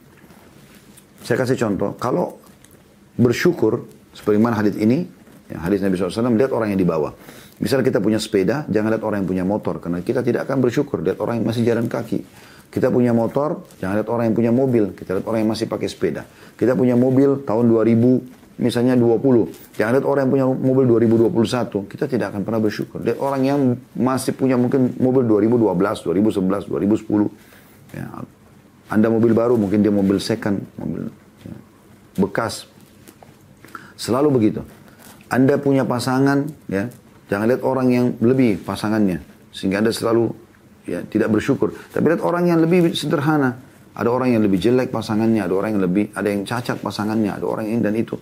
Saya 1.26 1.37
kasih 1.42 1.59
contoh, 1.59 1.98
kalau 1.98 2.38
bersyukur, 3.18 3.90
seperti 4.14 4.38
mana 4.38 4.57
hadis 4.57 4.79
ini, 4.79 5.05
ya, 5.50 5.59
hadis 5.66 5.83
Nabi 5.83 5.98
SAW, 5.98 6.31
lihat 6.38 6.55
orang 6.55 6.72
yang 6.72 6.81
di 6.81 6.87
bawah. 6.87 7.12
Misalnya 7.61 7.85
kita 7.92 8.00
punya 8.00 8.16
sepeda, 8.16 8.64
jangan 8.70 8.94
lihat 8.94 9.05
orang 9.05 9.26
yang 9.26 9.29
punya 9.29 9.44
motor, 9.44 9.83
karena 9.83 10.00
kita 10.00 10.24
tidak 10.24 10.48
akan 10.48 10.64
bersyukur, 10.64 11.03
lihat 11.05 11.20
orang 11.20 11.42
yang 11.42 11.46
masih 11.50 11.62
jalan 11.66 11.90
kaki. 11.90 12.24
Kita 12.70 12.87
punya 12.87 13.11
motor, 13.11 13.66
jangan 13.83 13.98
lihat 13.98 14.09
orang 14.09 14.24
yang 14.31 14.37
punya 14.38 14.53
mobil, 14.55 14.94
kita 14.94 15.18
lihat 15.18 15.26
orang 15.26 15.42
yang 15.42 15.50
masih 15.50 15.66
pakai 15.66 15.90
sepeda. 15.90 16.22
Kita 16.55 16.79
punya 16.79 16.94
mobil 16.94 17.42
tahun 17.42 17.66
2000, 17.66 18.39
misalnya 18.61 18.94
20. 18.94 19.75
Jangan 19.81 19.92
lihat 19.96 20.07
orang 20.07 20.29
yang 20.29 20.33
punya 20.37 20.46
mobil 20.53 20.85
2021, 21.09 21.88
kita 21.88 22.05
tidak 22.05 22.37
akan 22.37 22.44
pernah 22.44 22.61
bersyukur. 22.61 23.01
Lihat 23.01 23.18
orang 23.18 23.42
yang 23.42 23.61
masih 23.96 24.37
punya 24.37 24.61
mungkin 24.61 24.92
mobil 25.01 25.25
2012, 25.25 26.05
2011, 26.05 26.68
2010. 26.68 27.96
Ya. 27.96 28.07
Anda 28.92 29.09
mobil 29.09 29.33
baru, 29.33 29.57
mungkin 29.57 29.81
dia 29.81 29.90
mobil 29.90 30.20
second, 30.20 30.61
mobil 30.77 31.09
ya, 31.46 31.57
bekas. 32.20 32.68
Selalu 33.96 34.29
begitu. 34.35 34.61
Anda 35.31 35.57
punya 35.62 35.87
pasangan, 35.87 36.44
ya, 36.66 36.90
jangan 37.31 37.46
lihat 37.49 37.62
orang 37.62 37.88
yang 37.94 38.07
lebih 38.18 38.61
pasangannya, 38.66 39.23
sehingga 39.55 39.79
Anda 39.79 39.94
selalu 39.94 40.35
ya 40.90 41.07
tidak 41.07 41.31
bersyukur. 41.31 41.70
Tapi 41.94 42.03
lihat 42.03 42.23
orang 42.23 42.51
yang 42.51 42.61
lebih 42.61 42.92
sederhana. 42.92 43.70
Ada 43.90 44.07
orang 44.07 44.38
yang 44.38 44.42
lebih 44.46 44.62
jelek 44.62 44.94
pasangannya, 44.94 45.42
ada 45.42 45.55
orang 45.55 45.75
yang 45.75 45.83
lebih, 45.83 46.14
ada 46.14 46.31
yang 46.31 46.46
cacat 46.46 46.79
pasangannya, 46.79 47.35
ada 47.35 47.42
orang 47.42 47.66
yang 47.66 47.83
dan 47.83 47.99
itu. 47.99 48.14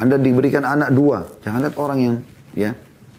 Anda 0.00 0.16
diberikan 0.16 0.64
anak 0.64 0.90
dua, 0.96 1.24
jangan 1.44 1.68
lihat 1.68 1.76
orang 1.76 1.98
yang 2.00 2.14
ya 2.56 2.72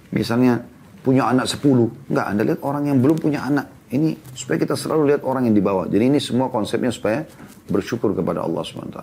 misalnya 0.10 0.62
punya 1.04 1.28
anak 1.30 1.46
sepuluh, 1.46 1.92
enggak. 2.10 2.26
Anda 2.32 2.42
lihat 2.48 2.62
orang 2.64 2.84
yang 2.90 2.98
belum 3.04 3.18
punya 3.20 3.44
anak. 3.44 3.68
Ini 3.94 4.34
supaya 4.34 4.58
kita 4.58 4.74
selalu 4.74 5.14
lihat 5.14 5.22
orang 5.22 5.46
yang 5.46 5.54
di 5.54 5.62
bawah. 5.62 5.86
Jadi 5.86 6.02
ini 6.10 6.18
semua 6.18 6.50
konsepnya 6.50 6.90
supaya 6.90 7.22
bersyukur 7.70 8.18
kepada 8.18 8.42
Allah 8.42 8.66
swt. 8.66 8.98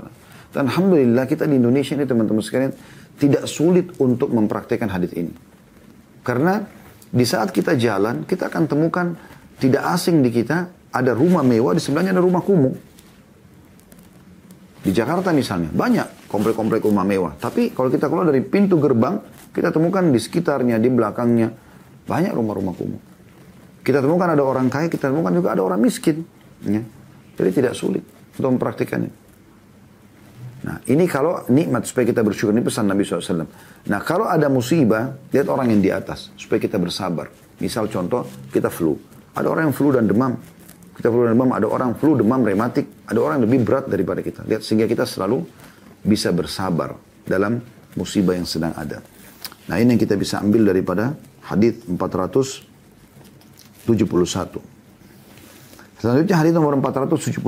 Dan 0.50 0.66
alhamdulillah 0.66 1.30
kita 1.30 1.46
di 1.46 1.62
Indonesia 1.62 1.94
ini 1.94 2.10
teman-teman 2.10 2.42
sekalian 2.42 2.74
tidak 3.14 3.46
sulit 3.46 3.94
untuk 4.02 4.34
mempraktekkan 4.34 4.90
hadis 4.90 5.14
ini. 5.14 5.30
Karena 6.26 6.58
di 7.06 7.22
saat 7.22 7.54
kita 7.54 7.78
jalan, 7.78 8.26
kita 8.26 8.50
akan 8.50 8.66
temukan 8.66 9.14
tidak 9.62 9.94
asing 9.94 10.26
di 10.26 10.34
kita 10.34 10.90
ada 10.90 11.14
rumah 11.14 11.46
mewah 11.46 11.70
di 11.70 11.78
sebelahnya 11.78 12.10
ada 12.10 12.22
rumah 12.24 12.42
kumuh. 12.42 12.89
Di 14.80 14.96
Jakarta 14.96 15.28
misalnya 15.36 15.68
banyak 15.68 16.28
komplek-komplek 16.30 16.80
rumah 16.88 17.04
mewah. 17.04 17.36
Tapi 17.36 17.76
kalau 17.76 17.92
kita 17.92 18.08
keluar 18.08 18.24
dari 18.32 18.40
pintu 18.40 18.80
gerbang, 18.80 19.20
kita 19.52 19.68
temukan 19.68 20.08
di 20.08 20.16
sekitarnya, 20.16 20.80
di 20.80 20.88
belakangnya, 20.88 21.52
banyak 22.08 22.32
rumah-rumah 22.32 22.72
kumuh. 22.72 23.00
Kita 23.84 24.00
temukan 24.00 24.32
ada 24.32 24.40
orang 24.40 24.72
kaya, 24.72 24.88
kita 24.88 25.12
temukan 25.12 25.32
juga 25.36 25.52
ada 25.52 25.62
orang 25.64 25.80
miskin. 25.80 26.24
Ya. 26.64 26.80
Jadi 27.36 27.50
tidak 27.52 27.76
sulit 27.76 28.04
untuk 28.36 28.56
mempraktikannya. 28.56 29.12
Nah 30.60 30.76
ini 30.92 31.08
kalau 31.08 31.48
nikmat 31.48 31.88
supaya 31.88 32.04
kita 32.04 32.20
bersyukur. 32.20 32.52
Ini 32.52 32.60
pesan 32.60 32.84
Nabi 32.84 33.00
SAW. 33.00 33.48
Nah 33.88 34.00
kalau 34.04 34.28
ada 34.28 34.52
musibah, 34.52 35.16
lihat 35.32 35.48
orang 35.48 35.72
yang 35.72 35.80
di 35.80 35.88
atas. 35.88 36.32
Supaya 36.36 36.60
kita 36.60 36.76
bersabar. 36.76 37.32
Misal 37.64 37.88
contoh, 37.88 38.28
kita 38.52 38.68
flu. 38.68 38.96
Ada 39.32 39.48
orang 39.48 39.72
yang 39.72 39.76
flu 39.76 39.88
dan 39.92 40.04
demam. 40.04 40.36
Kita 40.92 41.08
flu 41.08 41.24
dan 41.24 41.32
demam, 41.32 41.52
ada 41.56 41.64
orang 41.64 41.96
flu, 41.96 42.12
demam, 42.12 42.44
rematik. 42.44 42.99
Ada 43.10 43.18
orang 43.18 43.42
yang 43.42 43.50
lebih 43.50 43.66
berat 43.66 43.90
daripada 43.90 44.22
kita. 44.22 44.46
Lihat 44.46 44.62
sehingga 44.62 44.86
kita 44.86 45.02
selalu 45.02 45.42
bisa 46.06 46.30
bersabar 46.30 46.94
dalam 47.26 47.58
musibah 47.98 48.38
yang 48.38 48.46
sedang 48.46 48.70
ada. 48.78 49.02
Nah 49.66 49.76
ini 49.82 49.98
yang 49.98 50.02
kita 50.02 50.14
bisa 50.14 50.38
ambil 50.38 50.70
daripada 50.70 51.18
hadis 51.42 51.82
471. 51.90 53.90
Selanjutnya 55.98 56.36
hadis 56.38 56.54
nomor 56.54 56.78
472 56.78 57.42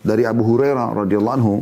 dari 0.00 0.24
Abu 0.24 0.48
Hurairah 0.48 0.96
radhiyallahu 1.04 1.36
anhu 1.36 1.60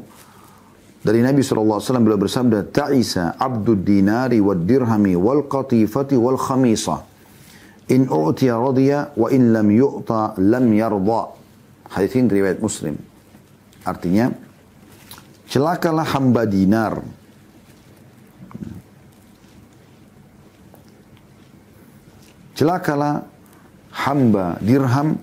dari 0.99 1.23
Nabi 1.23 1.47
SAW 1.47 1.79
beliau 2.03 2.19
bersabda, 2.19 2.75
Ta'isa 2.75 3.39
abdud 3.39 3.87
dinari 3.87 4.43
wad 4.43 4.67
dirhami 4.67 5.15
wal 5.15 5.47
qatifati 5.47 6.19
wal 6.19 6.39
khamisa. 6.39 7.07
In 7.89 8.11
u'tiya 8.11 8.59
radhiya 8.59 9.17
wa 9.17 9.31
in 9.31 9.55
lam 9.55 9.71
yu'ta 9.71 10.35
lam 10.43 10.67
yarda. 10.75 11.23
Hadis 11.89 12.13
riwayat 12.13 12.61
Muslim. 12.61 12.99
Artinya, 13.89 14.29
celakalah 15.49 16.05
hamba 16.05 16.45
dinar. 16.45 17.01
Celakalah 22.53 23.25
hamba 24.05 24.61
dirham, 24.61 25.17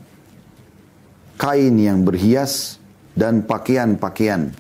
kain 1.38 1.76
yang 1.78 2.02
berhias, 2.02 2.82
dan 3.16 3.46
pakaian-pakaian 3.46 4.52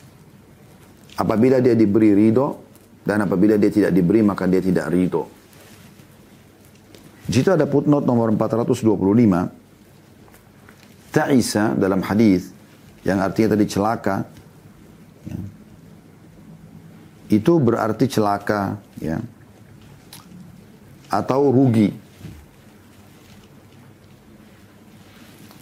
Apabila 1.15 1.63
dia 1.63 1.79
diberi 1.79 2.11
ridho 2.11 2.59
dan 3.07 3.23
apabila 3.23 3.55
dia 3.55 3.71
tidak 3.71 3.95
diberi 3.95 4.19
maka 4.19 4.43
dia 4.51 4.59
tidak 4.59 4.91
ridho. 4.91 5.31
Jika 7.25 7.55
ada 7.55 7.65
footnote 7.65 8.03
nomor 8.03 8.35
425, 8.35 11.15
ta'isa 11.15 11.73
dalam 11.79 12.03
hadis 12.03 12.51
yang 13.05 13.21
artinya 13.21 13.53
tadi 13.53 13.65
celaka, 13.69 14.25
ya, 15.29 15.37
itu 17.29 17.53
berarti 17.61 18.05
celaka, 18.09 18.81
ya, 18.97 19.21
atau 21.13 21.53
rugi. 21.53 21.93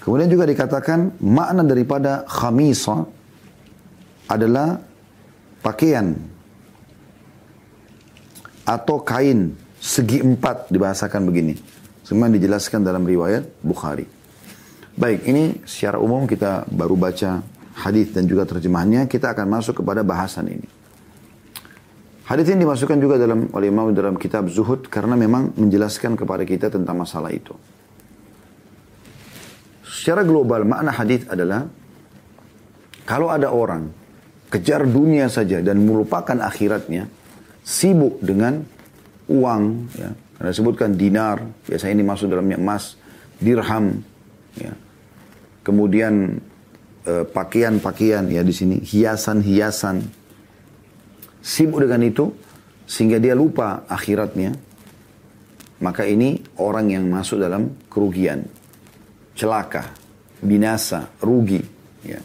Kemudian 0.03 0.27
juga 0.27 0.43
dikatakan 0.47 1.15
makna 1.23 1.63
daripada 1.63 2.27
khamisa 2.27 3.07
adalah 4.27 4.79
pakaian 5.63 6.11
atau 8.67 8.99
kain 8.99 9.55
segi 9.79 10.19
empat 10.19 10.71
dibahasakan 10.71 11.27
begini. 11.27 11.55
Semua 12.03 12.27
dijelaskan 12.27 12.83
dalam 12.83 13.07
riwayat 13.07 13.47
Bukhari. 13.63 14.22
Baik, 14.93 15.25
ini 15.25 15.57
secara 15.65 15.97
umum 15.97 16.29
kita 16.29 16.69
baru 16.69 16.93
baca 16.93 17.41
hadis 17.81 18.13
dan 18.13 18.29
juga 18.29 18.45
terjemahannya. 18.45 19.09
Kita 19.09 19.33
akan 19.33 19.47
masuk 19.49 19.81
kepada 19.81 20.05
bahasan 20.05 20.53
ini. 20.53 20.69
Hadis 22.29 22.53
ini 22.53 22.61
dimasukkan 22.61 23.01
juga 23.01 23.17
dalam 23.17 23.49
oleh 23.51 23.73
Imam 23.73 23.89
dalam 23.91 24.15
kitab 24.15 24.47
Zuhud 24.53 24.87
karena 24.87 25.17
memang 25.17 25.51
menjelaskan 25.57 26.13
kepada 26.13 26.45
kita 26.45 26.69
tentang 26.69 26.95
masalah 27.01 27.33
itu. 27.33 27.57
Secara 29.81 30.21
global 30.21 30.61
makna 30.63 30.93
hadis 30.93 31.25
adalah 31.25 31.65
kalau 33.03 33.33
ada 33.33 33.49
orang 33.49 33.89
kejar 34.53 34.85
dunia 34.85 35.25
saja 35.25 35.57
dan 35.65 35.81
melupakan 35.81 36.37
akhiratnya, 36.37 37.09
sibuk 37.65 38.21
dengan 38.21 38.61
uang, 39.25 39.63
ya. 39.97 40.13
Karena 40.37 40.49
disebutkan 40.53 40.93
dinar, 40.93 41.41
biasanya 41.65 41.93
ini 41.97 42.05
masuk 42.05 42.29
dalamnya 42.29 42.61
emas, 42.61 42.95
dirham, 43.41 44.05
ya. 44.59 44.73
Kemudian 45.63 46.39
eh, 47.07 47.25
pakaian-pakaian 47.25 48.27
ya 48.27 48.43
di 48.43 48.53
sini, 48.53 48.77
hiasan-hiasan. 48.83 50.23
Sibuk 51.43 51.83
dengan 51.83 52.03
itu 52.07 52.31
sehingga 52.87 53.19
dia 53.19 53.35
lupa 53.35 53.83
akhiratnya. 53.87 54.55
Maka 55.83 56.07
ini 56.07 56.39
orang 56.63 56.95
yang 56.95 57.03
masuk 57.11 57.43
dalam 57.43 57.75
kerugian, 57.91 58.47
celaka, 59.35 59.91
binasa, 60.39 61.11
rugi, 61.19 61.59
ya. 62.07 62.19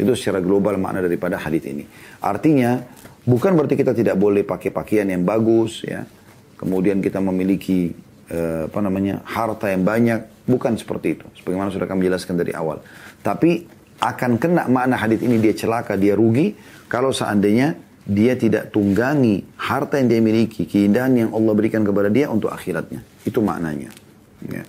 Itu 0.00 0.16
secara 0.16 0.40
global 0.40 0.80
makna 0.80 1.04
daripada 1.04 1.36
hadis 1.36 1.68
ini. 1.68 1.84
Artinya, 2.24 2.80
bukan 3.28 3.52
berarti 3.52 3.76
kita 3.76 3.92
tidak 3.92 4.16
boleh 4.16 4.48
pakai 4.48 4.72
pakaian 4.72 5.04
yang 5.12 5.28
bagus, 5.28 5.84
ya. 5.84 6.08
Kemudian 6.56 7.04
kita 7.04 7.20
memiliki 7.20 7.92
eh, 8.28 8.68
apa 8.68 8.78
namanya 8.84 9.24
harta 9.26 9.70
yang 9.72 9.82
banyak, 9.82 10.46
bukan 10.46 10.78
seperti 10.78 11.18
itu. 11.18 11.26
Sebagaimana 11.42 11.72
sudah 11.72 11.88
kami 11.88 12.06
jelaskan 12.06 12.38
dari 12.38 12.52
awal. 12.54 12.84
Tapi 13.22 13.66
akan 14.02 14.38
kena 14.38 14.66
makna 14.66 14.98
hadis 14.98 15.22
ini 15.22 15.38
dia 15.38 15.54
celaka, 15.54 15.94
dia 15.94 16.18
rugi 16.18 16.54
kalau 16.90 17.14
seandainya 17.14 17.78
dia 18.02 18.34
tidak 18.34 18.74
tunggangi 18.74 19.46
harta 19.56 20.02
yang 20.02 20.10
dia 20.10 20.20
miliki, 20.20 20.66
keindahan 20.66 21.14
yang 21.14 21.30
Allah 21.30 21.54
berikan 21.54 21.86
kepada 21.86 22.10
dia 22.10 22.26
untuk 22.26 22.50
akhiratnya. 22.50 23.02
Itu 23.22 23.38
maknanya. 23.42 23.94
Ya. 24.42 24.66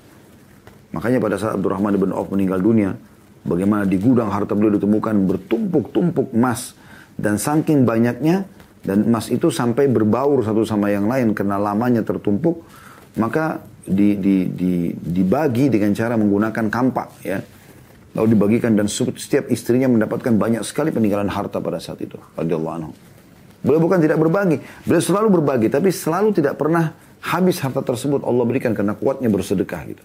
Makanya 0.94 1.18
pada 1.18 1.42
saat 1.42 1.58
Abdurrahman 1.58 1.98
bin 1.98 2.14
Auf 2.14 2.30
meninggal 2.30 2.62
dunia, 2.62 2.94
Bagaimana 3.44 3.84
di 3.84 4.00
gudang 4.00 4.32
harta 4.32 4.56
beliau 4.56 4.80
ditemukan 4.80 5.28
bertumpuk-tumpuk 5.28 6.32
emas. 6.32 6.80
Dan 7.20 7.36
saking 7.36 7.84
banyaknya, 7.84 8.48
dan 8.82 9.04
emas 9.04 9.28
itu 9.28 9.52
sampai 9.52 9.92
berbaur 9.92 10.42
satu 10.48 10.64
sama 10.64 10.90
yang 10.90 11.12
lain 11.12 11.36
karena 11.36 11.60
lamanya 11.60 12.02
tertumpuk, 12.08 12.64
maka 13.20 13.62
di, 13.84 14.16
di, 14.18 14.48
di, 14.50 14.74
dibagi 14.96 15.68
dengan 15.68 15.92
cara 15.92 16.16
menggunakan 16.16 16.66
kampak 16.72 17.10
ya. 17.26 17.40
Lalu 18.14 18.38
dibagikan 18.38 18.78
dan 18.78 18.86
setiap 18.86 19.50
istrinya 19.50 19.90
mendapatkan 19.90 20.38
banyak 20.38 20.62
sekali 20.62 20.94
peninggalan 20.94 21.34
harta 21.34 21.58
pada 21.58 21.82
saat 21.82 21.98
itu. 21.98 22.14
Radiyallahu 22.38 22.76
anhu. 22.78 22.92
Beliau 23.66 23.82
bukan 23.82 23.98
tidak 23.98 24.22
berbagi, 24.22 24.62
beliau 24.86 25.02
selalu 25.02 25.42
berbagi, 25.42 25.68
tapi 25.72 25.90
selalu 25.90 26.36
tidak 26.36 26.60
pernah 26.60 26.94
habis 27.24 27.58
harta 27.64 27.82
tersebut 27.82 28.22
Allah 28.22 28.44
berikan 28.46 28.76
karena 28.76 28.94
kuatnya 28.94 29.32
bersedekah 29.34 29.82
gitu. 29.88 30.04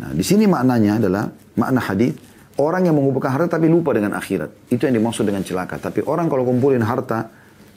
Nah, 0.00 0.14
di 0.14 0.24
sini 0.24 0.48
maknanya 0.48 1.02
adalah 1.02 1.24
makna 1.58 1.80
hadis 1.84 2.16
orang 2.56 2.88
yang 2.88 2.96
mengumpulkan 2.96 3.28
harta 3.28 3.60
tapi 3.60 3.68
lupa 3.68 3.92
dengan 3.92 4.16
akhirat. 4.16 4.72
Itu 4.72 4.88
yang 4.88 4.96
dimaksud 4.96 5.28
dengan 5.28 5.44
celaka. 5.44 5.76
Tapi 5.76 6.00
orang 6.06 6.32
kalau 6.32 6.48
kumpulin 6.48 6.80
harta 6.80 7.28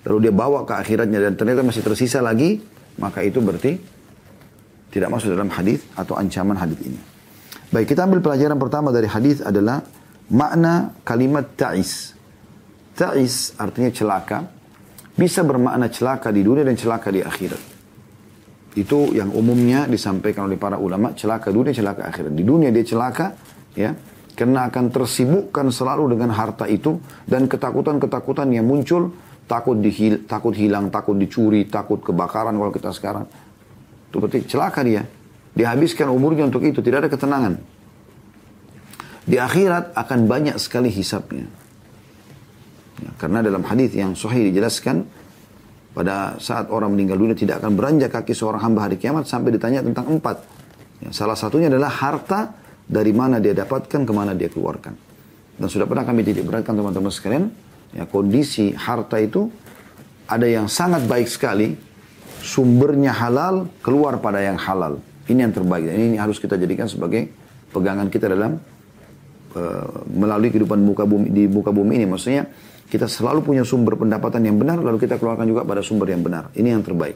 lalu 0.08 0.30
dia 0.30 0.34
bawa 0.34 0.64
ke 0.64 0.74
akhiratnya 0.80 1.20
dan 1.20 1.34
ternyata 1.36 1.60
masih 1.66 1.84
tersisa 1.84 2.24
lagi, 2.24 2.64
maka 3.02 3.20
itu 3.26 3.44
berarti 3.44 3.99
tidak 4.90 5.10
masuk 5.14 5.34
dalam 5.34 5.50
hadis 5.54 5.86
atau 5.94 6.18
ancaman 6.18 6.58
hadis 6.58 6.80
ini. 6.82 7.00
Baik, 7.70 7.94
kita 7.94 8.10
ambil 8.10 8.22
pelajaran 8.26 8.58
pertama 8.58 8.90
dari 8.90 9.06
hadis 9.06 9.46
adalah 9.46 9.86
makna 10.34 10.98
kalimat 11.06 11.46
ta'is. 11.54 12.18
Ta'is 12.98 13.54
artinya 13.62 13.94
celaka, 13.94 14.42
bisa 15.14 15.46
bermakna 15.46 15.88
celaka 15.94 16.34
di 16.34 16.42
dunia 16.42 16.66
dan 16.66 16.74
celaka 16.74 17.14
di 17.14 17.22
akhirat. 17.22 17.62
Itu 18.74 19.14
yang 19.14 19.34
umumnya 19.34 19.86
disampaikan 19.86 20.50
oleh 20.50 20.58
para 20.58 20.82
ulama, 20.82 21.14
celaka 21.14 21.54
dunia, 21.54 21.74
celaka 21.74 22.10
akhirat. 22.10 22.34
Di 22.34 22.44
dunia 22.46 22.74
dia 22.74 22.86
celaka, 22.86 23.38
ya, 23.78 23.94
karena 24.34 24.72
akan 24.72 24.90
tersibukkan 24.90 25.68
selalu 25.70 26.16
dengan 26.16 26.32
harta 26.32 26.64
itu 26.66 26.98
dan 27.28 27.46
ketakutan-ketakutan 27.46 28.50
yang 28.56 28.66
muncul, 28.66 29.12
takut 29.46 29.78
dihil, 29.78 30.24
takut 30.26 30.56
hilang, 30.56 30.88
takut 30.94 31.18
dicuri, 31.18 31.68
takut 31.68 32.00
kebakaran 32.00 32.56
kalau 32.56 32.72
kita 32.72 32.90
sekarang. 32.96 33.26
Itu 34.10 34.18
berarti 34.18 34.46
celaka 34.50 34.82
dia. 34.82 35.06
Dihabiskan 35.54 36.10
umurnya 36.10 36.50
untuk 36.50 36.66
itu, 36.66 36.82
tidak 36.82 37.06
ada 37.06 37.10
ketenangan. 37.14 37.54
Di 39.30 39.38
akhirat 39.38 39.94
akan 39.94 40.20
banyak 40.26 40.58
sekali 40.58 40.90
hisapnya. 40.90 41.46
Ya, 43.00 43.12
karena 43.22 43.46
dalam 43.46 43.62
hadis 43.62 43.94
yang 43.94 44.18
sahih 44.18 44.50
dijelaskan, 44.50 45.06
pada 45.94 46.38
saat 46.42 46.70
orang 46.74 46.94
meninggal 46.94 47.18
dunia 47.22 47.38
tidak 47.38 47.62
akan 47.62 47.78
beranjak 47.78 48.10
kaki 48.14 48.34
seorang 48.34 48.62
hamba 48.62 48.90
hari 48.90 48.98
kiamat 48.98 49.30
sampai 49.30 49.54
ditanya 49.54 49.86
tentang 49.86 50.10
empat. 50.18 50.38
Ya, 51.06 51.10
salah 51.14 51.38
satunya 51.38 51.70
adalah 51.70 51.94
harta 51.94 52.58
dari 52.90 53.14
mana 53.14 53.38
dia 53.38 53.54
dapatkan, 53.54 54.02
ke 54.02 54.14
mana 54.14 54.34
dia 54.34 54.50
keluarkan. 54.50 54.98
Dan 55.60 55.68
sudah 55.68 55.86
pernah 55.86 56.08
kami 56.08 56.26
titik 56.26 56.48
beratkan 56.48 56.74
teman-teman 56.74 57.12
sekalian, 57.14 57.52
ya, 57.94 58.10
kondisi 58.10 58.74
harta 58.74 59.22
itu 59.22 59.52
ada 60.30 60.46
yang 60.46 60.66
sangat 60.66 61.06
baik 61.06 61.30
sekali, 61.30 61.74
sumbernya 62.40 63.14
halal, 63.14 63.68
keluar 63.84 64.20
pada 64.24 64.40
yang 64.44 64.58
halal. 64.60 65.00
Ini 65.30 65.46
yang 65.46 65.54
terbaik. 65.54 65.86
Ini, 65.86 66.16
ini 66.16 66.18
harus 66.18 66.42
kita 66.42 66.58
jadikan 66.58 66.90
sebagai 66.90 67.30
pegangan 67.70 68.10
kita 68.10 68.32
dalam 68.32 68.58
uh, 69.54 69.88
melalui 70.10 70.50
kehidupan 70.50 70.82
muka 70.82 71.06
bumi, 71.06 71.30
di 71.30 71.46
muka 71.46 71.70
bumi 71.70 72.02
ini. 72.02 72.08
Maksudnya 72.10 72.50
kita 72.90 73.06
selalu 73.06 73.46
punya 73.46 73.62
sumber 73.62 73.94
pendapatan 73.94 74.42
yang 74.42 74.58
benar, 74.58 74.82
lalu 74.82 74.98
kita 74.98 75.22
keluarkan 75.22 75.46
juga 75.46 75.62
pada 75.62 75.86
sumber 75.86 76.10
yang 76.10 76.26
benar. 76.26 76.50
Ini 76.58 76.74
yang 76.74 76.82
terbaik. 76.82 77.16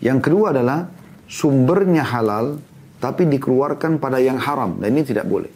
Yang 0.00 0.18
kedua 0.24 0.56
adalah 0.56 0.88
sumbernya 1.28 2.02
halal, 2.08 2.56
tapi 2.96 3.28
dikeluarkan 3.28 4.00
pada 4.00 4.16
yang 4.22 4.40
haram. 4.40 4.80
Dan 4.80 4.96
ini 4.96 5.04
tidak 5.04 5.28
boleh. 5.28 5.52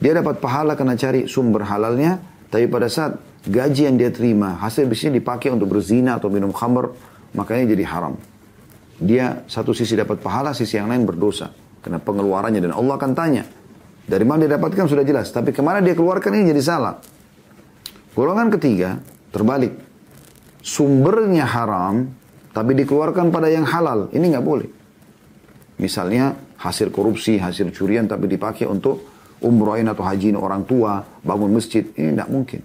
Dia 0.00 0.16
dapat 0.16 0.40
pahala 0.40 0.74
karena 0.74 0.96
cari 0.96 1.28
sumber 1.30 1.62
halalnya, 1.68 2.18
tapi 2.50 2.66
pada 2.66 2.88
saat 2.90 3.20
gaji 3.46 3.86
yang 3.86 3.96
dia 4.00 4.10
terima, 4.10 4.58
hasil 4.58 4.88
bisnisnya 4.88 5.20
dipakai 5.22 5.52
untuk 5.52 5.70
berzina 5.70 6.18
atau 6.18 6.32
minum 6.32 6.50
khamr, 6.50 6.90
makanya 7.36 7.76
jadi 7.76 7.84
haram. 7.86 8.18
Dia 9.00 9.48
satu 9.48 9.72
sisi 9.72 9.96
dapat 9.96 10.20
pahala, 10.20 10.52
sisi 10.52 10.76
yang 10.76 10.92
lain 10.92 11.08
berdosa. 11.08 11.48
Karena 11.80 11.96
pengeluarannya 11.96 12.60
dan 12.60 12.76
Allah 12.76 12.94
akan 13.00 13.12
tanya. 13.16 13.48
Dari 14.04 14.24
mana 14.28 14.44
dia 14.44 14.60
dapatkan 14.60 14.84
sudah 14.84 15.04
jelas. 15.06 15.32
Tapi 15.32 15.56
ke 15.56 15.64
mana 15.64 15.80
dia 15.80 15.96
keluarkan 15.96 16.36
ini 16.36 16.52
jadi 16.52 16.60
salah. 16.60 17.00
Golongan 18.12 18.52
ketiga, 18.52 19.00
terbalik. 19.32 19.72
Sumbernya 20.60 21.48
haram, 21.48 22.12
tapi 22.52 22.76
dikeluarkan 22.76 23.32
pada 23.32 23.48
yang 23.48 23.64
halal. 23.64 24.12
Ini 24.12 24.36
nggak 24.36 24.44
boleh. 24.44 24.68
Misalnya 25.80 26.36
hasil 26.60 26.92
korupsi, 26.92 27.40
hasil 27.40 27.72
curian, 27.72 28.04
tapi 28.04 28.28
dipakai 28.28 28.68
untuk 28.68 29.00
umrohin 29.40 29.88
atau 29.88 30.04
haji 30.04 30.36
orang 30.36 30.68
tua, 30.68 31.00
bangun 31.24 31.56
masjid, 31.56 31.88
ini 31.96 32.12
tidak 32.12 32.28
mungkin. 32.28 32.60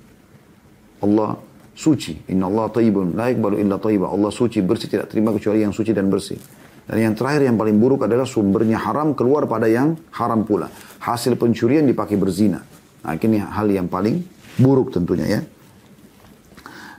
Allah 0.99 1.39
suci. 1.75 2.31
Inna 2.31 2.47
Allah 2.47 2.71
taibun, 2.71 3.13
la 3.13 3.29
baru 3.35 3.59
illa 3.59 3.75
taibah. 3.77 4.09
Allah 4.09 4.31
suci, 4.31 4.63
bersih, 4.63 4.87
tidak 4.87 5.11
terima 5.11 5.35
kecuali 5.35 5.61
yang 5.61 5.75
suci 5.75 5.91
dan 5.91 6.07
bersih. 6.07 6.39
Dan 6.85 6.97
yang 7.01 7.13
terakhir 7.17 7.49
yang 7.49 7.57
paling 7.59 7.77
buruk 7.81 8.07
adalah 8.07 8.23
sumbernya 8.23 8.79
haram 8.79 9.11
keluar 9.17 9.49
pada 9.49 9.67
yang 9.67 9.99
haram 10.15 10.47
pula. 10.47 10.71
Hasil 11.03 11.35
pencurian 11.35 11.83
dipakai 11.83 12.15
berzina. 12.15 12.61
Nah 13.05 13.13
ini 13.17 13.37
hal 13.41 13.67
yang 13.69 13.89
paling 13.89 14.21
buruk 14.57 14.93
tentunya 14.93 15.25
ya. 15.25 15.41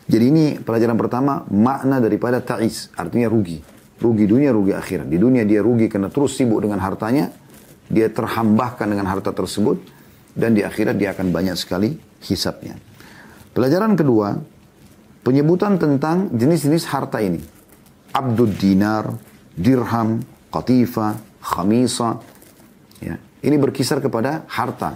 Jadi 0.07 0.25
ini 0.27 0.45
pelajaran 0.59 0.95
pertama 0.95 1.43
makna 1.51 1.99
daripada 1.99 2.39
ta'is. 2.39 2.95
Artinya 2.95 3.27
rugi. 3.27 3.59
Rugi 3.99 4.27
dunia, 4.27 4.55
rugi 4.55 4.75
akhirat. 4.75 5.07
Di 5.07 5.19
dunia 5.19 5.43
dia 5.47 5.63
rugi 5.63 5.91
karena 5.91 6.11
terus 6.11 6.35
sibuk 6.35 6.63
dengan 6.63 6.79
hartanya 6.83 7.31
dia 7.87 8.11
terhambahkan 8.11 8.91
dengan 8.91 9.07
harta 9.07 9.31
tersebut 9.31 9.79
dan 10.35 10.53
di 10.55 10.67
akhirat 10.67 10.99
dia 10.99 11.15
akan 11.15 11.31
banyak 11.31 11.55
sekali 11.55 11.95
hisapnya. 12.23 12.75
Pelajaran 13.55 13.95
kedua, 13.97 14.37
penyebutan 15.27 15.75
tentang 15.75 16.31
jenis-jenis 16.31 16.87
harta 16.87 17.19
ini. 17.19 17.43
Abdul 18.15 18.55
dinar, 18.55 19.11
dirham, 19.59 20.23
qatifa, 20.55 21.19
khamisa. 21.43 22.23
Ya. 23.03 23.19
Ini 23.43 23.59
berkisar 23.59 23.99
kepada 23.99 24.47
harta. 24.47 24.95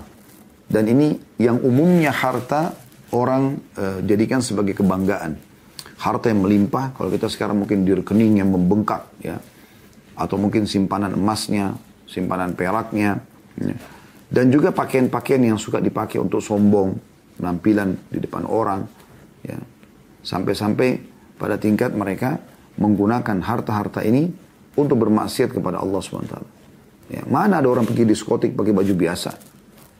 Dan 0.71 0.87
ini 0.87 1.19
yang 1.43 1.59
umumnya 1.59 2.15
harta 2.15 2.79
orang 3.11 3.59
uh, 3.75 3.99
jadikan 4.07 4.39
sebagai 4.39 4.79
kebanggaan. 4.79 5.35
Harta 5.99 6.31
yang 6.31 6.47
melimpah, 6.47 6.95
kalau 6.95 7.11
kita 7.11 7.27
sekarang 7.27 7.59
mungkin 7.59 7.83
di 7.83 7.93
rekening 7.93 8.39
yang 8.41 8.55
membengkak, 8.55 9.05
ya, 9.21 9.37
atau 10.17 10.41
mungkin 10.41 10.65
simpanan 10.65 11.13
emasnya, 11.13 11.77
simpanan 12.09 12.57
peraknya, 12.57 13.21
ya. 13.61 13.77
dan 14.33 14.49
juga 14.49 14.73
pakaian-pakaian 14.73 15.53
yang 15.53 15.59
suka 15.61 15.77
dipakai 15.77 16.17
untuk 16.17 16.41
sombong, 16.41 16.97
penampilan 17.37 18.01
di 18.09 18.17
depan 18.17 18.49
orang, 18.49 18.81
ya. 19.45 19.61
Sampai-sampai 20.23 20.89
pada 21.41 21.57
tingkat 21.57 21.93
mereka 21.97 22.41
menggunakan 22.77 23.41
harta-harta 23.41 24.05
ini 24.05 24.29
untuk 24.77 25.01
bermaksiat 25.03 25.53
kepada 25.53 25.81
Allah 25.81 26.01
SWT. 26.01 26.35
Ya, 27.11 27.27
mana 27.27 27.59
ada 27.59 27.67
orang 27.67 27.85
pergi 27.85 28.07
diskotik 28.07 28.55
pakai 28.55 28.71
baju 28.71 28.95
biasa? 28.95 29.31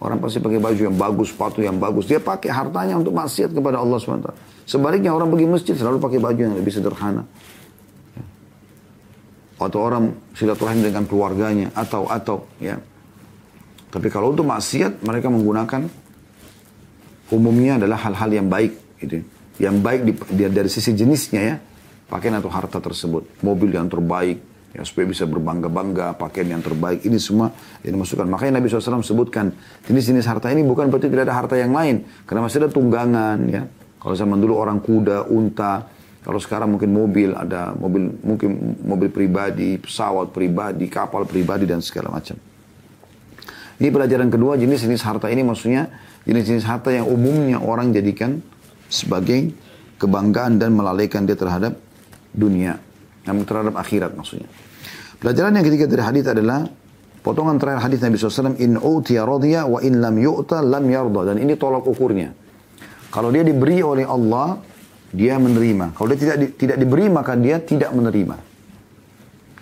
Orang 0.01 0.23
pasti 0.23 0.41
pakai 0.41 0.57
baju 0.57 0.81
yang 0.81 0.97
bagus, 0.97 1.35
sepatu 1.35 1.61
yang 1.61 1.77
bagus. 1.77 2.09
Dia 2.09 2.23
pakai 2.23 2.49
hartanya 2.49 2.97
untuk 2.97 3.13
maksiat 3.13 3.53
kepada 3.53 3.83
Allah 3.83 3.99
SWT. 4.01 4.31
Sebaliknya 4.65 5.13
orang 5.13 5.29
pergi 5.29 5.47
masjid 5.51 5.75
selalu 5.75 5.99
pakai 5.99 6.23
baju 6.23 6.41
yang 6.41 6.57
lebih 6.57 6.73
sederhana 6.73 7.27
atau 9.61 9.79
orang 9.85 10.17
silaturahim 10.33 10.81
dengan 10.81 11.05
keluarganya 11.05 11.69
atau 11.77 12.09
atau 12.09 12.49
ya. 12.57 12.81
Tapi 13.93 14.09
kalau 14.09 14.33
untuk 14.33 14.49
maksiat 14.49 15.05
mereka 15.05 15.29
menggunakan 15.29 15.85
umumnya 17.29 17.77
adalah 17.77 18.01
hal-hal 18.09 18.31
yang 18.33 18.49
baik 18.49 18.73
gitu. 19.05 19.21
Yang 19.61 19.77
baik 19.85 20.01
di, 20.09 20.13
di, 20.33 20.43
dari 20.49 20.71
sisi 20.73 20.97
jenisnya 20.97 21.43
ya. 21.45 21.57
Pakaian 22.11 22.35
atau 22.41 22.51
harta 22.51 22.83
tersebut, 22.83 23.39
mobil 23.47 23.71
yang 23.71 23.87
terbaik, 23.87 24.43
ya 24.75 24.83
supaya 24.83 25.07
bisa 25.07 25.31
berbangga-bangga, 25.31 26.19
pakaian 26.19 26.59
yang 26.59 26.59
terbaik, 26.59 27.07
ini 27.07 27.23
semua 27.23 27.55
yang 27.87 27.95
dimasukkan. 27.95 28.27
Makanya 28.27 28.59
Nabi 28.59 28.67
SAW 28.67 28.99
sebutkan, 29.07 29.55
jenis-jenis 29.87 30.27
harta 30.27 30.51
ini 30.51 30.67
bukan 30.67 30.91
berarti 30.91 31.07
tidak 31.07 31.31
ada 31.31 31.39
harta 31.39 31.55
yang 31.55 31.71
lain, 31.71 32.03
karena 32.27 32.43
masih 32.43 32.67
ada 32.67 32.71
tunggangan, 32.75 33.39
ya. 33.47 33.63
Kalau 34.03 34.15
zaman 34.19 34.43
dulu 34.43 34.59
orang 34.59 34.83
kuda, 34.83 35.31
unta, 35.31 35.87
kalau 36.21 36.37
sekarang 36.37 36.77
mungkin 36.77 36.93
mobil, 36.93 37.33
ada 37.33 37.73
mobil 37.73 38.13
mungkin 38.21 38.77
mobil 38.85 39.09
pribadi, 39.09 39.81
pesawat 39.81 40.37
pribadi, 40.37 40.85
kapal 40.91 41.25
pribadi 41.25 41.65
dan 41.65 41.81
segala 41.81 42.13
macam. 42.13 42.37
Ini 43.81 43.89
pelajaran 43.89 44.29
kedua 44.29 44.61
jenis-jenis 44.61 45.01
harta 45.01 45.33
ini 45.33 45.41
maksudnya 45.41 45.89
jenis-jenis 46.29 46.69
harta 46.69 46.93
yang 46.93 47.09
umumnya 47.09 47.57
orang 47.65 47.97
jadikan 47.97 48.45
sebagai 48.91 49.55
kebanggaan 49.97 50.59
dan 50.59 50.75
melalaikan 50.75 51.25
dia 51.25 51.39
terhadap 51.39 51.79
dunia, 52.35 52.77
terhadap 53.25 53.79
akhirat 53.79 54.13
maksudnya. 54.19 54.51
Pelajaran 55.23 55.55
yang 55.55 55.65
ketiga 55.65 55.85
dari 55.87 56.03
hadis 56.03 56.25
adalah 56.27 56.65
potongan 57.21 57.61
terakhir 57.61 57.87
hadis 57.87 58.01
Nabi 58.01 58.17
SAW 58.17 58.57
in 58.59 58.81
utiya 58.81 59.23
wa 59.69 59.79
in 59.85 60.01
lam 60.01 60.17
yu'ta 60.17 60.65
lam 60.65 60.85
yarda 60.89 61.33
dan 61.33 61.37
ini 61.39 61.55
tolak 61.55 61.85
ukurnya. 61.85 62.33
Kalau 63.13 63.29
dia 63.29 63.45
diberi 63.45 63.85
oleh 63.85 64.09
Allah 64.09 64.59
dia 65.11 65.37
menerima. 65.37 65.93
Kalau 65.95 66.09
dia 66.15 66.19
tidak 66.19 66.37
di, 66.39 66.47
tidak 66.55 66.77
diberi 66.79 67.07
maka 67.11 67.35
dia 67.35 67.59
tidak 67.61 67.91
menerima. 67.93 68.37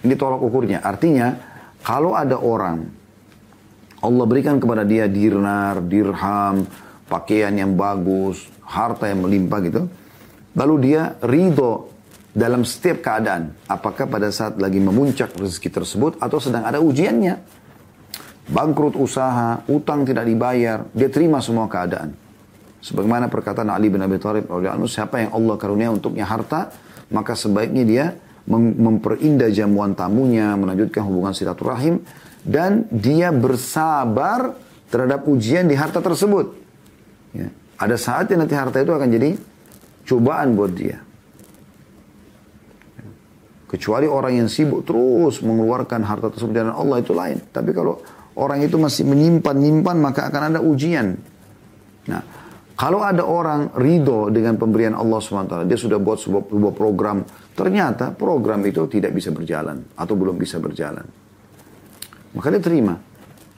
Ini 0.05 0.15
tolak 0.15 0.41
ukurnya. 0.45 0.79
Artinya 0.85 1.35
kalau 1.83 2.15
ada 2.15 2.39
orang 2.39 2.87
Allah 3.99 4.25
berikan 4.31 4.63
kepada 4.63 4.87
dia 4.87 5.11
dinar, 5.11 5.83
dirham, 5.83 6.63
pakaian 7.09 7.51
yang 7.57 7.75
bagus, 7.75 8.47
harta 8.63 9.09
yang 9.09 9.25
melimpah 9.25 9.61
gitu. 9.65 9.83
Lalu 10.55 10.75
dia 10.85 11.17
ridho 11.25 11.89
dalam 12.37 12.63
setiap 12.63 13.03
keadaan. 13.03 13.57
Apakah 13.67 14.07
pada 14.07 14.29
saat 14.31 14.61
lagi 14.61 14.79
memuncak 14.79 15.35
rezeki 15.35 15.71
tersebut 15.73 16.13
atau 16.21 16.39
sedang 16.39 16.63
ada 16.69 16.79
ujiannya. 16.79 17.59
Bangkrut 18.49 18.97
usaha, 18.97 19.61
utang 19.69 20.09
tidak 20.09 20.25
dibayar, 20.25 20.89
dia 20.97 21.13
terima 21.13 21.37
semua 21.45 21.69
keadaan. 21.69 22.17
Sebagaimana 22.81 23.29
perkataan 23.29 23.69
Ali 23.69 23.93
bin 23.93 24.01
Abi 24.01 24.17
Thalib 24.17 24.49
radhiyallahu 24.49 24.89
siapa 24.89 25.21
yang 25.21 25.37
Allah 25.37 25.61
karunia 25.61 25.93
untuknya 25.93 26.25
harta, 26.25 26.73
maka 27.13 27.37
sebaiknya 27.37 27.85
dia 27.85 28.07
memperindah 28.49 29.53
jamuan 29.53 29.93
tamunya, 29.93 30.57
melanjutkan 30.57 31.05
hubungan 31.05 31.37
silaturahim 31.37 32.01
dan 32.41 32.89
dia 32.89 33.29
bersabar 33.29 34.57
terhadap 34.89 35.29
ujian 35.29 35.69
di 35.69 35.77
harta 35.77 36.01
tersebut. 36.01 36.57
Ya. 37.39 37.49
Ada 37.79 37.95
saatnya 37.95 38.43
nanti 38.43 38.59
harta 38.59 38.83
itu 38.83 38.91
akan 38.91 39.09
jadi 39.09 39.39
cobaan 40.03 40.59
buat 40.59 40.75
dia. 40.75 40.99
Kecuali 43.69 44.09
orang 44.09 44.43
yang 44.43 44.49
sibuk 44.49 44.83
terus 44.83 45.45
mengeluarkan 45.45 46.01
harta 46.03 46.33
tersebut 46.33 46.57
dan 46.57 46.73
Allah 46.73 47.05
itu 47.05 47.13
lain. 47.15 47.39
Tapi 47.53 47.71
kalau 47.71 48.01
orang 48.35 48.65
itu 48.65 48.81
masih 48.81 49.05
menyimpan-nyimpan 49.07 49.97
maka 50.01 50.27
akan 50.33 50.43
ada 50.57 50.61
ujian. 50.65 51.15
Nah, 52.09 52.23
kalau 52.79 53.05
ada 53.05 53.27
orang 53.27 53.75
ridho 53.77 54.33
dengan 54.33 54.55
pemberian 54.57 54.95
Allah 54.95 55.19
SWT, 55.21 55.67
dia 55.69 55.75
sudah 55.75 55.99
buat 55.99 56.23
sebuah, 56.23 56.47
sebuah 56.47 56.75
program, 56.79 57.27
ternyata 57.53 58.15
program 58.15 58.63
itu 58.65 58.87
tidak 58.87 59.13
bisa 59.13 59.35
berjalan 59.35 59.83
atau 59.99 60.15
belum 60.15 60.39
bisa 60.39 60.57
berjalan. 60.63 61.05
Maka 62.39 62.49
dia 62.55 62.63
terima. 62.63 62.95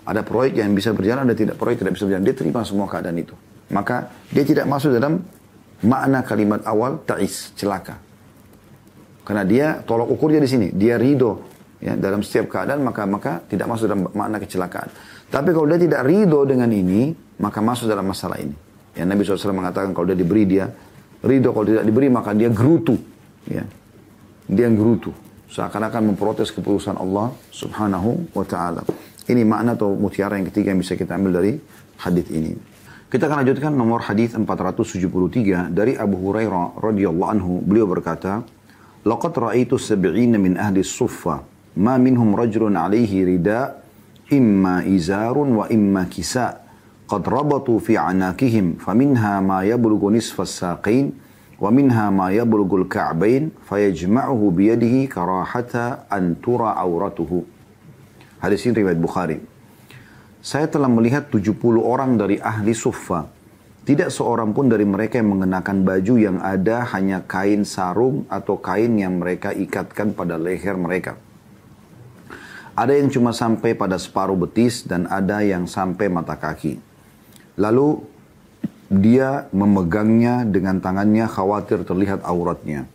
Ada 0.09 0.25
proyek 0.25 0.65
yang 0.65 0.73
bisa 0.73 0.97
berjalan, 0.97 1.29
ada 1.29 1.37
tidak 1.37 1.61
proyek 1.61 1.85
tidak 1.85 2.01
bisa 2.01 2.09
berjalan. 2.09 2.25
Dia 2.25 2.37
terima 2.37 2.61
semua 2.65 2.89
keadaan 2.89 3.21
itu. 3.21 3.37
Maka 3.71 4.11
dia 4.31 4.43
tidak 4.43 4.67
masuk 4.67 4.95
dalam 4.95 5.23
makna 5.87 6.27
kalimat 6.27 6.61
awal 6.67 7.01
ta'is, 7.07 7.55
celaka. 7.55 7.97
Karena 9.25 9.47
dia 9.47 9.67
tolak 9.87 10.11
ukurnya 10.11 10.43
di 10.43 10.51
sini. 10.51 10.69
Dia 10.75 10.99
ridho 10.99 11.39
ya, 11.79 11.95
dalam 11.95 12.21
setiap 12.21 12.51
keadaan 12.51 12.83
maka 12.83 13.07
maka 13.07 13.33
tidak 13.47 13.71
masuk 13.71 13.87
dalam 13.87 14.11
makna 14.11 14.43
kecelakaan. 14.43 14.91
Tapi 15.31 15.55
kalau 15.55 15.67
dia 15.71 15.79
tidak 15.79 16.03
ridho 16.03 16.43
dengan 16.43 16.67
ini, 16.75 17.15
maka 17.39 17.63
masuk 17.63 17.87
dalam 17.87 18.11
masalah 18.11 18.43
ini. 18.43 18.55
Ya, 18.99 19.07
Nabi 19.07 19.23
SAW 19.23 19.55
mengatakan 19.55 19.95
kalau 19.95 20.11
dia 20.11 20.19
diberi 20.19 20.45
dia 20.51 20.67
ridho, 21.23 21.55
kalau 21.55 21.67
tidak 21.71 21.87
diberi 21.87 22.11
maka 22.11 22.35
dia 22.35 22.51
gerutu. 22.51 22.99
Ya. 23.47 23.63
Dia 24.51 24.67
gerutu. 24.67 25.15
Seakan-akan 25.51 26.15
memprotes 26.15 26.51
keputusan 26.51 26.99
Allah 26.99 27.31
subhanahu 27.55 28.35
wa 28.35 28.43
ta'ala. 28.43 28.83
Ini 29.31 29.47
makna 29.47 29.79
atau 29.79 29.95
mutiara 29.95 30.35
yang 30.39 30.51
ketiga 30.51 30.75
yang 30.75 30.83
bisa 30.83 30.99
kita 30.99 31.15
ambil 31.15 31.39
dari 31.39 31.55
hadis 32.03 32.27
ini. 32.35 32.55
Kita 33.11 33.27
akan 33.27 33.43
lanjutkan 33.43 33.75
nomor 33.75 34.07
hadis 34.07 34.39
473 34.39 35.75
dari 35.75 35.99
Abu 35.99 36.15
Hurairah 36.15 36.79
radhiyallahu 36.79 37.31
anhu. 37.35 37.59
Beliau 37.59 37.91
berkata, 37.91 38.47
"Laqad 39.03 39.35
ra'aitu 39.35 39.83
sab'ina 39.83 40.39
min 40.39 40.55
ahli 40.55 40.87
suffa, 40.87 41.43
ma 41.75 41.99
minhum 41.99 42.39
rajulun 42.39 42.79
'alaihi 42.79 43.27
rida, 43.27 43.83
imma 44.31 44.87
izarun 44.87 45.59
wa 45.59 45.67
imma 45.67 46.07
kisa. 46.07 46.63
Qad 47.11 47.27
rabatu 47.27 47.83
fi 47.83 47.99
'anakihim, 47.99 48.79
faminha 48.79 49.43
ma 49.43 49.67
yablughu 49.67 50.15
nisfa 50.15 50.47
as-saqain 50.47 51.11
wa 51.59 51.67
minha 51.75 52.15
ma 52.15 52.31
yablughu 52.31 52.87
al-ka'bain, 52.87 53.51
fayajma'uhu 53.67 54.55
bi 54.55 54.71
yadihi 54.71 55.11
karahata 55.11 56.07
an 56.07 56.39
tura 56.39 56.79
auratuhu." 56.79 57.43
Hadis 58.39 58.63
ini 58.71 58.87
riwayat 58.87 59.03
Bukhari 59.03 59.50
saya 60.41 60.67
telah 60.69 60.89
melihat 60.89 61.29
70 61.29 61.53
orang 61.85 62.17
dari 62.17 62.41
ahli 62.41 62.73
suffa. 62.73 63.29
Tidak 63.81 64.13
seorang 64.13 64.53
pun 64.53 64.69
dari 64.69 64.85
mereka 64.85 65.21
yang 65.21 65.37
mengenakan 65.37 65.85
baju 65.85 66.15
yang 66.21 66.37
ada 66.41 66.85
hanya 66.97 67.25
kain 67.25 67.65
sarung 67.65 68.29
atau 68.29 68.61
kain 68.61 68.93
yang 68.97 69.21
mereka 69.21 69.53
ikatkan 69.53 70.13
pada 70.13 70.37
leher 70.37 70.77
mereka. 70.77 71.17
Ada 72.77 72.97
yang 72.97 73.13
cuma 73.13 73.37
sampai 73.37 73.77
pada 73.77 74.01
separuh 74.01 74.37
betis 74.37 74.85
dan 74.85 75.05
ada 75.11 75.45
yang 75.45 75.69
sampai 75.69 76.09
mata 76.09 76.37
kaki. 76.37 76.81
Lalu 77.61 78.01
dia 78.89 79.49
memegangnya 79.53 80.49
dengan 80.49 80.81
tangannya 80.81 81.29
khawatir 81.29 81.85
terlihat 81.85 82.25
auratnya. 82.25 82.89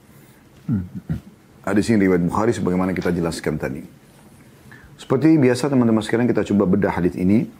Ada 1.65 1.81
sini 1.81 2.09
riwayat 2.09 2.23
Bukhari 2.25 2.51
sebagaimana 2.53 2.93
kita 2.93 3.13
jelaskan 3.13 3.57
tadi. 3.61 4.04
Seperti 4.95 5.35
biasa 5.35 5.67
teman-teman 5.67 5.99
sekarang 5.99 6.27
kita 6.27 6.47
coba 6.47 6.63
bedah 6.65 6.95
hadis 6.95 7.19
ini. 7.19 7.51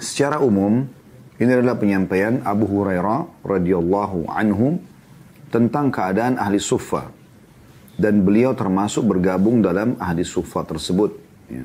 Secara 0.00 0.40
umum 0.40 0.88
ini 1.36 1.50
adalah 1.52 1.76
penyampaian 1.76 2.40
Abu 2.42 2.64
Hurairah 2.64 3.44
radhiyallahu 3.44 4.30
anhu 4.32 4.80
tentang 5.52 5.92
keadaan 5.92 6.40
ahli 6.40 6.56
sufa 6.58 7.12
dan 7.98 8.22
beliau 8.22 8.54
termasuk 8.54 9.04
bergabung 9.04 9.60
dalam 9.60 9.98
ahli 9.98 10.22
sufa 10.22 10.64
tersebut. 10.64 11.18
Ya. 11.50 11.64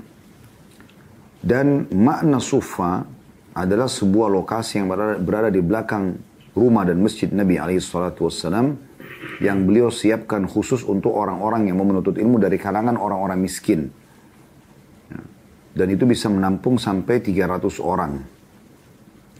Dan 1.43 1.87
makna 1.93 2.41
sufa 2.41 3.05
adalah 3.53 3.85
sebuah 3.85 4.33
lokasi 4.33 4.81
yang 4.81 4.89
berada, 4.89 5.15
berada 5.21 5.49
di 5.53 5.61
belakang 5.61 6.17
rumah 6.57 6.83
dan 6.83 6.99
masjid 6.99 7.29
Nabi 7.29 7.61
Alaihissalam 7.61 8.67
yang 9.39 9.57
beliau 9.65 9.93
siapkan 9.93 10.49
khusus 10.49 10.81
untuk 10.85 11.13
orang-orang 11.13 11.69
yang 11.69 11.77
mau 11.77 11.87
menuntut 11.87 12.17
ilmu 12.17 12.41
dari 12.41 12.57
kalangan 12.57 12.97
orang-orang 12.97 13.39
miskin. 13.39 14.02
Dan 15.73 15.89
itu 15.89 16.05
bisa 16.05 16.29
menampung 16.29 16.77
sampai 16.77 17.17
300 17.17 17.81
orang. 17.81 18.21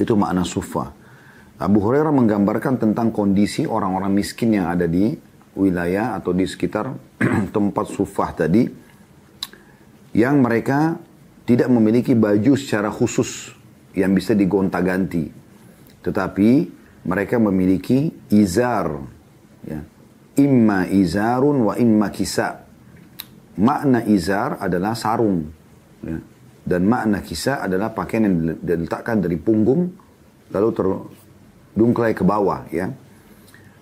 Itu 0.02 0.18
makna 0.18 0.42
sufa. 0.42 0.90
Abu 1.62 1.78
Hurairah 1.80 2.10
menggambarkan 2.10 2.82
tentang 2.82 3.14
kondisi 3.14 3.70
orang-orang 3.70 4.10
miskin 4.10 4.58
yang 4.58 4.74
ada 4.74 4.90
di 4.90 5.14
wilayah 5.54 6.18
atau 6.18 6.34
di 6.34 6.50
sekitar 6.50 6.90
tempat 7.56 7.86
sufah 7.94 8.34
tadi 8.34 8.66
yang 10.18 10.42
mereka 10.42 10.98
tidak 11.46 11.70
memiliki 11.70 12.18
baju 12.18 12.58
secara 12.58 12.90
khusus 12.90 13.54
yang 13.94 14.14
bisa 14.18 14.34
digonta-ganti. 14.34 15.30
Tetapi 16.02 16.50
mereka 17.06 17.38
memiliki 17.38 18.10
izar. 18.34 18.90
Ya. 19.64 19.82
Imma 20.40 20.90
izarun 20.90 21.70
wa 21.70 21.74
imma 21.78 22.10
kisa. 22.10 22.66
Makna 23.62 24.02
izar 24.10 24.58
adalah 24.58 24.98
sarung. 24.98 25.46
Ya. 26.04 26.20
Dan 26.64 26.88
makna 26.88 27.20
kisa 27.20 27.60
adalah 27.60 27.92
pakaian 27.92 28.24
yang 28.24 28.36
diletakkan 28.64 29.20
dari 29.20 29.36
punggung 29.36 29.92
lalu 30.52 30.70
terdungklai 30.72 32.16
ke 32.16 32.24
bawah. 32.24 32.68
Ya. 32.72 32.92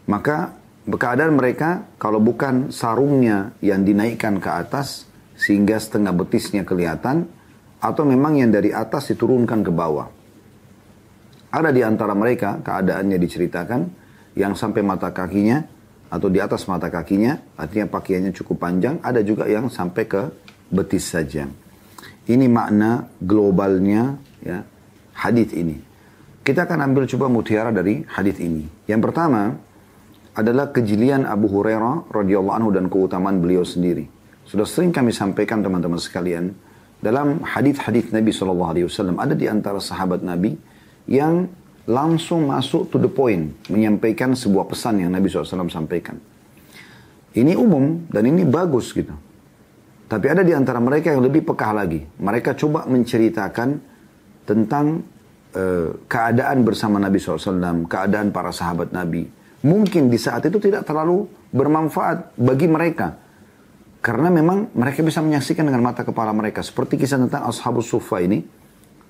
Maka 0.09 0.57
keadaan 0.89 1.37
mereka 1.37 1.85
kalau 2.01 2.17
bukan 2.17 2.73
sarungnya 2.73 3.53
yang 3.61 3.85
dinaikkan 3.85 4.41
ke 4.41 4.49
atas 4.49 5.05
sehingga 5.37 5.77
setengah 5.81 6.13
betisnya 6.13 6.61
kelihatan, 6.61 7.25
atau 7.81 8.05
memang 8.05 8.37
yang 8.37 8.53
dari 8.53 8.69
atas 8.69 9.09
diturunkan 9.09 9.65
ke 9.65 9.73
bawah. 9.73 10.05
Ada 11.49 11.73
di 11.73 11.81
antara 11.81 12.13
mereka 12.13 12.61
keadaannya 12.61 13.17
diceritakan 13.17 13.81
yang 14.37 14.53
sampai 14.53 14.85
mata 14.85 15.09
kakinya 15.09 15.65
atau 16.13 16.29
di 16.29 16.37
atas 16.37 16.69
mata 16.69 16.93
kakinya, 16.93 17.57
artinya 17.57 17.89
pakaiannya 17.89 18.31
cukup 18.37 18.61
panjang, 18.61 19.01
ada 19.01 19.25
juga 19.25 19.49
yang 19.49 19.67
sampai 19.67 20.05
ke 20.05 20.21
betis 20.69 21.09
saja. 21.09 21.49
Ini 22.29 22.45
makna 22.45 23.09
globalnya 23.17 24.17
ya 24.45 24.61
hadis 25.17 25.49
ini. 25.57 25.77
Kita 26.41 26.65
akan 26.65 26.89
ambil 26.89 27.05
coba 27.05 27.29
mutiara 27.29 27.69
dari 27.69 28.01
hadis 28.05 28.41
ini. 28.41 28.65
Yang 28.89 29.01
pertama 29.09 29.57
adalah 30.33 30.73
kejelian 30.73 31.27
Abu 31.27 31.49
Hurairah 31.51 32.09
radhiyallahu 32.09 32.55
anhu 32.55 32.69
dan 32.73 32.89
keutamaan 32.89 33.37
beliau 33.43 33.61
sendiri. 33.61 34.09
Sudah 34.45 34.65
sering 34.65 34.89
kami 34.89 35.13
sampaikan 35.13 35.61
teman-teman 35.61 36.01
sekalian, 36.01 36.55
dalam 37.01 37.41
hadis-hadis 37.41 38.13
Nabi 38.13 38.29
SAW 38.29 38.89
ada 39.17 39.33
di 39.33 39.49
antara 39.49 39.81
sahabat 39.81 40.21
Nabi 40.21 40.53
yang 41.09 41.49
langsung 41.89 42.45
masuk 42.45 42.93
to 42.93 42.97
the 43.01 43.09
point 43.09 43.57
menyampaikan 43.69 44.37
sebuah 44.37 44.69
pesan 44.69 45.01
yang 45.01 45.11
Nabi 45.13 45.29
SAW 45.29 45.69
sampaikan. 45.69 46.17
Ini 47.31 47.57
umum 47.57 48.05
dan 48.11 48.27
ini 48.27 48.43
bagus 48.45 48.91
gitu. 48.91 49.13
Tapi 50.11 50.27
ada 50.27 50.43
di 50.43 50.51
antara 50.51 50.83
mereka 50.83 51.15
yang 51.15 51.23
lebih 51.23 51.47
pekah 51.47 51.71
lagi. 51.71 52.03
Mereka 52.03 52.59
coba 52.59 52.83
menceritakan 52.83 53.79
tentang 54.43 55.07
uh, 55.55 56.03
keadaan 56.03 56.67
bersama 56.67 56.99
Nabi 56.99 57.15
SAW, 57.15 57.87
keadaan 57.87 58.35
para 58.35 58.51
sahabat 58.51 58.91
Nabi. 58.91 59.23
Mungkin 59.63 60.11
di 60.11 60.19
saat 60.19 60.43
itu 60.43 60.59
tidak 60.59 60.83
terlalu 60.83 61.31
bermanfaat 61.55 62.35
bagi 62.35 62.67
mereka. 62.67 63.15
Karena 64.03 64.27
memang 64.27 64.75
mereka 64.75 64.99
bisa 64.99 65.23
menyaksikan 65.23 65.63
dengan 65.63 65.79
mata 65.79 66.03
kepala 66.03 66.35
mereka. 66.35 66.59
Seperti 66.59 66.99
kisah 66.99 67.15
tentang 67.15 67.47
Ashabus 67.47 67.87
Sufa 67.87 68.19
ini. 68.19 68.43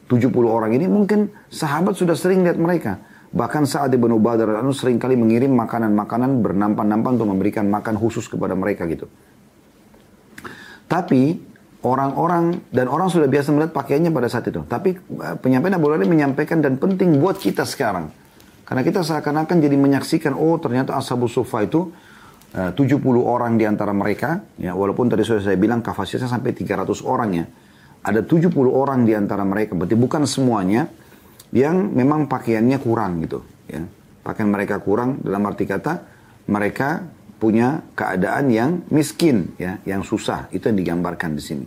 70 0.05 0.29
orang 0.45 0.75
ini 0.75 0.85
mungkin 0.85 1.33
sahabat 1.49 1.97
sudah 1.97 2.13
sering 2.13 2.45
lihat 2.45 2.61
mereka. 2.61 3.01
Bahkan 3.31 3.63
saat 3.63 3.89
Ibnu 3.89 4.19
Badar 4.21 4.59
anu 4.59 4.75
sering 4.75 5.01
kali 5.01 5.15
mengirim 5.15 5.55
makanan-makanan 5.55 6.43
bernampan-nampan 6.45 7.15
untuk 7.17 7.31
memberikan 7.31 7.65
makan 7.71 7.95
khusus 7.97 8.27
kepada 8.27 8.53
mereka 8.53 8.83
gitu. 8.91 9.07
Tapi 10.91 11.39
orang-orang 11.87 12.59
dan 12.67 12.91
orang 12.91 13.07
sudah 13.07 13.31
biasa 13.31 13.55
melihat 13.55 13.71
pakaiannya 13.71 14.11
pada 14.11 14.27
saat 14.27 14.51
itu. 14.51 14.59
Tapi 14.67 14.99
eh, 14.99 15.35
penyampaian 15.39 15.79
Abu 15.79 15.87
Hurairah 15.87 16.03
menyampaikan 16.03 16.59
dan 16.59 16.75
penting 16.75 17.15
buat 17.23 17.39
kita 17.39 17.63
sekarang. 17.63 18.11
Karena 18.67 18.83
kita 18.83 19.03
seakan-akan 19.03 19.57
jadi 19.59 19.75
menyaksikan, 19.75 20.35
oh 20.35 20.55
ternyata 20.59 20.95
Ashabus 20.95 21.35
Sufa 21.35 21.63
itu 21.63 21.91
70 22.51 22.75
eh, 22.75 23.23
orang 23.23 23.55
di 23.55 23.63
antara 23.63 23.95
mereka, 23.95 24.43
ya, 24.59 24.75
walaupun 24.75 25.07
tadi 25.07 25.23
sudah 25.23 25.43
saya 25.43 25.55
bilang 25.59 25.79
kapasitasnya 25.79 26.27
sampai 26.27 26.51
300 26.51 26.87
orang 27.07 27.29
ya. 27.35 27.45
Ada 28.01 28.27
70 28.27 28.51
orang 28.67 29.07
di 29.07 29.13
antara 29.15 29.47
mereka, 29.47 29.77
berarti 29.77 29.95
bukan 29.95 30.23
semuanya 30.27 30.87
yang 31.51 31.91
memang 31.91 32.27
pakaiannya 32.27 32.77
kurang 32.79 33.23
gitu. 33.23 33.43
Ya. 33.67 33.83
Pakaian 34.23 34.51
mereka 34.51 34.79
kurang 34.79 35.19
dalam 35.23 35.43
arti 35.47 35.67
kata 35.67 36.03
mereka 36.47 37.07
punya 37.41 37.81
keadaan 37.97 38.53
yang 38.53 38.85
miskin, 38.93 39.57
ya, 39.57 39.81
yang 39.89 40.05
susah. 40.05 40.45
Itu 40.53 40.69
yang 40.69 40.77
digambarkan 40.77 41.33
di 41.33 41.41
sini. 41.41 41.65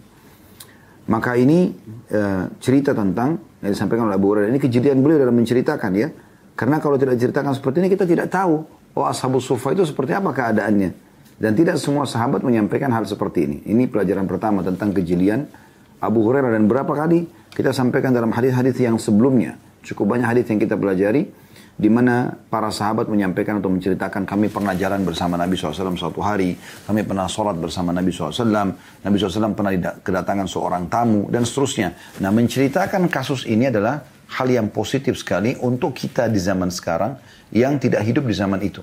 Maka 1.11 1.35
ini 1.35 1.75
e, 2.07 2.21
cerita 2.63 2.95
tentang 2.95 3.37
yang 3.59 3.73
disampaikan 3.75 4.07
oleh 4.07 4.15
Abu 4.15 4.31
Hurairah. 4.31 4.55
Ini 4.55 4.63
kejadian 4.63 5.03
beliau 5.03 5.19
dalam 5.27 5.35
menceritakan 5.35 5.91
ya. 5.99 6.09
Karena 6.55 6.79
kalau 6.79 6.95
tidak 6.95 7.19
diceritakan 7.19 7.59
seperti 7.59 7.83
ini 7.83 7.91
kita 7.91 8.07
tidak 8.07 8.31
tahu 8.31 8.63
oh 8.95 9.05
ashabus 9.11 9.43
sufa 9.43 9.75
itu 9.75 9.83
seperti 9.83 10.15
apa 10.15 10.31
keadaannya. 10.31 10.91
Dan 11.35 11.59
tidak 11.59 11.83
semua 11.83 12.07
sahabat 12.07 12.47
menyampaikan 12.47 12.95
hal 12.95 13.03
seperti 13.11 13.51
ini. 13.51 13.59
Ini 13.67 13.91
pelajaran 13.91 14.31
pertama 14.31 14.63
tentang 14.63 14.95
kejelian 14.95 15.51
Abu 15.99 16.23
Hurairah 16.23 16.55
dan 16.55 16.71
berapa 16.71 16.95
kali 16.95 17.27
kita 17.51 17.75
sampaikan 17.75 18.15
dalam 18.15 18.31
hadis-hadis 18.31 18.79
yang 18.79 18.97
sebelumnya. 19.03 19.59
Cukup 19.83 20.15
banyak 20.15 20.25
hadis 20.31 20.47
yang 20.47 20.63
kita 20.63 20.79
pelajari 20.79 21.29
di 21.75 21.91
mana 21.91 22.31
para 22.31 22.71
sahabat 22.71 23.11
menyampaikan 23.11 23.59
atau 23.59 23.67
menceritakan 23.67 24.23
kami 24.23 24.47
pernah 24.47 24.79
jalan 24.79 25.03
bersama 25.03 25.35
Nabi 25.35 25.59
SAW 25.59 25.99
suatu 25.99 26.23
hari, 26.23 26.55
kami 26.87 27.03
pernah 27.03 27.27
sholat 27.27 27.59
bersama 27.59 27.91
Nabi 27.91 28.15
SAW, 28.15 28.71
Nabi 29.03 29.15
SAW 29.19 29.59
pernah 29.59 29.75
kedatangan 29.99 30.47
seorang 30.47 30.87
tamu, 30.87 31.27
dan 31.35 31.43
seterusnya. 31.43 31.99
Nah 32.23 32.31
menceritakan 32.31 33.11
kasus 33.11 33.43
ini 33.51 33.75
adalah 33.75 34.07
hal 34.39 34.47
yang 34.47 34.71
positif 34.71 35.19
sekali 35.19 35.59
untuk 35.59 35.99
kita 35.99 36.31
di 36.31 36.39
zaman 36.39 36.71
sekarang 36.71 37.19
yang 37.51 37.83
tidak 37.83 38.07
hidup 38.07 38.23
di 38.23 38.35
zaman 38.35 38.63
itu. 38.63 38.83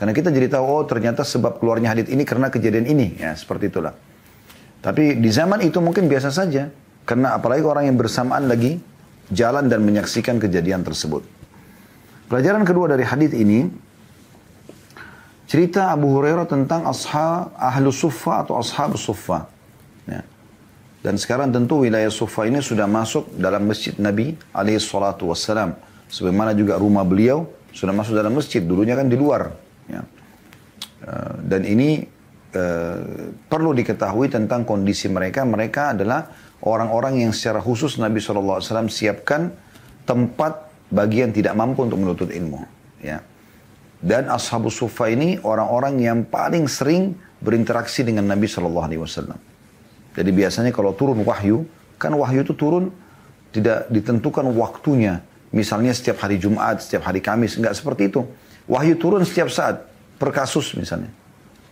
Karena 0.00 0.16
kita 0.16 0.32
jadi 0.32 0.48
tahu, 0.48 0.64
oh 0.64 0.84
ternyata 0.88 1.20
sebab 1.20 1.60
keluarnya 1.60 1.92
hadith 1.92 2.08
ini 2.08 2.24
karena 2.24 2.48
kejadian 2.48 2.88
ini. 2.88 3.20
Ya, 3.20 3.36
seperti 3.36 3.68
itulah. 3.68 3.92
Tapi 4.80 5.20
di 5.20 5.28
zaman 5.28 5.60
itu 5.60 5.76
mungkin 5.84 6.08
biasa 6.08 6.32
saja. 6.32 6.72
Karena 7.04 7.36
apalagi 7.36 7.60
orang 7.68 7.84
yang 7.84 8.00
bersamaan 8.00 8.48
lagi 8.48 8.80
jalan 9.28 9.68
dan 9.68 9.84
menyaksikan 9.84 10.40
kejadian 10.40 10.80
tersebut. 10.80 11.39
Pelajaran 12.30 12.62
kedua 12.62 12.86
dari 12.86 13.02
hadith 13.02 13.34
ini, 13.34 13.66
cerita 15.50 15.90
Abu 15.90 16.14
Hurairah 16.14 16.46
tentang 16.46 16.86
ashab 16.86 17.50
ahlu 17.58 17.90
suffa 17.90 18.46
atau 18.46 18.62
ashab 18.62 18.94
suffa. 18.94 19.50
Ya. 20.06 20.22
Dan 21.02 21.18
sekarang 21.18 21.50
tentu 21.50 21.82
wilayah 21.82 22.06
suffa 22.06 22.46
ini 22.46 22.62
sudah 22.62 22.86
masuk 22.86 23.34
dalam 23.34 23.66
masjid 23.66 23.98
Nabi 23.98 24.38
alaihi 24.54 24.78
salatu 24.78 25.26
wassalam. 25.26 25.74
Sebagaimana 26.06 26.54
juga 26.54 26.78
rumah 26.78 27.02
beliau 27.02 27.50
sudah 27.74 27.90
masuk 27.90 28.14
dalam 28.14 28.30
masjid. 28.30 28.62
Dulunya 28.62 28.94
kan 28.94 29.10
di 29.10 29.18
luar. 29.18 29.50
Ya. 29.90 30.06
Eh, 31.02 31.34
dan 31.50 31.66
ini 31.66 32.06
uh, 32.54 33.34
perlu 33.50 33.74
diketahui 33.74 34.30
tentang 34.30 34.62
kondisi 34.62 35.10
mereka. 35.10 35.42
Mereka 35.42 35.98
adalah 35.98 36.30
orang-orang 36.62 37.26
yang 37.26 37.34
secara 37.34 37.58
khusus 37.58 37.98
Nabi 37.98 38.22
SAW 38.22 38.62
siapkan 38.86 39.50
tempat 40.06 40.69
bagi 40.90 41.22
yang 41.22 41.30
tidak 41.30 41.54
mampu 41.54 41.86
untuk 41.86 41.98
menuntut 42.02 42.28
ilmu. 42.34 42.66
Ya. 43.00 43.22
Dan 44.00 44.28
Ashabus 44.28 44.76
Sufa 44.80 45.08
ini 45.08 45.38
orang-orang 45.40 46.00
yang 46.02 46.18
paling 46.26 46.66
sering 46.66 47.14
berinteraksi 47.40 48.04
dengan 48.04 48.28
Nabi 48.28 48.48
SAW. 48.48 49.38
Jadi 50.10 50.30
biasanya 50.34 50.74
kalau 50.74 50.92
turun 50.92 51.22
wahyu, 51.22 51.64
kan 51.96 52.12
wahyu 52.12 52.42
itu 52.42 52.52
turun 52.52 52.90
tidak 53.54 53.86
ditentukan 53.92 54.44
waktunya. 54.56 55.22
Misalnya 55.50 55.90
setiap 55.90 56.22
hari 56.22 56.38
Jumat, 56.38 56.82
setiap 56.82 57.10
hari 57.10 57.18
Kamis, 57.22 57.58
enggak 57.58 57.74
seperti 57.74 58.10
itu. 58.10 58.22
Wahyu 58.70 58.94
turun 58.94 59.26
setiap 59.26 59.50
saat, 59.50 59.82
per 60.18 60.30
kasus 60.30 60.78
misalnya. 60.78 61.10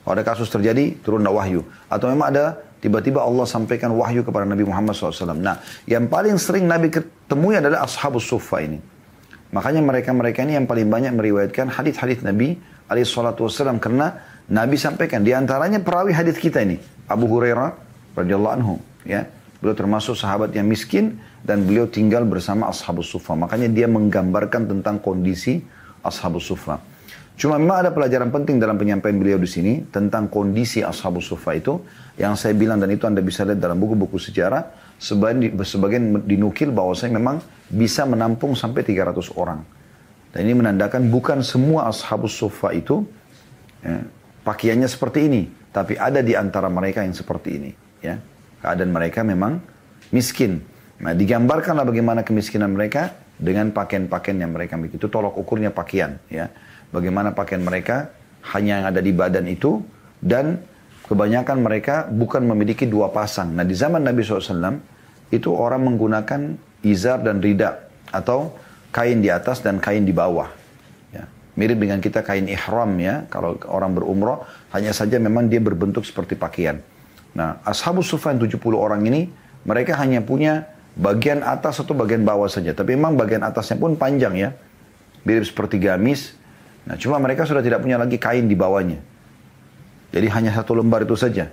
Kalau 0.02 0.12
ada 0.18 0.24
kasus 0.24 0.48
terjadi, 0.50 0.98
turunlah 1.04 1.30
wahyu. 1.30 1.62
Atau 1.86 2.10
memang 2.10 2.32
ada 2.32 2.58
tiba-tiba 2.80 3.22
Allah 3.22 3.44
sampaikan 3.44 3.92
wahyu 3.94 4.24
kepada 4.24 4.48
Nabi 4.48 4.64
Muhammad 4.64 4.96
SAW. 4.96 5.36
Nah, 5.36 5.60
yang 5.84 6.08
paling 6.08 6.34
sering 6.40 6.64
Nabi 6.64 6.88
ketemui 6.88 7.60
adalah 7.60 7.84
ashabus 7.84 8.24
sufa 8.24 8.64
ini. 8.64 8.80
Makanya 9.49 9.80
mereka-mereka 9.80 10.44
ini 10.44 10.61
yang 10.61 10.68
paling 10.68 10.88
banyak 10.88 11.12
meriwayatkan 11.16 11.72
hadis-hadis 11.72 12.20
Nabi 12.20 12.61
SAW. 12.88 13.80
Karena 13.80 14.12
Nabi 14.49 14.76
sampaikan, 14.76 15.24
di 15.24 15.32
antaranya 15.32 15.80
perawi 15.80 16.12
hadis 16.12 16.36
kita 16.36 16.61
ini. 16.61 16.76
Abu 17.09 17.28
Hurairah 17.28 17.72
radhiyallahu 18.16 18.55
anhu. 18.61 18.74
Ya. 19.09 19.28
Beliau 19.59 19.74
termasuk 19.74 20.14
sahabat 20.14 20.55
yang 20.55 20.70
miskin 20.70 21.18
dan 21.42 21.66
beliau 21.66 21.90
tinggal 21.90 22.22
bersama 22.22 22.70
ashabus 22.70 23.11
sufa. 23.11 23.34
Makanya 23.34 23.66
dia 23.66 23.90
menggambarkan 23.90 24.70
tentang 24.70 25.03
kondisi 25.03 25.64
ashabus 26.05 26.46
sufa. 26.46 26.78
Cuma 27.38 27.55
memang 27.55 27.86
ada 27.86 27.90
pelajaran 27.94 28.34
penting 28.34 28.59
dalam 28.59 28.74
penyampaian 28.74 29.14
beliau 29.14 29.38
di 29.38 29.46
sini 29.46 29.86
tentang 29.94 30.26
kondisi 30.26 30.82
ashabus 30.82 31.30
sufa 31.30 31.55
itu 31.55 31.78
yang 32.18 32.34
saya 32.34 32.55
bilang 32.55 32.82
dan 32.82 32.90
itu 32.90 33.07
Anda 33.07 33.22
bisa 33.22 33.46
lihat 33.46 33.62
dalam 33.62 33.78
buku-buku 33.78 34.18
sejarah 34.18 34.78
sebagian, 34.99 35.55
sebagian 35.62 36.05
dinukil 36.26 36.74
bahwa 36.74 36.92
saya 36.92 37.14
memang 37.14 37.40
bisa 37.70 38.05
menampung 38.05 38.53
sampai 38.59 38.84
300 38.84 39.32
orang. 39.38 39.64
Dan 40.34 40.44
ini 40.44 40.61
menandakan 40.61 41.09
bukan 41.09 41.40
semua 41.40 41.88
ashabus 41.88 42.36
sufa 42.36 42.76
itu 42.76 43.07
ya, 43.80 44.05
pakaiannya 44.44 44.88
seperti 44.90 45.24
ini, 45.24 45.42
tapi 45.72 45.96
ada 45.96 46.20
di 46.20 46.36
antara 46.36 46.68
mereka 46.68 47.01
yang 47.01 47.16
seperti 47.16 47.49
ini. 47.57 47.70
Ya, 48.05 48.20
keadaan 48.61 48.92
mereka 48.92 49.24
memang 49.24 49.59
miskin. 50.12 50.61
Nah, 51.01 51.14
digambarkanlah 51.14 51.88
bagaimana 51.88 52.26
kemiskinan 52.26 52.74
mereka 52.76 53.16
dengan 53.38 53.70
pakaian-pakaian 53.72 54.44
yang 54.44 54.53
mereka 54.53 54.74
miliki. 54.76 54.99
Itu 54.99 55.09
tolok 55.09 55.38
ukurnya 55.38 55.70
pakaian. 55.70 56.18
Ya 56.28 56.51
bagaimana 56.92 57.36
pakaian 57.36 57.62
mereka 57.64 58.12
hanya 58.55 58.80
yang 58.80 58.86
ada 58.88 59.01
di 59.05 59.12
badan 59.12 59.44
itu 59.49 59.84
dan 60.24 60.62
kebanyakan 61.09 61.59
mereka 61.64 62.06
bukan 62.06 62.44
memiliki 62.44 62.84
dua 62.84 63.11
pasang. 63.11 63.56
Nah 63.56 63.64
di 63.64 63.72
zaman 63.74 64.04
Nabi 64.04 64.22
SAW 64.22 64.78
itu 65.32 65.48
orang 65.52 65.88
menggunakan 65.88 66.56
izar 66.84 67.24
dan 67.24 67.40
rida 67.40 67.88
atau 68.12 68.54
kain 68.94 69.20
di 69.20 69.28
atas 69.32 69.64
dan 69.64 69.82
kain 69.82 70.04
di 70.04 70.14
bawah. 70.14 70.48
Ya. 71.12 71.26
Mirip 71.56 71.80
dengan 71.80 71.98
kita 71.98 72.20
kain 72.22 72.46
ihram 72.48 72.96
ya, 73.00 73.24
kalau 73.28 73.56
orang 73.68 73.96
berumroh 73.96 74.44
hanya 74.72 74.92
saja 74.92 75.16
memang 75.16 75.48
dia 75.48 75.61
berbentuk 75.61 76.04
seperti 76.04 76.36
pakaian. 76.36 76.80
Nah 77.34 77.61
Ashabus 77.64 78.09
Sufyan 78.09 78.36
70 78.36 78.61
orang 78.76 79.02
ini 79.09 79.28
mereka 79.64 79.96
hanya 79.98 80.20
punya 80.20 80.70
bagian 80.94 81.40
atas 81.44 81.80
atau 81.80 81.96
bagian 81.96 82.22
bawah 82.22 82.48
saja. 82.48 82.76
Tapi 82.76 82.94
memang 82.94 83.16
bagian 83.16 83.42
atasnya 83.42 83.80
pun 83.80 83.96
panjang 83.96 84.36
ya. 84.36 84.50
Mirip 85.26 85.44
seperti 85.44 85.82
gamis 85.82 86.38
Nah, 86.88 86.96
cuma 86.96 87.20
mereka 87.20 87.44
sudah 87.44 87.61
tidak 87.61 87.84
punya 87.84 88.00
lagi 88.00 88.16
kain 88.16 88.48
di 88.48 88.56
bawahnya. 88.56 88.96
Jadi 90.18 90.28
hanya 90.34 90.50
satu 90.50 90.74
lembar 90.74 91.06
itu 91.06 91.14
saja. 91.14 91.46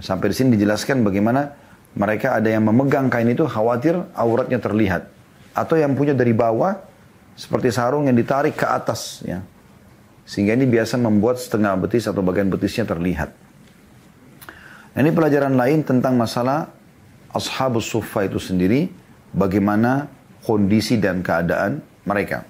Sampai 0.00 0.32
di 0.32 0.34
sini 0.40 0.56
dijelaskan 0.56 1.04
bagaimana 1.04 1.52
mereka 1.92 2.32
ada 2.32 2.48
yang 2.48 2.64
memegang 2.64 3.12
kain 3.12 3.28
itu 3.28 3.44
khawatir 3.44 4.00
auratnya 4.16 4.56
terlihat. 4.56 5.12
Atau 5.52 5.76
yang 5.76 5.92
punya 5.92 6.16
dari 6.16 6.32
bawah 6.32 6.80
seperti 7.36 7.68
sarung 7.68 8.08
yang 8.08 8.16
ditarik 8.16 8.56
ke 8.56 8.64
atas. 8.64 9.20
ya 9.28 9.44
Sehingga 10.24 10.56
ini 10.56 10.64
biasa 10.64 10.96
membuat 10.96 11.36
setengah 11.36 11.76
betis 11.76 12.08
atau 12.08 12.24
bagian 12.24 12.48
betisnya 12.48 12.88
terlihat. 12.88 13.36
Ini 14.96 15.12
pelajaran 15.12 15.52
lain 15.52 15.84
tentang 15.84 16.16
masalah 16.16 16.72
Ashabus 17.28 17.92
Sufa 17.92 18.24
itu 18.24 18.40
sendiri. 18.40 18.88
Bagaimana 19.36 20.08
kondisi 20.44 20.96
dan 20.96 21.20
keadaan 21.20 21.84
mereka. 22.08 22.44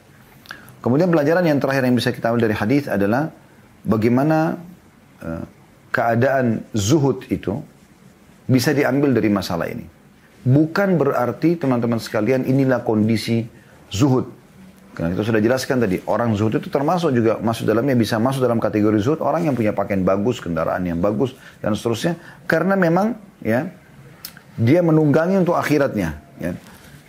Kemudian 0.82 1.10
pelajaran 1.10 1.46
yang 1.46 1.58
terakhir 1.62 1.82
yang 1.86 1.94
bisa 1.94 2.10
kita 2.10 2.30
ambil 2.30 2.50
dari 2.50 2.54
hadis 2.58 2.90
adalah 2.90 3.30
bagaimana 3.86 4.58
keadaan 5.92 6.64
zuhud 6.72 7.28
itu 7.28 7.60
bisa 8.48 8.74
diambil 8.74 9.14
dari 9.14 9.30
masalah 9.30 9.70
ini. 9.70 9.86
Bukan 10.42 10.98
berarti 10.98 11.54
teman-teman 11.54 12.02
sekalian 12.02 12.42
inilah 12.42 12.82
kondisi 12.82 13.46
zuhud. 13.92 14.26
Karena 14.92 15.16
kita 15.16 15.24
sudah 15.24 15.40
jelaskan 15.40 15.80
tadi, 15.80 16.02
orang 16.04 16.36
zuhud 16.36 16.60
itu 16.60 16.68
termasuk 16.68 17.16
juga 17.16 17.40
masuk 17.40 17.64
dalamnya 17.64 17.96
bisa 17.96 18.20
masuk 18.20 18.44
dalam 18.44 18.60
kategori 18.60 19.00
zuhud 19.00 19.24
orang 19.24 19.48
yang 19.48 19.54
punya 19.56 19.72
pakaian 19.72 20.04
bagus, 20.04 20.42
kendaraan 20.42 20.84
yang 20.84 21.00
bagus 21.00 21.32
dan 21.64 21.72
seterusnya 21.72 22.20
karena 22.44 22.76
memang 22.76 23.16
ya 23.40 23.72
dia 24.60 24.84
menunggangi 24.84 25.40
untuk 25.40 25.56
akhiratnya 25.56 26.20
ya. 26.36 26.52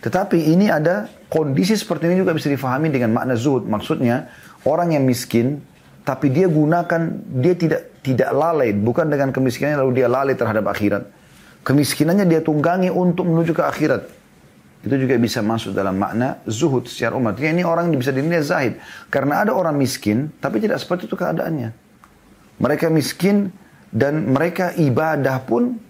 Tetapi 0.00 0.52
ini 0.52 0.68
ada 0.68 1.08
kondisi 1.28 1.76
seperti 1.76 2.08
ini 2.08 2.24
juga 2.24 2.32
bisa 2.36 2.48
difahami 2.48 2.88
dengan 2.88 3.12
makna 3.12 3.36
zuhud. 3.36 3.68
Maksudnya 3.68 4.32
orang 4.64 4.96
yang 4.96 5.04
miskin 5.04 5.60
tapi 6.04 6.30
dia 6.30 6.46
gunakan 6.46 7.00
dia 7.40 7.54
tidak 7.56 8.04
tidak 8.04 8.30
lalai 8.30 8.76
bukan 8.76 9.08
dengan 9.08 9.32
kemiskinannya 9.32 9.80
lalu 9.80 10.04
dia 10.04 10.08
lalai 10.08 10.36
terhadap 10.36 10.68
akhirat. 10.68 11.08
Kemiskinannya 11.64 12.28
dia 12.28 12.44
tunggangi 12.44 12.92
untuk 12.92 13.24
menuju 13.24 13.56
ke 13.56 13.64
akhirat. 13.64 14.02
Itu 14.84 15.00
juga 15.00 15.16
bisa 15.16 15.40
masuk 15.40 15.72
dalam 15.72 15.96
makna 15.96 16.44
zuhud 16.44 16.84
secara 16.84 17.16
umat. 17.16 17.40
Ini 17.40 17.64
orang 17.64 17.88
bisa 17.96 18.12
dinilai 18.12 18.44
zahid. 18.44 18.76
Karena 19.08 19.40
ada 19.40 19.56
orang 19.56 19.80
miskin, 19.80 20.28
tapi 20.44 20.60
tidak 20.60 20.76
seperti 20.76 21.08
itu 21.08 21.16
keadaannya. 21.16 21.72
Mereka 22.60 22.92
miskin 22.92 23.48
dan 23.88 24.28
mereka 24.28 24.76
ibadah 24.76 25.40
pun 25.40 25.80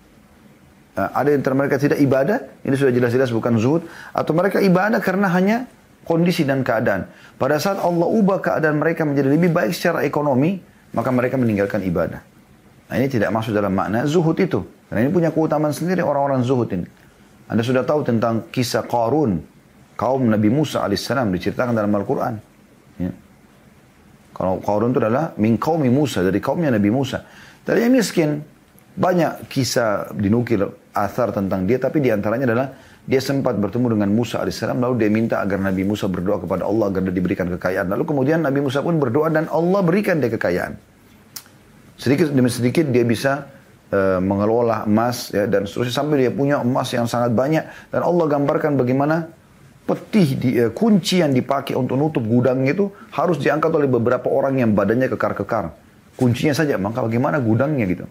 Eh, 0.94 1.10
ada 1.10 1.26
yang 1.26 1.42
mereka 1.58 1.74
tidak 1.74 1.98
ibadah, 1.98 2.62
ini 2.62 2.78
sudah 2.78 2.94
jelas-jelas 2.94 3.34
bukan 3.34 3.58
zuhud, 3.58 3.82
atau 4.14 4.30
mereka 4.30 4.62
ibadah 4.62 5.02
karena 5.02 5.26
hanya 5.26 5.66
kondisi 6.04 6.44
dan 6.44 6.60
keadaan. 6.62 7.08
Pada 7.40 7.56
saat 7.58 7.80
Allah 7.80 8.06
ubah 8.06 8.38
keadaan 8.38 8.78
mereka 8.78 9.02
menjadi 9.08 9.32
lebih 9.32 9.50
baik 9.50 9.72
secara 9.72 10.04
ekonomi, 10.04 10.60
maka 10.94 11.10
mereka 11.10 11.34
meninggalkan 11.40 11.82
ibadah. 11.82 12.20
Nah 12.88 12.94
ini 13.00 13.08
tidak 13.08 13.32
masuk 13.32 13.56
dalam 13.56 13.72
makna 13.72 14.04
zuhud 14.04 14.36
itu. 14.38 14.62
Karena 14.86 15.08
ini 15.08 15.10
punya 15.10 15.32
keutamaan 15.32 15.72
sendiri 15.74 16.04
orang-orang 16.04 16.44
zuhud 16.44 16.70
ini. 16.70 16.86
Anda 17.48 17.64
sudah 17.64 17.82
tahu 17.82 18.04
tentang 18.06 18.48
kisah 18.52 18.84
Qarun, 18.86 19.40
kaum 19.96 20.22
Nabi 20.28 20.48
Musa 20.52 20.84
alaihissalam 20.84 21.32
diceritakan 21.34 21.74
dalam 21.74 21.92
Al-Quran. 21.92 22.34
Ya. 23.00 23.12
Kalau 24.32 24.60
Qarun 24.60 24.92
itu 24.94 25.00
adalah 25.00 25.34
min 25.40 25.56
kaumi 25.56 25.90
Musa, 25.90 26.22
dari 26.22 26.38
kaumnya 26.38 26.72
Nabi 26.72 26.88
Musa. 26.92 27.24
Tadinya 27.64 28.00
miskin, 28.00 28.44
banyak 28.94 29.50
kisah 29.50 30.14
dinukil 30.14 30.68
athar 30.94 31.34
tentang 31.34 31.66
dia, 31.66 31.82
tapi 31.82 31.98
di 31.98 32.14
antaranya 32.14 32.46
adalah 32.46 32.66
dia 33.04 33.20
sempat 33.20 33.60
bertemu 33.60 34.00
dengan 34.00 34.08
Musa 34.16 34.40
AS, 34.40 34.64
lalu 34.64 34.96
dia 34.96 35.10
minta 35.12 35.44
agar 35.44 35.60
Nabi 35.60 35.84
Musa 35.84 36.08
berdoa 36.08 36.40
kepada 36.40 36.64
Allah 36.64 36.88
agar 36.88 37.04
dia 37.04 37.12
diberikan 37.12 37.52
kekayaan. 37.52 37.92
Lalu 37.92 38.04
kemudian 38.08 38.40
Nabi 38.40 38.64
Musa 38.64 38.80
pun 38.80 38.96
berdoa 38.96 39.28
dan 39.28 39.44
Allah 39.52 39.84
berikan 39.84 40.24
dia 40.24 40.32
kekayaan. 40.32 40.72
Sedikit 42.00 42.32
demi 42.32 42.48
sedikit 42.48 42.88
dia 42.88 43.04
bisa 43.04 43.44
uh, 43.92 44.24
mengelola 44.24 44.88
emas 44.88 45.28
ya, 45.36 45.44
dan 45.44 45.68
seterusnya 45.68 45.94
sampai 46.00 46.16
dia 46.24 46.32
punya 46.32 46.64
emas 46.64 46.88
yang 46.96 47.04
sangat 47.04 47.36
banyak 47.36 47.64
dan 47.92 48.00
Allah 48.00 48.24
gambarkan 48.24 48.80
bagaimana 48.80 49.28
peti 49.84 50.24
di, 50.40 50.50
uh, 50.64 50.72
kunci 50.72 51.20
yang 51.20 51.36
dipakai 51.36 51.76
untuk 51.76 52.00
nutup 52.00 52.24
gudangnya 52.24 52.72
itu 52.72 52.88
harus 53.12 53.36
diangkat 53.36 53.68
oleh 53.68 53.86
beberapa 53.86 54.32
orang 54.32 54.64
yang 54.64 54.72
badannya 54.72 55.12
kekar-kekar. 55.12 55.76
Kuncinya 56.16 56.56
saja, 56.56 56.80
maka 56.80 57.04
bagaimana 57.04 57.36
gudangnya 57.36 57.84
gitu. 57.84 58.06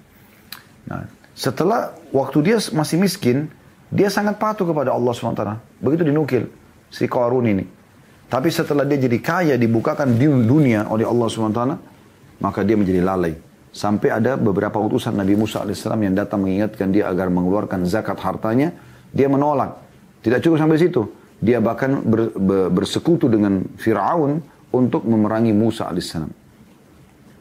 Nah, 0.86 1.08
setelah 1.34 1.98
waktu 2.14 2.38
dia 2.46 2.58
masih 2.76 3.02
miskin, 3.02 3.50
dia 3.94 4.10
sangat 4.10 4.42
patuh 4.42 4.66
kepada 4.66 4.90
Allah 4.90 5.14
SWT. 5.14 5.44
Begitu 5.78 6.10
dinukil 6.10 6.50
si 6.90 7.06
Qarun 7.06 7.46
ini. 7.46 7.66
Tapi 8.26 8.50
setelah 8.50 8.82
dia 8.90 8.98
jadi 8.98 9.22
kaya, 9.22 9.54
dibukakan 9.54 10.18
di 10.18 10.26
dunia 10.26 10.90
oleh 10.90 11.06
Allah 11.06 11.30
SWT, 11.30 11.62
maka 12.42 12.66
dia 12.66 12.74
menjadi 12.74 13.06
lalai. 13.06 13.38
Sampai 13.70 14.10
ada 14.10 14.34
beberapa 14.34 14.82
utusan 14.82 15.14
Nabi 15.14 15.38
Musa 15.38 15.62
AS 15.62 15.86
yang 15.86 16.18
datang 16.18 16.42
mengingatkan 16.42 16.90
dia 16.90 17.06
agar 17.06 17.30
mengeluarkan 17.30 17.86
zakat 17.86 18.18
hartanya, 18.18 18.74
dia 19.14 19.30
menolak. 19.30 19.78
Tidak 20.26 20.42
cukup 20.42 20.58
sampai 20.58 20.82
situ. 20.82 21.06
Dia 21.38 21.62
bahkan 21.62 22.02
ber, 22.02 22.34
ber, 22.34 22.74
bersekutu 22.74 23.30
dengan 23.30 23.62
Fir'aun 23.78 24.42
untuk 24.74 25.06
memerangi 25.06 25.54
Musa 25.54 25.94
AS. 25.94 26.18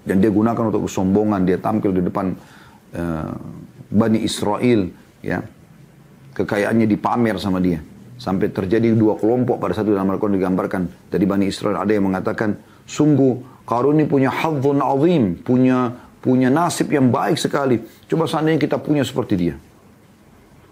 Dan 0.05 0.17
dia 0.21 0.29
gunakan 0.29 0.69
untuk 0.69 0.85
kesombongan, 0.85 1.49
dia 1.49 1.57
tampil 1.57 1.97
di 1.97 2.03
depan 2.05 2.37
uh, 2.93 3.33
Bani 3.89 4.21
Israel 4.21 4.93
ya 5.25 5.41
kekayaannya 6.43 6.87
dipamer 6.91 7.39
sama 7.39 7.63
dia. 7.63 7.79
Sampai 8.19 8.55
terjadi 8.55 8.95
dua 8.95 9.19
kelompok 9.19 9.59
pada 9.59 9.75
satu 9.75 9.95
dalam 9.95 10.07
Al-Quran 10.11 10.39
digambarkan. 10.39 11.11
Dari 11.11 11.25
Bani 11.27 11.51
Israel 11.51 11.83
ada 11.83 11.91
yang 11.91 12.07
mengatakan 12.07 12.55
sungguh 12.87 13.53
Karun 13.63 14.03
ini 14.03 14.11
punya 14.11 14.31
hadzun 14.31 14.83
azim 14.83 15.39
punya 15.39 15.95
punya 16.23 16.51
nasib 16.51 16.91
yang 16.91 17.11
baik 17.11 17.39
sekali. 17.39 17.83
Coba 18.07 18.31
seandainya 18.31 18.59
kita 18.63 18.79
punya 18.79 19.03
seperti 19.03 19.35
dia. 19.39 19.55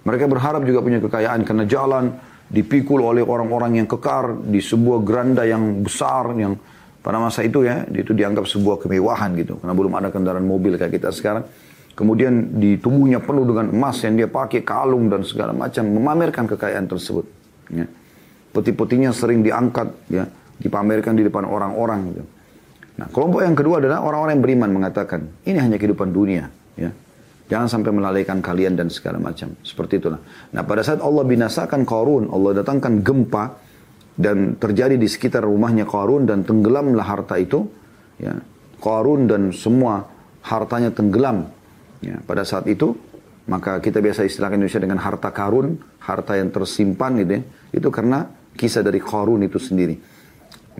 Mereka 0.07 0.27
berharap 0.31 0.63
juga 0.63 0.81
punya 0.83 0.99
kekayaan 1.03 1.43
karena 1.43 1.65
jalan 1.67 2.15
dipikul 2.51 3.03
oleh 3.03 3.23
orang-orang 3.23 3.83
yang 3.83 3.89
kekar 3.91 4.43
di 4.43 4.59
sebuah 4.59 5.07
geranda 5.07 5.47
yang 5.47 5.87
besar 5.87 6.35
yang 6.35 6.59
pada 7.01 7.17
masa 7.23 7.47
itu 7.47 7.63
ya 7.63 7.87
itu 7.89 8.11
dianggap 8.11 8.47
sebuah 8.47 8.83
kemewahan 8.83 9.35
gitu. 9.39 9.59
Karena 9.63 9.75
belum 9.75 9.93
ada 9.95 10.09
kendaraan 10.11 10.47
mobil 10.47 10.75
kayak 10.79 10.99
kita 10.99 11.15
sekarang 11.15 11.47
Kemudian 12.01 12.57
di 12.57 12.81
tubuhnya 12.81 13.21
penuh 13.21 13.45
dengan 13.45 13.69
emas 13.77 14.01
yang 14.01 14.17
dia 14.17 14.25
pakai, 14.25 14.65
kalung 14.65 15.13
dan 15.13 15.21
segala 15.21 15.53
macam, 15.53 15.85
memamerkan 15.85 16.49
kekayaan 16.49 16.89
tersebut. 16.89 17.29
Ya. 17.69 17.85
Peti-petinya 18.57 19.13
sering 19.13 19.45
diangkat, 19.45 20.09
ya, 20.09 20.25
dipamerkan 20.57 21.13
di 21.13 21.29
depan 21.29 21.45
orang-orang. 21.45 22.01
Gitu. 22.09 22.25
Nah, 22.97 23.07
kelompok 23.13 23.45
yang 23.45 23.53
kedua 23.53 23.85
adalah 23.85 24.01
orang-orang 24.01 24.41
yang 24.41 24.45
beriman 24.49 24.71
mengatakan, 24.81 25.29
ini 25.45 25.61
hanya 25.61 25.77
kehidupan 25.77 26.09
dunia. 26.09 26.49
Ya. 26.81 26.89
Jangan 27.53 27.69
sampai 27.69 27.93
melalaikan 27.93 28.41
kalian 28.41 28.81
dan 28.81 28.89
segala 28.89 29.21
macam. 29.21 29.53
Seperti 29.61 30.01
itulah. 30.01 30.25
Nah, 30.57 30.65
pada 30.65 30.81
saat 30.81 31.05
Allah 31.05 31.21
binasakan 31.29 31.85
Qarun, 31.85 32.33
Allah 32.33 32.65
datangkan 32.65 33.05
gempa 33.05 33.61
dan 34.17 34.57
terjadi 34.57 34.97
di 34.97 35.05
sekitar 35.05 35.45
rumahnya 35.45 35.85
Qarun 35.85 36.25
dan 36.25 36.49
tenggelamlah 36.49 37.05
harta 37.05 37.37
itu. 37.37 37.69
Ya. 38.17 38.41
Qarun 38.81 39.29
dan 39.29 39.53
semua 39.53 40.09
hartanya 40.41 40.89
tenggelam. 40.89 41.60
Ya. 42.01 42.21
Pada 42.25 42.45
saat 42.49 42.65
itu, 42.67 42.97
maka 43.49 43.81
kita 43.81 44.01
biasa 44.01 44.25
istilahkan 44.25 44.57
Indonesia 44.57 44.81
dengan 44.81 44.99
harta 45.01 45.33
karun, 45.33 45.81
harta 46.01 46.37
yang 46.37 46.53
tersimpan 46.53 47.21
gitu 47.21 47.33
ya. 47.41 47.43
Itu 47.75 47.89
karena 47.93 48.29
kisah 48.57 48.85
dari 48.85 49.01
Qarun 49.01 49.41
itu 49.47 49.57
sendiri. 49.57 49.97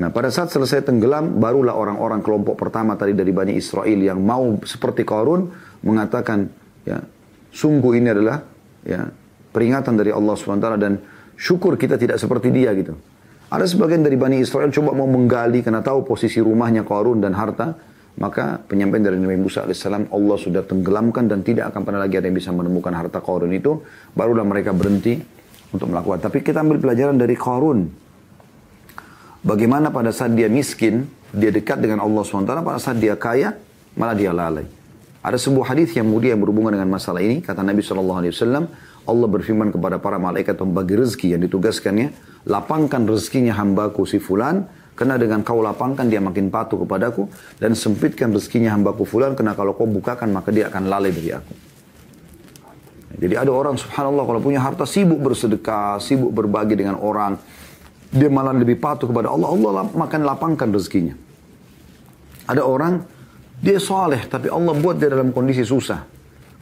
Nah 0.01 0.09
pada 0.15 0.33
saat 0.33 0.49
selesai 0.49 0.87
tenggelam, 0.87 1.41
barulah 1.43 1.77
orang-orang 1.77 2.23
kelompok 2.25 2.57
pertama 2.57 2.97
tadi 2.97 3.13
dari 3.13 3.35
Bani 3.35 3.53
Israel 3.59 3.99
yang 4.01 4.23
mau 4.23 4.57
seperti 4.65 5.05
Qarun 5.05 5.51
mengatakan, 5.85 6.47
ya 6.87 7.03
sungguh 7.51 8.01
ini 8.01 8.09
adalah 8.09 8.41
ya 8.87 9.11
peringatan 9.51 9.99
dari 9.99 10.15
Allah 10.15 10.35
SWT 10.39 10.69
dan 10.79 10.93
syukur 11.35 11.75
kita 11.75 11.99
tidak 11.99 12.17
seperti 12.17 12.55
dia 12.55 12.71
gitu. 12.73 12.95
Ada 13.51 13.67
sebagian 13.67 14.07
dari 14.07 14.15
Bani 14.15 14.39
Israel 14.39 14.71
coba 14.71 14.95
mau 14.95 15.11
menggali 15.11 15.59
karena 15.67 15.83
tahu 15.83 16.07
posisi 16.07 16.39
rumahnya 16.39 16.87
Qarun 16.87 17.19
dan 17.19 17.35
harta, 17.35 17.75
maka 18.19 18.59
penyampaian 18.67 19.07
dari 19.07 19.19
Nabi 19.21 19.39
Musa 19.39 19.63
AS 19.63 19.87
Allah 19.87 20.37
sudah 20.41 20.67
tenggelamkan 20.67 21.31
dan 21.31 21.47
tidak 21.47 21.71
akan 21.71 21.87
pernah 21.87 22.01
lagi 22.03 22.19
ada 22.19 22.27
yang 22.27 22.37
bisa 22.37 22.51
menemukan 22.51 22.91
harta 22.91 23.23
Qarun 23.23 23.53
itu, 23.55 23.81
barulah 24.13 24.43
mereka 24.43 24.75
berhenti 24.75 25.21
untuk 25.71 25.95
melakukan. 25.95 26.27
Tapi 26.27 26.43
kita 26.43 26.61
ambil 26.61 26.83
pelajaran 26.83 27.17
dari 27.17 27.39
Qarun. 27.39 27.87
Bagaimana 29.41 29.89
pada 29.89 30.13
saat 30.13 30.37
dia 30.37 30.51
miskin, 30.53 31.09
dia 31.33 31.49
dekat 31.49 31.81
dengan 31.81 32.05
Allah 32.05 32.21
SWT, 32.21 32.51
pada 32.61 32.77
saat 32.77 33.01
dia 33.01 33.17
kaya, 33.17 33.57
malah 33.97 34.13
dia 34.13 34.35
lalai. 34.35 34.69
Ada 35.21 35.37
sebuah 35.37 35.77
hadis 35.77 35.93
yang 35.97 36.09
mulia 36.09 36.33
yang 36.33 36.41
berhubungan 36.41 36.73
dengan 36.77 36.89
masalah 36.93 37.21
ini. 37.21 37.45
Kata 37.45 37.61
Nabi 37.61 37.85
SAW, 37.85 38.21
Allah 39.05 39.29
berfirman 39.29 39.73
kepada 39.73 39.97
para 40.01 40.21
malaikat 40.21 40.57
pembagi 40.57 40.97
rezeki 40.97 41.37
yang 41.37 41.43
ditugaskannya, 41.45 42.13
lapangkan 42.49 43.05
rezekinya 43.05 43.57
hambaku 43.57 44.05
si 44.05 44.21
fulan, 44.21 44.69
karena 45.01 45.17
dengan 45.17 45.41
kau 45.41 45.65
lapangkan 45.65 46.13
dia 46.13 46.21
makin 46.21 46.53
patuh 46.53 46.85
kepadaku, 46.85 47.25
dan 47.57 47.73
sempitkan 47.73 48.29
rezekinya 48.37 48.77
hambaku 48.77 49.09
fulan, 49.09 49.33
karena 49.33 49.57
kalau 49.57 49.73
kau 49.73 49.89
bukakan 49.89 50.29
maka 50.29 50.53
dia 50.53 50.69
akan 50.69 50.93
lalai 50.93 51.09
dari 51.09 51.33
aku. 51.33 51.55
Jadi 53.17 53.33
ada 53.33 53.49
orang 53.49 53.81
subhanallah 53.81 54.29
kalau 54.29 54.45
punya 54.45 54.61
harta 54.61 54.85
sibuk 54.85 55.17
bersedekah, 55.25 55.97
sibuk 56.05 56.37
berbagi 56.37 56.77
dengan 56.77 57.01
orang, 57.01 57.41
dia 58.13 58.29
malah 58.29 58.53
lebih 58.53 58.77
patuh 58.77 59.09
kepada 59.09 59.33
Allah, 59.33 59.49
Allah 59.49 59.89
makan 59.89 60.21
lapangkan 60.21 60.69
rezekinya. 60.69 61.17
Ada 62.45 62.61
orang 62.61 63.01
dia 63.57 63.81
soleh, 63.81 64.29
tapi 64.29 64.53
Allah 64.53 64.77
buat 64.77 65.01
dia 65.01 65.09
dalam 65.09 65.33
kondisi 65.33 65.65
susah. 65.65 66.05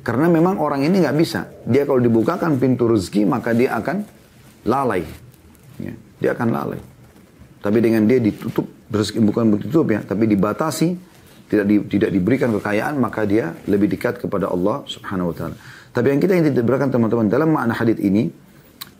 Karena 0.06 0.30
memang 0.30 0.62
orang 0.62 0.86
ini 0.86 1.02
nggak 1.02 1.16
bisa. 1.18 1.50
Dia 1.66 1.82
kalau 1.82 1.98
dibukakan 1.98 2.54
pintu 2.62 2.86
rezeki, 2.86 3.26
maka 3.26 3.50
dia 3.50 3.74
akan 3.82 4.06
lalai. 4.62 5.02
Ya, 5.82 5.94
dia 6.22 6.30
akan 6.38 6.48
lalai. 6.54 6.80
Tapi 7.58 7.78
dengan 7.82 8.06
dia 8.06 8.22
ditutup, 8.22 8.66
rezeki 8.88 9.18
bukan 9.22 9.58
ditutup 9.58 9.86
ya, 9.90 10.00
tapi 10.06 10.30
dibatasi, 10.30 10.94
tidak 11.50 11.66
di, 11.66 11.76
tidak 11.90 12.10
diberikan 12.14 12.54
kekayaan, 12.54 12.94
maka 13.02 13.26
dia 13.26 13.56
lebih 13.66 13.90
dekat 13.90 14.22
kepada 14.22 14.52
Allah 14.52 14.86
subhanahu 14.86 15.32
wa 15.32 15.34
ta'ala. 15.34 15.56
Tapi 15.90 16.06
yang 16.14 16.20
kita 16.22 16.38
ingin 16.38 16.54
berikan 16.62 16.92
teman-teman, 16.92 17.26
dalam 17.26 17.50
makna 17.50 17.74
hadith 17.74 17.98
ini, 17.98 18.30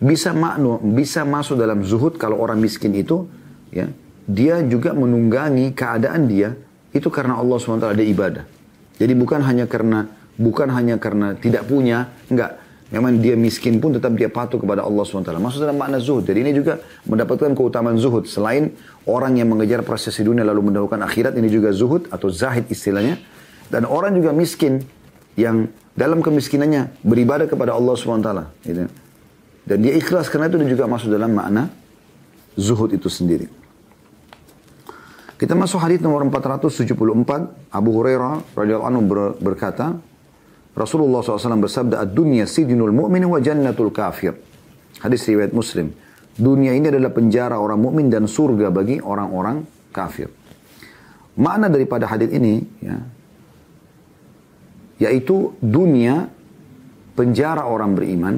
bisa 0.03 0.35
makna, 0.35 0.83
bisa 0.83 1.23
masuk 1.23 1.55
dalam 1.55 1.87
zuhud 1.87 2.19
kalau 2.19 2.43
orang 2.43 2.59
miskin 2.59 2.97
itu, 2.99 3.31
ya, 3.71 3.87
dia 4.29 4.61
juga 4.67 4.93
menunggangi 4.93 5.73
keadaan 5.73 6.29
dia 6.29 6.53
itu 6.93 7.09
karena 7.09 7.41
Allah 7.41 7.57
SWT 7.57 7.85
ada 7.95 8.05
ibadah. 8.05 8.45
Jadi 8.99 9.13
bukan 9.15 9.41
hanya 9.45 9.65
karena 9.65 10.11
bukan 10.37 10.69
hanya 10.73 10.97
karena 11.01 11.33
tidak 11.39 11.65
punya, 11.65 12.13
enggak. 12.29 12.61
Memang 12.89 13.21
dia 13.21 13.37
miskin 13.37 13.77
pun 13.85 13.93
tetap 13.93 14.17
dia 14.17 14.33
patuh 14.33 14.57
kepada 14.57 14.81
Allah 14.81 15.05
SWT. 15.05 15.29
Maksud 15.29 15.61
dalam 15.61 15.77
makna 15.77 16.01
zuhud. 16.01 16.25
Jadi 16.25 16.41
ini 16.41 16.57
juga 16.57 16.81
mendapatkan 17.05 17.53
keutamaan 17.53 18.01
zuhud. 18.01 18.25
Selain 18.25 18.73
orang 19.05 19.37
yang 19.37 19.53
mengejar 19.53 19.85
proses 19.85 20.17
dunia 20.17 20.41
lalu 20.41 20.73
mendahulukan 20.73 20.97
akhirat, 21.05 21.37
ini 21.37 21.53
juga 21.53 21.69
zuhud 21.69 22.09
atau 22.09 22.33
zahid 22.33 22.65
istilahnya. 22.73 23.21
Dan 23.69 23.85
orang 23.85 24.17
juga 24.17 24.33
miskin 24.33 24.81
yang 25.37 25.69
dalam 25.93 26.25
kemiskinannya 26.25 27.05
beribadah 27.05 27.45
kepada 27.45 27.77
Allah 27.77 27.93
SWT. 27.93 28.31
Gitu. 28.65 28.89
Dan 29.69 29.77
dia 29.85 29.93
ikhlas 29.93 30.33
karena 30.33 30.49
itu 30.49 30.57
dia 30.57 30.73
juga 30.73 30.89
masuk 30.89 31.13
dalam 31.13 31.29
makna 31.37 31.69
zuhud 32.57 32.97
itu 32.97 33.13
sendiri. 33.13 33.53
Kita 35.37 35.55
masuk 35.55 35.79
hadis 35.79 36.01
nomor 36.01 36.25
474. 36.25 36.89
Abu 37.71 37.91
Hurairah 37.95 38.59
radhiyallahu 38.59 38.89
anhu 38.91 39.03
ber, 39.07 39.19
berkata, 39.39 39.95
Rasulullah 40.79 41.27
SAW 41.27 41.59
bersabda, 41.59 42.07
"Ad-dunya 42.07 42.47
sidinul 42.47 42.95
mu'min 42.95 43.27
wa 43.27 43.43
jannatul 43.43 43.91
kafir." 43.91 44.39
Hadis 45.03 45.27
riwayat 45.27 45.51
Muslim. 45.51 45.91
Dunia 46.39 46.71
ini 46.71 46.87
adalah 46.87 47.11
penjara 47.11 47.59
orang 47.59 47.83
mukmin 47.83 48.07
dan 48.07 48.31
surga 48.31 48.71
bagi 48.71 49.03
orang-orang 49.03 49.67
kafir. 49.91 50.31
Makna 51.39 51.67
daripada 51.67 52.07
hadis 52.07 52.31
ini 52.31 52.63
ya, 52.79 52.99
yaitu 55.03 55.59
dunia 55.59 56.31
penjara 57.19 57.67
orang 57.67 57.95
beriman. 57.99 58.35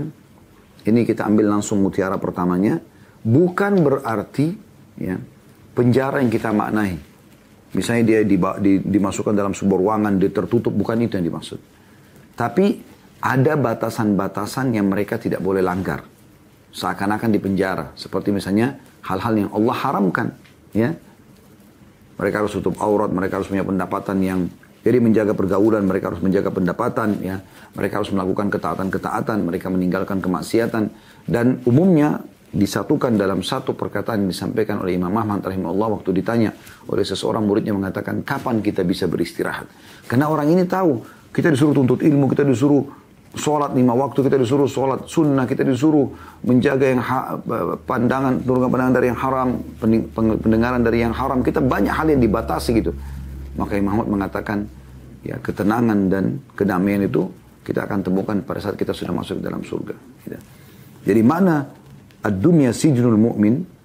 Ini 0.80 1.04
kita 1.04 1.28
ambil 1.28 1.52
langsung 1.52 1.84
mutiara 1.84 2.16
pertamanya. 2.16 2.80
Bukan 3.20 3.84
berarti 3.84 4.48
ya, 4.96 5.20
penjara 5.76 6.24
yang 6.24 6.32
kita 6.32 6.56
maknai. 6.56 6.96
Misalnya 7.76 8.16
dia 8.16 8.20
di, 8.24 8.40
di, 8.40 8.72
dimasukkan 8.80 9.36
dalam 9.36 9.52
sebuah 9.52 9.76
ruangan, 9.76 10.16
dia 10.16 10.32
tertutup, 10.32 10.72
bukan 10.72 11.04
itu 11.04 11.20
yang 11.20 11.28
dimaksud. 11.28 11.60
Tapi 12.40 12.80
ada 13.20 13.52
batasan-batasan 13.52 14.72
yang 14.72 14.88
mereka 14.88 15.20
tidak 15.20 15.44
boleh 15.44 15.60
langgar. 15.60 16.08
Seakan-akan 16.72 17.28
di 17.28 17.36
penjara. 17.36 17.92
Seperti 17.92 18.32
misalnya 18.32 18.80
hal-hal 19.04 19.36
yang 19.36 19.50
Allah 19.52 19.76
haramkan. 19.76 20.32
Ya, 20.72 20.96
Mereka 22.16 22.44
harus 22.44 22.56
tutup 22.56 22.80
aurat, 22.80 23.12
mereka 23.12 23.40
harus 23.40 23.48
punya 23.52 23.64
pendapatan 23.64 24.24
yang 24.24 24.40
jadi 24.80 24.96
menjaga 24.96 25.36
pergaulan, 25.36 25.84
mereka 25.84 26.08
harus 26.08 26.24
menjaga 26.24 26.48
pendapatan, 26.48 27.20
ya. 27.20 27.44
Mereka 27.76 28.00
harus 28.00 28.12
melakukan 28.16 28.48
ketaatan-ketaatan, 28.48 29.44
mereka 29.44 29.68
meninggalkan 29.68 30.24
kemaksiatan. 30.24 30.88
Dan 31.28 31.60
umumnya 31.68 32.24
disatukan 32.50 33.14
dalam 33.14 33.46
satu 33.46 33.78
perkataan 33.78 34.26
yang 34.26 34.30
disampaikan 34.34 34.82
oleh 34.82 34.98
Imam 34.98 35.14
Ahmad 35.14 35.38
rahimahullah 35.38 36.00
waktu 36.00 36.10
ditanya 36.18 36.50
oleh 36.90 37.06
seseorang 37.06 37.46
muridnya 37.46 37.70
mengatakan 37.70 38.26
kapan 38.26 38.58
kita 38.58 38.82
bisa 38.82 39.06
beristirahat 39.06 39.70
karena 40.10 40.26
orang 40.26 40.50
ini 40.50 40.66
tahu 40.66 40.98
kita 41.30 41.48
disuruh 41.54 41.74
tuntut 41.74 42.00
ilmu 42.02 42.26
kita 42.30 42.42
disuruh 42.42 42.82
sholat 43.30 43.70
lima 43.78 43.94
waktu 43.94 44.26
kita 44.26 44.36
disuruh 44.42 44.66
sholat 44.66 45.06
sunnah 45.06 45.46
kita 45.46 45.62
disuruh 45.62 46.10
menjaga 46.42 46.86
yang 46.90 46.98
ha, 46.98 47.38
pandangan 47.86 48.42
turunkan 48.42 48.70
pandangan 48.74 48.94
dari 48.98 49.06
yang 49.06 49.18
haram 49.18 49.48
pendengaran 50.42 50.80
dari 50.82 50.98
yang 51.06 51.14
haram. 51.14 51.38
Kita 51.46 51.62
banyak 51.62 51.94
hal 51.94 52.10
yang 52.10 52.20
dibatasi 52.22 52.70
gitu. 52.82 52.90
Maka 53.54 53.78
Imam 53.78 53.94
Ahmad 53.94 54.08
mengatakan 54.10 54.66
ya 55.22 55.36
ketenangan 55.38 55.98
dan 56.10 56.24
kedamaian 56.56 57.04
itu 57.04 57.28
kita 57.64 57.84
akan 57.84 58.00
temukan 58.00 58.36
pada 58.40 58.60
saat 58.60 58.76
kita 58.76 58.96
sudah 58.96 59.12
masuk 59.12 59.38
dalam 59.44 59.60
surga 59.60 59.94
gitu. 60.24 60.38
jadi 61.04 61.20
mana 61.20 61.68
ad-dunya 62.24 62.72
sijnul 62.72 63.20
mu'min? 63.20 63.78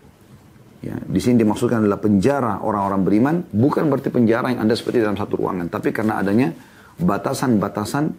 Ya, 0.86 1.02
di 1.02 1.18
sini 1.18 1.42
dimaksudkan 1.42 1.82
adalah 1.82 1.98
penjara 1.98 2.62
orang-orang 2.62 3.02
beriman 3.02 3.36
bukan 3.50 3.90
berarti 3.90 4.14
penjara 4.14 4.54
yang 4.54 4.70
Anda 4.70 4.78
seperti 4.78 5.02
dalam 5.02 5.18
satu 5.18 5.42
ruangan 5.42 5.66
tapi 5.66 5.90
karena 5.90 6.22
adanya 6.22 6.54
batasan-batasan 7.02 8.14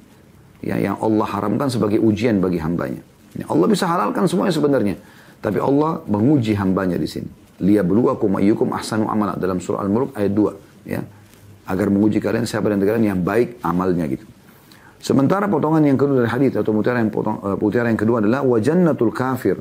ya, 0.60 0.76
yang 0.76 0.96
Allah 1.00 1.26
haramkan 1.26 1.68
sebagai 1.72 2.00
ujian 2.00 2.40
bagi 2.40 2.60
hambanya 2.60 3.00
ya, 3.36 3.44
Allah 3.48 3.66
bisa 3.68 3.88
halalkan 3.88 4.28
semuanya 4.28 4.54
sebenarnya 4.54 4.96
tapi 5.40 5.60
Allah 5.60 6.04
menguji 6.08 6.56
hambanya 6.56 6.96
di 7.00 7.08
sini 7.08 7.28
liyabluwakum 7.60 8.36
ayyukum 8.36 8.72
ahsanu 8.76 9.08
amala 9.08 9.36
dalam 9.36 9.60
surah 9.60 9.80
Al-Mulk 9.84 10.16
ayat 10.16 10.32
2 10.32 10.88
ya 10.92 11.00
agar 11.66 11.86
menguji 11.88 12.20
kalian 12.20 12.44
siapa 12.44 12.68
dan 12.68 12.78
kalian 12.78 13.16
yang 13.16 13.20
baik 13.24 13.58
amalnya 13.64 14.06
gitu 14.06 14.26
Sementara 15.06 15.46
potongan 15.46 15.86
yang 15.86 15.94
kedua 15.94 16.24
dari 16.24 16.30
hadis 16.34 16.58
atau 16.58 16.74
mutiara 16.74 16.98
yang, 16.98 17.14
potong, 17.14 17.38
uh, 17.38 17.54
mutiara 17.54 17.86
yang 17.92 18.00
kedua 18.00 18.18
adalah 18.18 18.42
wajannatul 18.42 19.14
kafir 19.14 19.60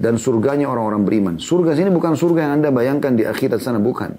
dan 0.00 0.16
surganya 0.16 0.70
orang-orang 0.70 1.02
beriman. 1.02 1.34
Surga 1.36 1.74
sini 1.74 1.90
bukan 1.90 2.14
surga 2.14 2.48
yang 2.48 2.52
Anda 2.62 2.70
bayangkan 2.70 3.12
di 3.18 3.26
akhirat 3.28 3.60
sana, 3.60 3.82
bukan. 3.82 4.14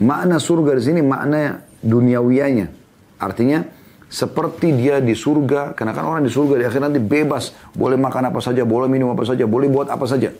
Makna 0.00 0.40
surga 0.40 0.74
di 0.74 0.82
sini 0.82 1.00
makna 1.04 1.60
duniawianya. 1.84 2.79
Artinya 3.20 3.62
seperti 4.10 4.74
dia 4.74 4.98
di 4.98 5.14
surga, 5.14 5.76
karena 5.78 5.94
kan 5.94 6.02
orang 6.02 6.26
di 6.26 6.32
surga 6.32 6.58
di 6.58 6.64
akhirat 6.66 6.90
nanti 6.90 6.98
bebas, 6.98 7.54
boleh 7.76 7.94
makan 7.94 8.34
apa 8.34 8.42
saja, 8.42 8.66
boleh 8.66 8.90
minum 8.90 9.14
apa 9.14 9.22
saja, 9.22 9.46
boleh 9.46 9.70
buat 9.70 9.86
apa 9.86 10.02
saja. 10.08 10.34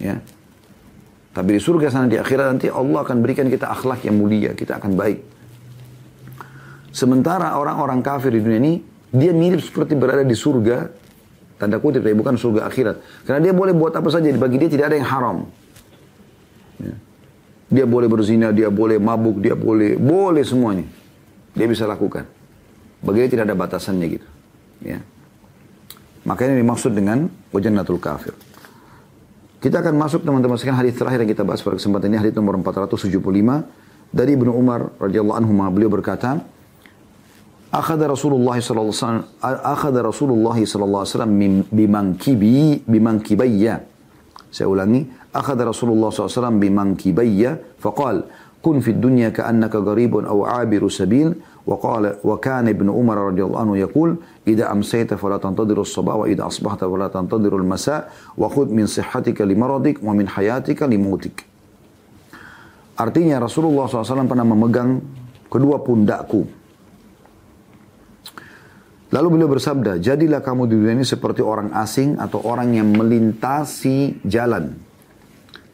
Ya. 0.00 0.16
Tapi 1.32 1.50
di 1.56 1.60
surga 1.60 1.92
sana 1.92 2.08
di 2.08 2.16
akhirat 2.16 2.56
nanti 2.56 2.72
Allah 2.72 3.04
akan 3.04 3.20
berikan 3.20 3.52
kita 3.52 3.68
akhlak 3.68 4.08
yang 4.08 4.16
mulia, 4.16 4.56
kita 4.56 4.80
akan 4.80 4.96
baik. 4.96 5.20
Sementara 6.92 7.56
orang-orang 7.60 8.00
kafir 8.00 8.32
di 8.32 8.40
dunia 8.40 8.60
ini, 8.60 8.74
dia 9.12 9.36
mirip 9.36 9.60
seperti 9.60 9.92
berada 9.92 10.24
di 10.24 10.36
surga, 10.36 11.04
Tanda 11.60 11.78
kutip, 11.78 12.02
tapi 12.02 12.16
bukan 12.16 12.34
surga 12.34 12.66
akhirat. 12.66 12.96
Karena 13.22 13.38
dia 13.38 13.52
boleh 13.54 13.70
buat 13.70 13.94
apa 13.94 14.08
saja, 14.10 14.32
bagi 14.34 14.56
dia 14.58 14.66
tidak 14.72 14.90
ada 14.90 14.96
yang 14.98 15.06
haram. 15.06 15.36
Ya. 16.80 16.94
Dia 17.70 17.84
boleh 17.86 18.10
berzina, 18.10 18.50
dia 18.50 18.66
boleh 18.66 18.98
mabuk, 18.98 19.38
dia 19.38 19.54
boleh, 19.54 19.94
boleh 19.94 20.42
semuanya. 20.42 21.01
Dia 21.52 21.66
bisa 21.68 21.84
lakukan. 21.84 22.24
Bagi 23.02 23.26
dia 23.26 23.28
tidak 23.28 23.44
ada 23.50 23.56
batasannya 23.58 24.06
gitu. 24.08 24.28
Ya. 24.82 24.98
Makanya 26.22 26.54
dimaksud 26.58 26.94
dengan 26.94 27.26
wajannatul 27.50 27.98
kafir. 27.98 28.34
Kita 29.62 29.78
akan 29.78 29.94
masuk 29.94 30.26
teman-teman 30.26 30.58
sekalian 30.58 30.78
hadis 30.78 30.98
terakhir 30.98 31.22
yang 31.22 31.30
kita 31.30 31.46
bahas 31.46 31.62
pada 31.62 31.78
kesempatan 31.78 32.10
ini 32.10 32.18
hadis 32.18 32.34
nomor 32.34 32.58
475 32.58 33.14
dari 34.10 34.34
Ibnu 34.34 34.50
Umar 34.50 34.90
radhiyallahu 34.98 35.38
anhu 35.38 35.52
beliau 35.70 35.90
berkata 35.90 36.42
Akhadha 37.72 38.10
Rasulullah 38.10 38.60
sallallahu 38.60 38.92
alaihi 38.92 39.24
wasallam 39.40 40.04
Rasulullah 40.04 40.56
sallallahu 40.60 41.02
alaihi 41.06 41.14
wasallam 41.16 41.32
bimankibi 42.84 43.56
Saya 44.52 44.68
ulangi 44.68 45.08
akhadha 45.32 45.64
Rasulullah 45.64 46.12
sallallahu 46.12 46.28
alaihi 46.28 46.36
wasallam 46.36 46.58
bimankibayya 46.60 47.50
faqal 47.80 48.28
kun 48.62 48.78
fid 48.78 49.02
dunya 49.02 49.34
ka 49.34 49.50
annaka 49.50 49.82
gharibun 49.82 50.24
aw 50.24 50.62
'abiru 50.62 50.86
sabil. 50.88 51.34
Wa 51.62 51.78
qala 51.78 52.18
wa 52.26 52.42
kana 52.42 52.74
ibn 52.74 52.90
umar 52.90 53.30
radhiyallahu 53.30 53.62
anhu 53.62 53.76
yaqul 53.78 54.18
idza 54.42 54.66
amsayta 54.66 55.14
fala 55.14 55.38
tantadiru 55.38 55.86
as-sabah 55.86 56.22
wa 56.22 56.26
idza 56.26 56.42
asbahta 56.42 56.90
fala 56.90 57.06
tantadiru 57.06 57.54
al-masa 57.54 58.10
wa 58.34 58.50
khudh 58.50 58.74
min 58.74 58.90
sihhatika 58.90 59.46
li 59.46 59.54
maradik 59.54 60.02
wa 60.02 60.10
min 60.10 60.26
hayatika 60.26 60.90
li 60.90 60.98
mautik. 60.98 61.46
Artinya 62.98 63.38
Rasulullah 63.38 63.86
SAW 63.86 64.26
pernah 64.26 64.42
memegang 64.42 64.98
kedua 65.46 65.78
pundakku. 65.86 66.50
Lalu 69.12 69.26
beliau 69.28 69.50
bersabda, 69.52 70.00
jadilah 70.00 70.40
kamu 70.40 70.66
di 70.66 70.74
dunia 70.82 70.96
ini 70.96 71.04
seperti 71.04 71.44
orang 71.44 71.70
asing 71.76 72.16
atau 72.16 72.40
orang 72.42 72.72
yang 72.72 72.90
melintasi 72.96 74.24
jalan. 74.24 74.72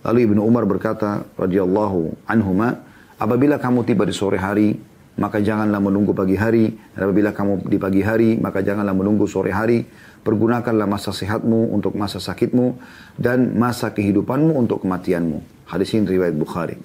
Lalu 0.09 0.24
Ibnu 0.24 0.40
Umar 0.40 0.64
berkata, 0.64 1.28
radhiyallahu 1.36 2.24
anhuma, 2.24 2.80
apabila 3.20 3.61
kamu 3.61 3.84
tiba 3.84 4.09
di 4.09 4.16
sore 4.16 4.40
hari, 4.40 4.80
maka 5.20 5.36
janganlah 5.36 5.76
menunggu 5.84 6.16
pagi 6.16 6.32
hari. 6.32 6.72
Dan 6.96 7.12
apabila 7.12 7.36
kamu 7.36 7.68
di 7.68 7.76
pagi 7.76 8.00
hari, 8.00 8.40
maka 8.40 8.64
janganlah 8.64 8.96
menunggu 8.96 9.28
sore 9.28 9.52
hari. 9.52 9.84
Pergunakanlah 10.24 10.88
masa 10.88 11.12
sehatmu 11.12 11.76
untuk 11.76 11.92
masa 11.92 12.24
sakitmu 12.24 12.80
dan 13.20 13.52
masa 13.61 13.92
kehidupanmu 13.92 14.56
untuk 14.56 14.80
kematianmu. 14.80 15.68
Hadis 15.68 15.92
ini 15.92 16.09
riwayat 16.09 16.32
Bukhari. 16.40 16.80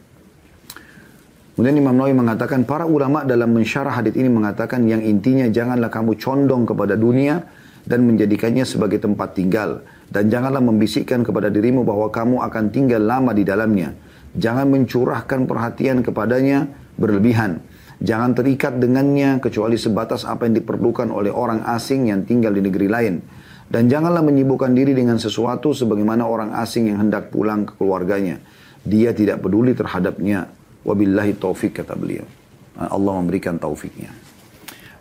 Kemudian 1.56 1.80
Imam 1.80 1.96
Nawawi 1.96 2.20
mengatakan 2.20 2.68
para 2.68 2.84
ulama 2.84 3.24
dalam 3.24 3.56
mensyarah 3.56 4.04
hadis 4.04 4.20
ini 4.20 4.28
mengatakan 4.28 4.84
yang 4.84 5.00
intinya 5.00 5.48
janganlah 5.48 5.88
kamu 5.88 6.20
condong 6.20 6.68
kepada 6.68 7.00
dunia 7.00 7.40
dan 7.88 8.04
menjadikannya 8.04 8.68
sebagai 8.68 9.00
tempat 9.00 9.38
tinggal 9.38 9.80
dan 10.10 10.32
janganlah 10.32 10.64
membisikkan 10.64 11.22
kepada 11.22 11.54
dirimu 11.54 11.86
bahwa 11.86 12.10
kamu 12.10 12.42
akan 12.44 12.74
tinggal 12.74 13.04
lama 13.04 13.32
di 13.32 13.46
dalamnya. 13.46 13.96
Jangan 14.34 14.66
mencurahkan 14.68 15.46
perhatian 15.46 16.02
kepadanya 16.02 16.66
berlebihan 16.98 17.62
Jangan 18.04 18.36
terikat 18.36 18.84
dengannya 18.84 19.40
kecuali 19.40 19.80
sebatas 19.80 20.28
apa 20.28 20.44
yang 20.44 20.60
diperlukan 20.60 21.08
oleh 21.08 21.32
orang 21.32 21.64
asing 21.64 22.12
yang 22.12 22.28
tinggal 22.28 22.52
di 22.52 22.60
negeri 22.60 22.92
lain. 22.92 23.24
Dan 23.72 23.88
janganlah 23.88 24.20
menyibukkan 24.20 24.76
diri 24.76 24.92
dengan 24.92 25.16
sesuatu 25.16 25.72
sebagaimana 25.72 26.28
orang 26.28 26.52
asing 26.52 26.92
yang 26.92 27.00
hendak 27.00 27.32
pulang 27.32 27.64
ke 27.64 27.80
keluarganya. 27.80 28.44
Dia 28.84 29.16
tidak 29.16 29.40
peduli 29.40 29.72
terhadapnya. 29.72 30.52
Wabillahi 30.84 31.40
taufik 31.40 31.80
kata 31.80 31.96
beliau. 31.96 32.28
Allah 32.76 33.14
memberikan 33.24 33.56
taufiknya. 33.56 34.12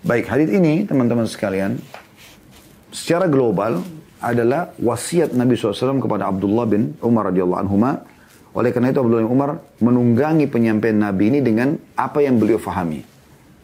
Baik, 0.06 0.30
hadis 0.30 0.54
ini 0.54 0.86
teman-teman 0.86 1.26
sekalian, 1.26 1.82
secara 2.94 3.26
global 3.26 3.82
adalah 4.22 4.70
wasiat 4.78 5.34
Nabi 5.34 5.58
SAW 5.58 5.98
kepada 5.98 6.30
Abdullah 6.30 6.64
bin 6.70 6.94
Umar 7.02 7.34
radhiyallahu 7.34 7.60
anhu 7.60 7.76
oleh 8.52 8.68
karena 8.68 8.92
itu 8.92 9.00
Abdullah 9.00 9.24
bin 9.24 9.32
Umar 9.32 9.50
menunggangi 9.80 10.44
penyampaian 10.44 11.00
Nabi 11.00 11.32
ini 11.32 11.40
dengan 11.40 11.72
apa 11.96 12.20
yang 12.20 12.36
beliau 12.36 12.60
fahami. 12.60 13.00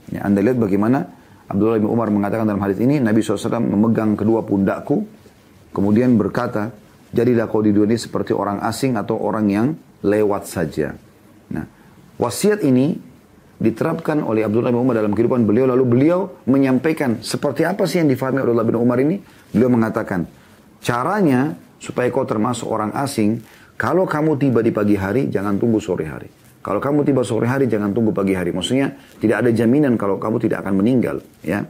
Ya, 0.09 0.25
anda 0.25 0.41
lihat 0.41 0.57
bagaimana 0.57 1.05
Abdullah 1.45 1.77
bin 1.77 1.93
Umar 1.93 2.09
mengatakan 2.09 2.49
dalam 2.49 2.61
hadis 2.65 2.81
ini, 2.81 2.97
Nabi 2.97 3.21
SAW 3.21 3.61
memegang 3.61 4.17
kedua 4.17 4.41
pundakku, 4.49 5.05
kemudian 5.77 6.17
berkata, 6.17 6.73
jadilah 7.13 7.53
kau 7.53 7.61
di 7.61 7.73
dunia 7.77 8.01
seperti 8.01 8.33
orang 8.33 8.65
asing 8.65 8.97
atau 8.97 9.21
orang 9.21 9.47
yang 9.53 9.67
lewat 10.01 10.49
saja. 10.49 10.97
Nah, 11.53 11.65
wasiat 12.17 12.65
ini 12.65 12.97
diterapkan 13.61 14.25
oleh 14.25 14.49
Abdullah 14.49 14.73
bin 14.73 14.81
Umar 14.81 14.97
dalam 14.97 15.13
kehidupan 15.13 15.45
beliau, 15.45 15.69
lalu 15.69 15.85
beliau 15.85 16.41
menyampaikan 16.49 17.21
seperti 17.21 17.69
apa 17.69 17.85
sih 17.85 18.01
yang 18.01 18.09
difahami 18.09 18.41
Abdullah 18.41 18.65
bin 18.65 18.77
Umar 18.81 18.97
ini? 19.05 19.21
Beliau 19.53 19.69
mengatakan, 19.69 20.38
caranya 20.83 21.57
supaya 21.79 22.11
kau 22.11 22.27
termasuk 22.27 22.67
orang 22.67 22.91
asing, 22.99 23.43
kalau 23.79 24.05
kamu 24.05 24.35
tiba 24.43 24.59
di 24.59 24.75
pagi 24.75 24.99
hari, 24.99 25.31
jangan 25.31 25.55
tunggu 25.55 25.79
sore 25.79 26.07
hari. 26.07 26.29
Kalau 26.59 26.83
kamu 26.83 27.07
tiba 27.07 27.23
sore 27.23 27.47
hari, 27.47 27.71
jangan 27.71 27.95
tunggu 27.95 28.11
pagi 28.11 28.35
hari. 28.35 28.51
Maksudnya 28.51 28.99
tidak 29.23 29.47
ada 29.47 29.51
jaminan 29.55 29.95
kalau 29.95 30.19
kamu 30.19 30.43
tidak 30.43 30.67
akan 30.67 30.83
meninggal. 30.83 31.23
ya. 31.47 31.63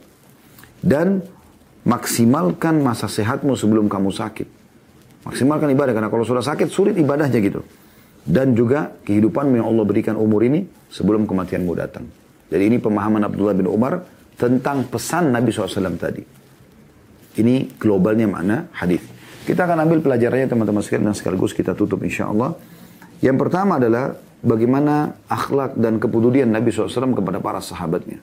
Dan 0.81 1.21
maksimalkan 1.85 2.81
masa 2.81 3.07
sehatmu 3.07 3.53
sebelum 3.55 3.93
kamu 3.93 4.09
sakit. 4.09 4.49
Maksimalkan 5.29 5.69
ibadah, 5.77 5.93
karena 5.93 6.09
kalau 6.09 6.25
sudah 6.25 6.41
sakit 6.41 6.73
sulit 6.73 6.97
ibadahnya 6.97 7.39
gitu. 7.45 7.61
Dan 8.25 8.57
juga 8.57 8.97
kehidupan 9.05 9.53
yang 9.53 9.69
Allah 9.69 9.85
berikan 9.85 10.17
umur 10.17 10.45
ini 10.49 10.65
sebelum 10.89 11.29
kematianmu 11.29 11.73
datang. 11.77 12.09
Jadi 12.49 12.63
ini 12.65 12.77
pemahaman 12.81 13.29
Abdullah 13.29 13.53
bin 13.53 13.69
Umar 13.69 14.01
tentang 14.41 14.89
pesan 14.89 15.29
Nabi 15.29 15.53
SAW 15.53 16.01
tadi. 16.01 16.38
Ini 17.39 17.79
globalnya 17.79 18.27
mana 18.27 18.67
hadis. 18.75 19.01
Kita 19.47 19.65
akan 19.65 19.87
ambil 19.87 20.03
pelajarannya 20.03 20.51
teman-teman 20.51 20.83
sekalian 20.83 21.09
dan 21.09 21.17
sekaligus 21.17 21.55
kita 21.55 21.73
tutup 21.73 22.03
insya 22.03 22.29
Allah. 22.29 22.59
Yang 23.23 23.49
pertama 23.49 23.79
adalah 23.79 24.19
bagaimana 24.43 25.17
akhlak 25.31 25.79
dan 25.79 26.03
kepedulian 26.03 26.51
Nabi 26.51 26.75
SAW 26.75 27.15
kepada 27.17 27.39
para 27.39 27.63
sahabatnya. 27.63 28.21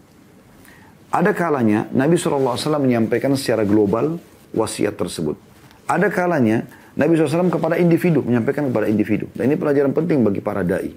Ada 1.10 1.32
kalanya 1.32 1.88
Nabi 1.96 2.20
SAW 2.20 2.60
menyampaikan 2.78 3.34
secara 3.40 3.64
global 3.64 4.20
wasiat 4.52 5.00
tersebut. 5.00 5.40
Ada 5.88 6.12
kalanya 6.12 6.68
Nabi 7.00 7.16
SAW 7.16 7.48
kepada 7.48 7.80
individu, 7.80 8.20
menyampaikan 8.24 8.68
kepada 8.68 8.92
individu. 8.92 9.32
Dan 9.32 9.52
ini 9.52 9.56
pelajaran 9.56 9.96
penting 9.96 10.24
bagi 10.24 10.44
para 10.44 10.64
da'i. 10.64 10.92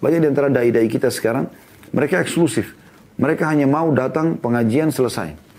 Banyak 0.00 0.20
di 0.20 0.28
antara 0.28 0.48
da'i-da'i 0.48 0.88
kita 0.88 1.08
sekarang, 1.12 1.48
mereka 1.92 2.20
eksklusif. 2.20 2.72
Mereka 3.20 3.44
hanya 3.48 3.68
mau 3.68 3.92
datang 3.92 4.40
pengajian 4.40 4.88
selesai. 4.88 5.49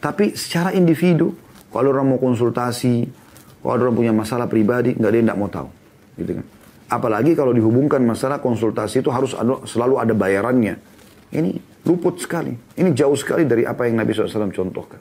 Tapi 0.00 0.32
secara 0.32 0.72
individu, 0.72 1.36
kalau 1.68 1.92
orang 1.92 2.16
mau 2.16 2.18
konsultasi, 2.18 3.04
kalau 3.60 3.76
orang 3.76 3.94
punya 3.94 4.12
masalah 4.16 4.48
pribadi, 4.48 4.96
nggak 4.96 5.10
dia 5.12 5.22
nggak 5.28 5.38
mau 5.38 5.52
tahu, 5.52 5.68
gitu 6.16 6.40
kan? 6.40 6.46
Apalagi 6.90 7.38
kalau 7.38 7.54
dihubungkan 7.54 8.02
masalah 8.02 8.42
konsultasi 8.42 9.04
itu 9.04 9.12
harus 9.14 9.36
ada, 9.36 9.62
selalu 9.68 9.94
ada 10.02 10.10
bayarannya. 10.16 10.74
Ini 11.30 11.84
luput 11.86 12.18
sekali. 12.18 12.50
Ini 12.74 12.90
jauh 12.90 13.14
sekali 13.14 13.46
dari 13.46 13.62
apa 13.62 13.86
yang 13.86 14.02
Nabi 14.02 14.10
SAW 14.10 14.50
contohkan. 14.50 14.98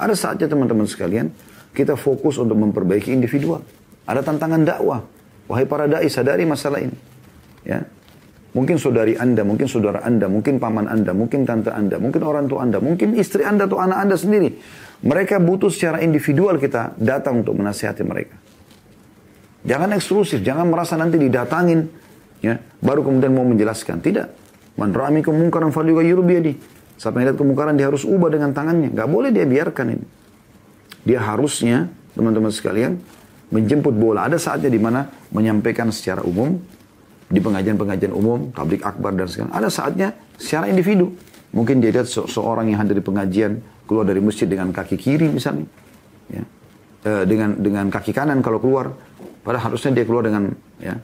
Ada 0.00 0.16
saatnya 0.18 0.50
teman-teman 0.50 0.90
sekalian, 0.90 1.30
kita 1.70 1.94
fokus 1.94 2.40
untuk 2.40 2.58
memperbaiki 2.58 3.14
individual. 3.14 3.62
Ada 4.08 4.26
tantangan 4.26 4.66
dakwah. 4.66 5.06
Wahai 5.46 5.68
para 5.70 5.86
da'i, 5.86 6.10
sadari 6.10 6.42
masalah 6.42 6.82
ini. 6.82 6.96
Ya, 7.62 7.86
Mungkin 8.50 8.82
saudari 8.82 9.14
Anda, 9.14 9.46
mungkin 9.46 9.70
saudara 9.70 10.02
Anda, 10.02 10.26
mungkin 10.26 10.58
paman 10.58 10.90
Anda, 10.90 11.14
mungkin 11.14 11.46
tante 11.46 11.70
Anda, 11.70 12.02
mungkin 12.02 12.18
orang 12.26 12.50
tua 12.50 12.66
Anda, 12.66 12.82
mungkin 12.82 13.14
istri 13.14 13.46
Anda 13.46 13.70
atau 13.70 13.78
anak 13.78 13.98
Anda 14.02 14.16
sendiri. 14.18 14.58
Mereka 15.06 15.38
butuh 15.38 15.70
secara 15.70 16.02
individual 16.02 16.58
kita 16.58 16.98
datang 16.98 17.46
untuk 17.46 17.54
menasihati 17.54 18.02
mereka. 18.02 18.34
Jangan 19.62 19.94
eksklusif, 19.94 20.42
jangan 20.42 20.66
merasa 20.66 20.98
nanti 20.98 21.20
didatangin, 21.20 21.86
ya, 22.42 22.58
baru 22.82 23.06
kemudian 23.06 23.30
mau 23.30 23.46
menjelaskan. 23.46 24.02
Tidak. 24.02 24.26
Man 24.80 24.90
ra'ami 24.96 25.22
kemungkaran 25.22 25.70
falyughayyirhu 25.70 26.22
biyadi. 26.24 26.52
Saat 27.00 27.16
melihat 27.16 27.38
kemungkaran 27.38 27.78
dia 27.78 27.88
harus 27.88 28.04
ubah 28.04 28.28
dengan 28.28 28.52
tangannya. 28.52 28.92
Gak 28.92 29.08
boleh 29.08 29.30
dia 29.32 29.46
biarkan 29.46 29.86
ini. 29.94 30.04
Dia 31.06 31.22
harusnya, 31.22 31.88
teman-teman 32.12 32.52
sekalian, 32.52 33.00
menjemput 33.48 33.94
bola. 33.96 34.28
Ada 34.28 34.36
saatnya 34.36 34.68
di 34.68 34.80
mana 34.80 35.08
menyampaikan 35.32 35.88
secara 35.92 36.20
umum, 36.24 36.60
di 37.30 37.38
pengajian-pengajian 37.38 38.10
umum, 38.10 38.50
tablik 38.50 38.82
akbar 38.82 39.14
dan 39.14 39.30
segala. 39.30 39.54
Ada 39.54 39.70
saatnya 39.70 40.18
secara 40.34 40.66
individu. 40.66 41.14
Mungkin 41.54 41.78
dia 41.78 41.94
lihat 41.94 42.10
se 42.10 42.18
seorang 42.26 42.66
yang 42.66 42.82
hadir 42.82 42.98
di 42.98 43.04
pengajian 43.06 43.62
keluar 43.86 44.02
dari 44.02 44.18
masjid 44.18 44.50
dengan 44.50 44.74
kaki 44.74 44.98
kiri 44.98 45.30
misalnya, 45.30 45.66
ya. 46.30 46.42
E, 47.06 47.10
dengan 47.26 47.54
dengan 47.58 47.86
kaki 47.90 48.10
kanan 48.10 48.42
kalau 48.42 48.58
keluar. 48.58 48.90
Padahal 49.40 49.72
harusnya 49.72 50.02
dia 50.02 50.04
keluar 50.04 50.26
dengan 50.26 50.52
ya 50.78 50.98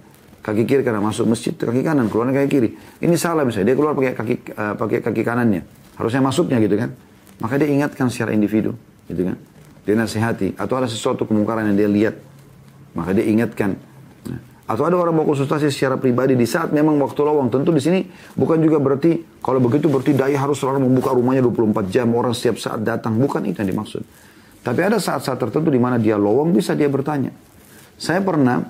kaki 0.44 0.68
kiri 0.68 0.82
karena 0.86 1.02
masuk 1.02 1.26
masjid 1.30 1.54
kaki 1.54 1.82
kanan 1.82 2.10
keluar 2.10 2.30
kaki 2.30 2.48
kiri. 2.50 2.68
Ini 3.02 3.14
salah 3.18 3.46
misalnya 3.46 3.74
dia 3.74 3.76
keluar 3.78 3.94
pakai 3.94 4.12
kaki 4.14 4.34
uh, 4.54 4.74
pakai 4.78 4.98
kaki 5.02 5.22
kanannya. 5.22 5.62
Harusnya 5.98 6.22
masuknya 6.22 6.58
gitu 6.62 6.74
kan. 6.78 6.90
Maka 7.36 7.60
dia 7.60 7.68
ingatkan 7.68 8.08
secara 8.08 8.32
individu, 8.32 8.72
gitu 9.12 9.28
kan. 9.28 9.36
Dia 9.84 9.94
nasihati 9.94 10.56
atau 10.56 10.74
ada 10.80 10.88
sesuatu 10.88 11.28
kemungkaran 11.28 11.68
yang 11.68 11.76
dia 11.76 11.88
lihat, 11.90 12.14
maka 12.96 13.12
dia 13.12 13.28
ingatkan 13.28 13.76
atau 14.66 14.82
ada 14.82 14.98
orang 14.98 15.14
mau 15.14 15.22
konsultasi 15.22 15.70
secara 15.70 15.94
pribadi 15.94 16.34
di 16.34 16.42
saat 16.42 16.74
memang 16.74 16.98
waktu 16.98 17.22
lowong. 17.22 17.54
Tentu 17.54 17.70
di 17.70 17.78
sini 17.78 18.02
bukan 18.34 18.58
juga 18.58 18.82
berarti 18.82 19.38
kalau 19.38 19.62
begitu 19.62 19.86
berarti 19.86 20.10
dai 20.10 20.34
harus 20.34 20.58
selalu 20.58 20.90
membuka 20.90 21.14
rumahnya 21.14 21.46
24 21.46 21.86
jam 21.86 22.10
orang 22.18 22.34
setiap 22.34 22.58
saat 22.58 22.82
datang. 22.82 23.14
Bukan 23.14 23.46
itu 23.46 23.62
yang 23.62 23.70
dimaksud. 23.70 24.02
Tapi 24.66 24.80
ada 24.82 24.98
saat-saat 24.98 25.38
tertentu 25.38 25.70
di 25.70 25.78
mana 25.78 25.94
dia 26.02 26.18
lowong 26.18 26.50
bisa 26.50 26.74
dia 26.74 26.90
bertanya. 26.90 27.30
Saya 27.94 28.18
pernah 28.18 28.66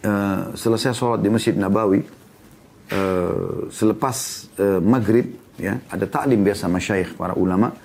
uh, 0.00 0.56
selesai 0.56 0.96
sholat 0.96 1.20
di 1.20 1.28
Masjid 1.28 1.52
Nabawi, 1.52 2.00
uh, 2.00 3.68
selepas 3.68 4.16
uh, 4.56 4.80
maghrib, 4.80 5.36
ya 5.60 5.76
ada 5.92 6.08
taklim 6.08 6.40
biasa 6.40 6.72
masyayikh 6.72 7.20
para 7.20 7.36
ulama. 7.36 7.76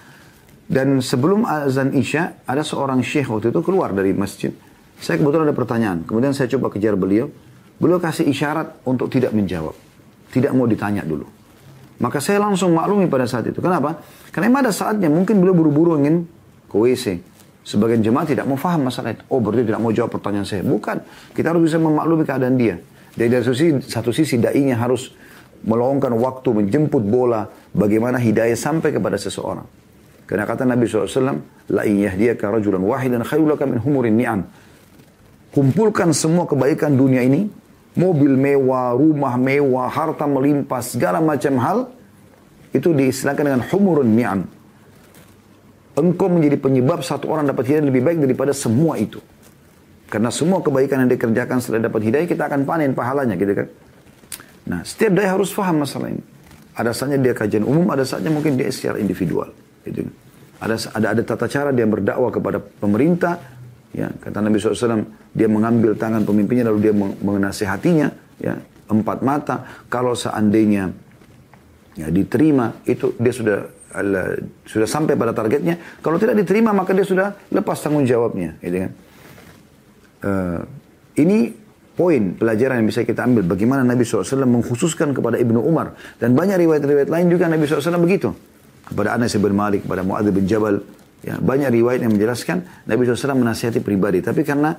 Dan 0.72 1.04
sebelum 1.04 1.44
azan 1.44 1.92
isya, 1.92 2.48
ada 2.48 2.64
seorang 2.64 3.04
syekh 3.04 3.28
waktu 3.28 3.52
itu 3.52 3.60
keluar 3.60 3.92
dari 3.92 4.16
masjid. 4.16 4.56
Saya 5.02 5.18
kebetulan 5.18 5.50
ada 5.50 5.58
pertanyaan. 5.58 6.06
Kemudian 6.06 6.32
saya 6.38 6.46
coba 6.54 6.70
kejar 6.70 6.94
beliau. 6.94 7.28
Beliau 7.82 7.98
kasih 7.98 8.30
isyarat 8.30 8.86
untuk 8.86 9.10
tidak 9.10 9.34
menjawab. 9.34 9.74
Tidak 10.30 10.54
mau 10.54 10.70
ditanya 10.70 11.02
dulu. 11.02 11.26
Maka 11.98 12.22
saya 12.22 12.38
langsung 12.38 12.78
maklumi 12.78 13.10
pada 13.10 13.26
saat 13.26 13.50
itu. 13.50 13.58
Kenapa? 13.58 13.98
Karena 14.30 14.54
emang 14.54 14.62
ada 14.70 14.74
saatnya 14.74 15.10
mungkin 15.10 15.42
beliau 15.42 15.58
buru-buru 15.58 15.98
ingin 15.98 16.30
ke 16.70 16.78
WC. 16.78 17.06
Sebagian 17.66 18.02
jemaah 18.06 18.26
tidak 18.30 18.46
mau 18.46 18.58
faham 18.58 18.90
masalah 18.90 19.18
itu. 19.18 19.26
Oh 19.30 19.42
berarti 19.42 19.66
tidak 19.66 19.82
mau 19.82 19.90
jawab 19.90 20.14
pertanyaan 20.14 20.46
saya. 20.46 20.62
Bukan. 20.62 21.02
Kita 21.34 21.50
harus 21.50 21.66
bisa 21.66 21.82
memaklumi 21.82 22.22
keadaan 22.26 22.58
dia. 22.58 22.78
Jadi 23.18 23.28
dari 23.28 23.44
satu 23.44 23.54
sisi, 23.58 23.74
satu 23.90 24.12
sisi 24.14 24.36
da'inya 24.38 24.78
harus 24.78 25.14
meluangkan 25.62 26.14
waktu 26.18 26.50
menjemput 26.58 27.06
bola 27.06 27.46
bagaimana 27.74 28.18
hidayah 28.18 28.58
sampai 28.58 28.94
kepada 28.94 29.18
seseorang. 29.18 29.66
Karena 30.26 30.48
kata 30.48 30.64
Nabi 30.64 30.88
SAW, 30.88 31.44
La 31.70 31.84
yahdiyaka 31.86 32.50
rajulan 32.50 32.82
wahidan 32.82 33.22
khairulaka 33.22 33.68
min 33.68 33.78
humurin 33.84 34.16
ni'am. 34.16 34.42
Kumpulkan 35.52 36.16
semua 36.16 36.48
kebaikan 36.48 36.96
dunia 36.96 37.24
ini, 37.28 37.52
mobil 38.00 38.40
mewah, 38.40 38.96
rumah 38.96 39.36
mewah, 39.36 39.92
harta 39.92 40.24
melimpah, 40.24 40.80
segala 40.80 41.20
macam 41.20 41.60
hal, 41.60 41.78
itu 42.72 42.96
diistilahkan 42.96 43.44
dengan 43.44 43.62
humurun 43.68 44.16
ni'am 44.16 44.48
engkau 46.02 46.28
menjadi 46.32 46.58
penyebab 46.58 47.04
satu 47.04 47.28
orang 47.28 47.50
dapat 47.50 47.68
hidayah 47.68 47.86
lebih 47.88 48.04
baik 48.04 48.18
daripada 48.24 48.56
semua 48.56 48.96
itu. 48.96 49.20
Karena 50.12 50.28
semua 50.28 50.60
kebaikan 50.60 51.08
yang 51.08 51.12
dikerjakan 51.12 51.64
setelah 51.64 51.88
dapat 51.88 52.02
hidayah, 52.12 52.28
kita 52.28 52.44
akan 52.48 52.68
panen 52.68 52.92
pahalanya 52.92 53.36
gitu 53.40 53.54
kan. 53.56 53.68
Nah, 54.68 54.80
setiap 54.84 55.16
daya 55.16 55.36
harus 55.36 55.56
faham 55.56 55.84
masalah 55.88 56.12
ini. 56.12 56.24
Ada 56.76 56.92
saatnya 56.92 57.20
dia 57.20 57.34
kajian 57.36 57.64
umum, 57.64 57.88
ada 57.92 58.04
saatnya 58.04 58.32
mungkin 58.32 58.60
dia 58.60 58.68
secara 58.72 59.00
individual. 59.00 59.52
Gitu. 59.88 60.04
Kan. 60.08 60.12
Ada, 60.62 60.76
ada 60.94 61.08
ada 61.16 61.22
tata 61.24 61.48
cara 61.48 61.70
dia 61.72 61.88
berdakwah 61.88 62.32
kepada 62.32 62.60
pemerintah. 62.60 63.40
Ya, 63.92 64.08
kata 64.08 64.40
Nabi 64.40 64.56
SAW, 64.56 65.04
dia 65.36 65.52
mengambil 65.52 66.00
tangan 66.00 66.24
pemimpinnya 66.24 66.72
lalu 66.72 66.80
dia 66.90 66.94
menasehatinya. 66.96 68.08
Ya, 68.40 68.56
empat 68.88 69.20
mata. 69.24 69.68
Kalau 69.92 70.16
seandainya 70.16 70.92
ya, 72.00 72.08
diterima, 72.08 72.72
itu 72.88 73.16
dia 73.20 73.34
sudah 73.36 73.58
sudah 74.64 74.88
sampai 74.88 75.20
pada 75.20 75.36
targetnya. 75.36 76.00
Kalau 76.00 76.16
tidak 76.16 76.40
diterima 76.40 76.72
maka 76.72 76.96
dia 76.96 77.04
sudah 77.04 77.36
lepas 77.52 77.76
tanggung 77.84 78.08
jawabnya, 78.08 78.56
gitu 78.64 78.88
kan? 78.88 78.92
Uh, 80.22 80.62
ini 81.20 81.52
poin 81.92 82.38
pelajaran 82.40 82.80
yang 82.80 82.88
bisa 82.88 83.04
kita 83.04 83.26
ambil 83.28 83.44
bagaimana 83.44 83.84
Nabi 83.84 84.08
SAW 84.08 84.48
mengkhususkan 84.48 85.12
kepada 85.12 85.36
Ibnu 85.36 85.60
Umar 85.60 85.98
dan 86.22 86.38
banyak 86.38 86.62
riwayat-riwayat 86.64 87.10
lain 87.12 87.28
juga 87.28 87.52
Nabi 87.52 87.68
SAW 87.68 88.00
begitu 88.00 88.32
kepada 88.88 89.16
Anas 89.16 89.36
bin 89.36 89.54
Malik, 89.56 89.84
kepada 89.84 90.04
Muadz 90.04 90.32
bin 90.32 90.46
Jabal. 90.48 90.80
Ya, 91.22 91.38
banyak 91.38 91.70
riwayat 91.70 92.02
yang 92.02 92.18
menjelaskan 92.18 92.66
Nabi 92.90 93.06
SAW 93.06 93.38
menasihati 93.38 93.78
pribadi. 93.86 94.26
Tapi 94.26 94.42
karena 94.42 94.74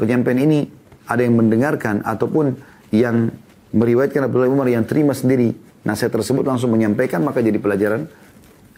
penyampaian 0.00 0.40
ini 0.40 0.64
ada 1.04 1.20
yang 1.20 1.36
mendengarkan 1.36 2.00
ataupun 2.00 2.56
yang 2.88 3.28
meriwayatkan 3.76 4.24
Abdullah 4.24 4.48
Umar 4.48 4.68
yang 4.72 4.88
terima 4.88 5.12
sendiri 5.12 5.52
nasihat 5.84 6.16
tersebut 6.16 6.40
langsung 6.46 6.72
menyampaikan 6.72 7.20
maka 7.20 7.44
jadi 7.44 7.60
pelajaran 7.60 8.08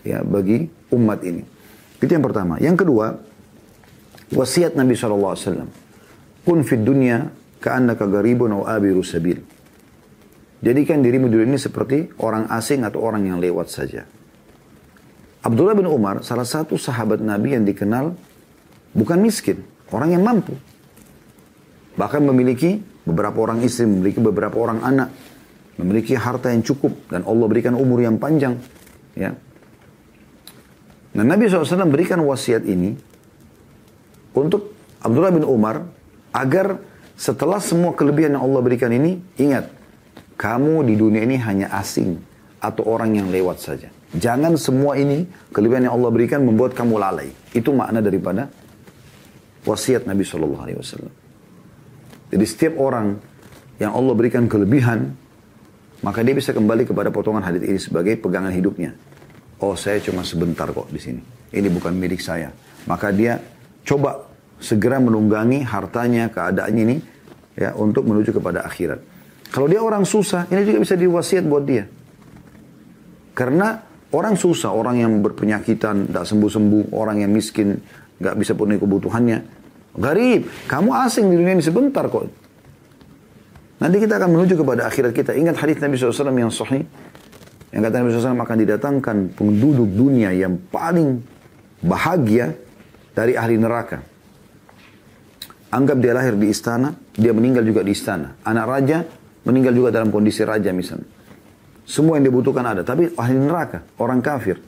ya 0.02 0.26
bagi 0.26 0.66
umat 0.90 1.22
ini. 1.22 1.46
Itu 2.02 2.10
yang 2.10 2.26
pertama. 2.26 2.58
Yang 2.58 2.82
kedua, 2.82 3.14
wasiat 4.34 4.74
Nabi 4.74 4.98
SAW. 4.98 5.70
Kun 6.42 6.60
fid 6.66 6.82
dunya 6.82 7.30
ka'annaka 7.62 8.06
garibun 8.10 8.50
aw 8.50 8.66
abiru 8.66 9.06
sabil. 9.06 9.38
Jadikan 10.58 11.04
dirimu 11.04 11.30
dulu 11.30 11.46
ini 11.46 11.58
seperti 11.60 12.10
orang 12.18 12.50
asing 12.50 12.82
atau 12.82 13.04
orang 13.04 13.30
yang 13.30 13.38
lewat 13.38 13.70
saja. 13.70 14.02
Abdullah 15.46 15.78
bin 15.78 15.86
Umar, 15.86 16.26
salah 16.26 16.42
satu 16.42 16.74
sahabat 16.74 17.22
Nabi 17.22 17.54
yang 17.54 17.62
dikenal 17.62 18.18
bukan 18.90 19.18
miskin, 19.22 19.62
orang 19.94 20.18
yang 20.18 20.26
mampu. 20.26 20.58
Bahkan 21.94 22.26
memiliki 22.26 22.82
beberapa 23.06 23.46
orang 23.46 23.62
istri, 23.62 23.86
memiliki 23.86 24.18
beberapa 24.18 24.58
orang 24.58 24.82
anak, 24.82 25.14
memiliki 25.78 26.18
harta 26.18 26.50
yang 26.50 26.66
cukup 26.66 26.98
dan 27.14 27.22
Allah 27.22 27.46
berikan 27.46 27.78
umur 27.78 28.02
yang 28.02 28.18
panjang. 28.18 28.58
Ya, 29.14 29.38
Nah 31.16 31.24
Nabi 31.24 31.48
SAW 31.48 31.88
berikan 31.88 32.20
wasiat 32.20 32.68
ini 32.68 32.92
untuk 34.36 34.76
Abdullah 35.00 35.32
bin 35.32 35.48
Umar 35.48 35.88
agar 36.36 36.76
setelah 37.16 37.56
semua 37.64 37.96
kelebihan 37.96 38.36
yang 38.36 38.44
Allah 38.44 38.60
berikan 38.60 38.92
ini, 38.92 39.16
ingat, 39.40 39.72
kamu 40.36 40.84
di 40.84 40.94
dunia 41.00 41.24
ini 41.24 41.40
hanya 41.40 41.72
asing 41.72 42.20
atau 42.60 42.84
orang 42.84 43.16
yang 43.16 43.32
lewat 43.32 43.56
saja. 43.64 43.88
Jangan 44.16 44.56
semua 44.56 44.96
ini 44.96 45.28
kelebihan 45.52 45.88
yang 45.88 45.94
Allah 46.00 46.10
berikan 46.10 46.40
membuat 46.40 46.72
kamu 46.72 46.96
lalai. 46.96 47.28
Itu 47.52 47.76
makna 47.76 48.00
daripada 48.00 48.48
wasiat 49.68 50.08
Nabi 50.08 50.24
Shallallahu 50.24 50.62
Alaihi 50.62 50.78
Wasallam. 50.80 51.12
Jadi 52.32 52.44
setiap 52.48 52.74
orang 52.80 53.20
yang 53.76 53.92
Allah 53.92 54.14
berikan 54.16 54.48
kelebihan, 54.48 55.12
maka 56.00 56.24
dia 56.24 56.32
bisa 56.32 56.56
kembali 56.56 56.88
kepada 56.88 57.12
potongan 57.12 57.44
hadis 57.44 57.62
ini 57.62 57.78
sebagai 57.78 58.16
pegangan 58.16 58.50
hidupnya. 58.50 58.96
Oh 59.60 59.76
saya 59.76 60.00
cuma 60.00 60.24
sebentar 60.24 60.68
kok 60.72 60.88
di 60.88 61.00
sini. 61.00 61.22
Ini 61.52 61.68
bukan 61.68 61.92
milik 61.92 62.20
saya. 62.24 62.52
Maka 62.88 63.12
dia 63.12 63.40
coba 63.84 64.26
segera 64.58 64.96
menunggangi 64.96 65.60
hartanya, 65.64 66.32
keadaannya 66.32 66.82
ini 66.82 66.96
ya 67.56 67.72
untuk 67.76 68.08
menuju 68.08 68.32
kepada 68.36 68.64
akhirat. 68.64 69.00
Kalau 69.52 69.70
dia 69.70 69.80
orang 69.80 70.02
susah, 70.02 70.50
ini 70.50 70.66
juga 70.66 70.82
bisa 70.82 70.94
diwasiat 70.98 71.44
buat 71.46 71.64
dia. 71.64 71.86
Karena 73.36 73.85
orang 74.14 74.34
susah, 74.38 74.70
orang 74.70 75.02
yang 75.02 75.12
berpenyakitan, 75.24 76.10
tidak 76.10 76.24
sembuh-sembuh, 76.28 76.94
orang 76.94 77.26
yang 77.26 77.32
miskin, 77.32 77.80
nggak 78.20 78.34
bisa 78.38 78.52
penuhi 78.54 78.78
kebutuhannya. 78.78 79.38
Garib, 79.96 80.46
kamu 80.68 80.90
asing 81.08 81.32
di 81.32 81.36
dunia 81.40 81.56
ini 81.56 81.64
sebentar 81.64 82.04
kok. 82.06 82.28
Nanti 83.76 83.96
kita 84.00 84.16
akan 84.20 84.28
menuju 84.32 84.54
kepada 84.60 84.88
akhirat 84.88 85.12
kita. 85.12 85.32
Ingat 85.36 85.56
hadis 85.60 85.76
Nabi 85.80 85.96
SAW 86.00 86.32
yang 86.32 86.52
sahih. 86.52 86.84
Yang 87.72 87.82
kata 87.88 87.94
Nabi 88.00 88.08
SAW 88.12 88.40
akan 88.40 88.58
didatangkan 88.64 89.16
penduduk 89.36 89.88
dunia 89.92 90.32
yang 90.32 90.56
paling 90.72 91.20
bahagia 91.84 92.56
dari 93.12 93.36
ahli 93.36 93.56
neraka. 93.60 94.00
Anggap 95.72 95.98
dia 96.00 96.12
lahir 96.16 96.40
di 96.40 96.48
istana, 96.48 96.94
dia 97.12 97.36
meninggal 97.36 97.64
juga 97.68 97.84
di 97.84 97.92
istana. 97.92 98.38
Anak 98.48 98.64
raja 98.64 99.04
meninggal 99.44 99.72
juga 99.76 99.88
dalam 99.92 100.08
kondisi 100.08 100.40
raja 100.40 100.72
misalnya. 100.72 101.15
Semua 101.86 102.18
yang 102.18 102.26
dibutuhkan 102.26 102.66
ada, 102.66 102.82
tapi 102.82 103.14
ahli 103.14 103.38
neraka, 103.38 103.86
orang 104.02 104.18
kafir. 104.18 104.58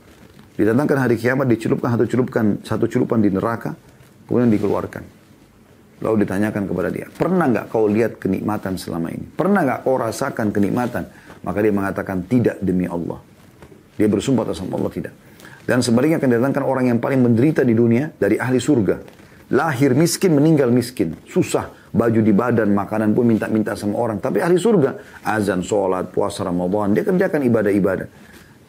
Didatangkan 0.54 0.96
hari 1.02 1.18
kiamat, 1.18 1.50
dicelupkan 1.50 1.98
satu 1.98 2.06
celupan, 2.06 2.46
satu 2.62 2.86
celupan 2.86 3.18
di 3.18 3.30
neraka, 3.34 3.74
kemudian 4.30 4.50
dikeluarkan. 4.54 5.02
Lalu 5.98 6.22
ditanyakan 6.22 6.62
kepada 6.70 6.88
dia, 6.94 7.10
pernah 7.10 7.50
nggak 7.50 7.74
kau 7.74 7.90
lihat 7.90 8.22
kenikmatan 8.22 8.78
selama 8.78 9.10
ini? 9.10 9.26
Pernah 9.34 9.66
nggak 9.66 9.80
kau 9.82 9.98
rasakan 9.98 10.54
kenikmatan? 10.54 11.10
Maka 11.42 11.58
dia 11.58 11.74
mengatakan 11.74 12.22
tidak 12.26 12.62
demi 12.62 12.86
Allah. 12.86 13.18
Dia 13.98 14.06
bersumpah 14.06 14.46
atas 14.46 14.62
Allah 14.62 14.90
tidak. 14.94 15.14
Dan 15.66 15.82
sebaliknya 15.82 16.22
akan 16.22 16.30
didatangkan 16.32 16.64
orang 16.64 16.84
yang 16.90 16.98
paling 17.02 17.18
menderita 17.18 17.66
di 17.66 17.74
dunia 17.74 18.14
dari 18.14 18.38
ahli 18.38 18.62
surga. 18.62 18.96
Lahir 19.52 19.94
miskin, 19.98 20.38
meninggal 20.38 20.70
miskin. 20.70 21.18
Susah. 21.26 21.77
Baju 21.88 22.20
di 22.20 22.32
badan, 22.36 22.72
makanan 22.76 23.16
pun 23.16 23.24
minta-minta 23.24 23.72
sama 23.72 23.96
orang. 23.96 24.20
Tapi 24.20 24.44
ahli 24.44 24.60
surga. 24.60 25.22
Azan, 25.24 25.64
sholat, 25.64 26.12
puasa 26.12 26.44
Ramadan. 26.44 26.92
Dia 26.92 27.04
kerjakan 27.04 27.40
ibadah-ibadah. 27.48 28.08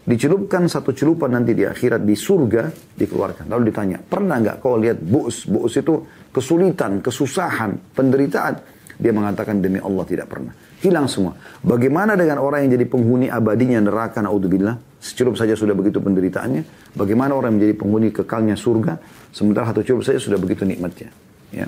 Dicelupkan 0.09 0.65
satu 0.65 0.89
celupan 0.95 1.37
nanti 1.37 1.53
di 1.53 1.67
akhirat 1.67 2.01
di 2.01 2.15
surga 2.17 2.95
dikeluarkan. 2.97 3.45
Lalu 3.45 3.69
ditanya, 3.69 4.01
pernah 4.01 4.41
nggak 4.41 4.57
kau 4.57 4.79
lihat 4.79 4.97
buus? 5.03 5.45
Buus 5.45 5.77
itu 5.77 6.01
kesulitan, 6.33 7.03
kesusahan, 7.03 7.93
penderitaan. 7.93 8.57
Dia 8.99 9.13
mengatakan 9.13 9.61
demi 9.61 9.77
Allah 9.77 10.03
tidak 10.09 10.27
pernah. 10.27 10.51
Hilang 10.79 11.11
semua. 11.11 11.35
Bagaimana 11.61 12.15
dengan 12.15 12.39
orang 12.39 12.65
yang 12.65 12.79
jadi 12.79 12.87
penghuni 12.87 13.27
abadinya 13.27 13.79
neraka, 13.83 14.23
naudzubillah? 14.23 14.79
Securup 14.99 15.35
saja 15.39 15.55
sudah 15.55 15.75
begitu 15.75 16.03
penderitaannya. 16.03 16.95
Bagaimana 16.95 17.31
orang 17.35 17.55
yang 17.55 17.57
menjadi 17.63 17.75
penghuni 17.79 18.07
kekalnya 18.11 18.55
surga, 18.59 18.99
sementara 19.31 19.71
satu 19.71 19.83
curup 19.83 20.03
saja 20.03 20.19
sudah 20.19 20.39
begitu 20.39 20.67
nikmatnya. 20.67 21.11
Ya. 21.53 21.67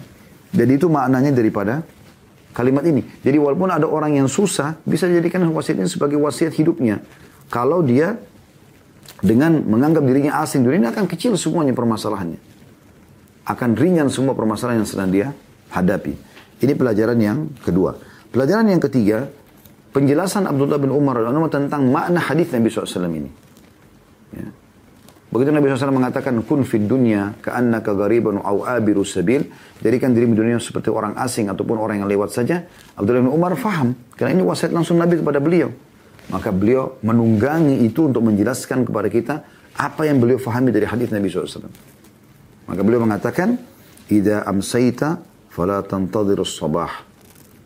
Jadi 0.51 0.71
itu 0.75 0.87
maknanya 0.91 1.31
daripada 1.31 1.83
kalimat 2.51 2.83
ini. 2.83 3.03
Jadi 3.23 3.39
walaupun 3.39 3.71
ada 3.71 3.87
orang 3.87 4.19
yang 4.19 4.27
susah, 4.27 4.75
bisa 4.83 5.07
dijadikan 5.07 5.47
wasiat 5.51 5.79
ini 5.79 5.87
sebagai 5.87 6.19
wasiat 6.19 6.51
hidupnya. 6.55 6.99
Kalau 7.47 7.83
dia 7.83 8.19
dengan 9.23 9.63
menganggap 9.63 10.03
dirinya 10.03 10.41
asing 10.43 10.65
dunia 10.65 10.81
ini 10.83 10.89
akan 10.91 11.05
kecil 11.07 11.37
semuanya 11.39 11.71
permasalahannya. 11.71 12.39
Akan 13.47 13.73
ringan 13.73 14.11
semua 14.11 14.35
permasalahan 14.35 14.83
yang 14.83 14.89
sedang 14.89 15.09
dia 15.09 15.27
hadapi. 15.71 16.13
Ini 16.61 16.73
pelajaran 16.77 17.17
yang 17.17 17.39
kedua. 17.65 17.97
Pelajaran 18.29 18.69
yang 18.69 18.79
ketiga, 18.79 19.27
penjelasan 19.91 20.45
Abdullah 20.45 20.77
bin 20.77 20.93
Umar 20.93 21.19
tentang 21.49 21.89
makna 21.89 22.21
hadis 22.21 22.53
Nabi 22.53 22.67
SAW 22.69 23.11
ini. 23.11 23.31
Ya. 24.31 24.47
Begitu 25.31 25.47
Nabi 25.47 25.71
SAW 25.71 25.95
mengatakan, 25.95 26.35
kun 26.43 26.67
fid 26.67 26.91
dunya 26.91 27.31
ka'annaka 27.39 27.95
gharibun 27.95 28.43
au 28.43 28.67
abiru 28.67 29.07
sabil. 29.07 29.47
Jadikan 29.79 30.11
diri 30.11 30.27
di 30.27 30.35
dunia 30.35 30.59
seperti 30.59 30.91
orang 30.91 31.15
asing 31.15 31.47
ataupun 31.47 31.79
orang 31.79 32.03
yang 32.03 32.09
lewat 32.11 32.35
saja. 32.35 32.67
Abdullah 32.99 33.23
bin 33.23 33.31
Umar 33.31 33.55
faham. 33.55 33.95
Karena 34.19 34.35
ini 34.35 34.43
wasiat 34.43 34.75
langsung 34.75 34.99
Nabi 34.99 35.23
kepada 35.23 35.39
beliau. 35.39 35.71
Maka 36.27 36.51
beliau 36.51 36.99
menunggangi 36.99 37.79
itu 37.79 38.11
untuk 38.11 38.27
menjelaskan 38.27 38.83
kepada 38.83 39.07
kita 39.07 39.35
apa 39.79 40.03
yang 40.03 40.19
beliau 40.19 40.35
fahami 40.35 40.75
dari 40.75 40.83
hadis 40.83 41.07
Nabi 41.15 41.31
SAW. 41.31 41.71
Maka 42.67 42.81
beliau 42.83 42.99
mengatakan, 42.99 43.55
Ida 44.11 44.43
amsaita 44.43 45.23
fala 45.47 45.79
tantadhirus 45.79 46.59
sabah. 46.59 47.07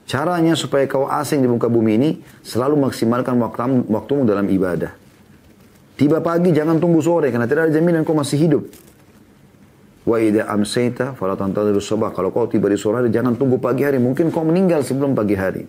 Caranya 0.05 0.53
supaya 0.53 0.85
kau 0.85 1.09
asing 1.09 1.41
di 1.41 1.49
muka 1.49 1.65
bumi 1.65 1.97
ini, 1.97 2.09
selalu 2.45 2.77
maksimalkan 2.77 3.41
waktumu, 3.41 3.89
waktumu 3.89 4.21
dalam 4.21 4.45
ibadah. 4.53 5.04
Tiba 5.95 6.19
pagi 6.19 6.51
jangan 6.51 6.75
tunggu 6.75 6.99
sore 6.99 7.31
karena 7.31 7.47
tidak 7.47 7.71
ada 7.71 7.73
jaminan 7.73 8.03
kau 8.03 8.11
masih 8.11 8.35
hidup. 8.35 8.63
Wa 10.05 10.19
idza 10.19 10.45
amsayta 10.45 11.15
fala 11.15 11.39
tantadhiru 11.39 11.79
sabah. 11.79 12.11
Kalau 12.11 12.35
kau 12.35 12.45
tiba 12.51 12.67
di 12.67 12.75
sore 12.75 12.99
hari 12.99 13.09
jangan 13.15 13.39
tunggu 13.39 13.57
pagi 13.57 13.87
hari, 13.87 13.97
mungkin 13.97 14.29
kau 14.29 14.43
meninggal 14.43 14.83
sebelum 14.83 15.15
pagi 15.15 15.33
hari. 15.39 15.63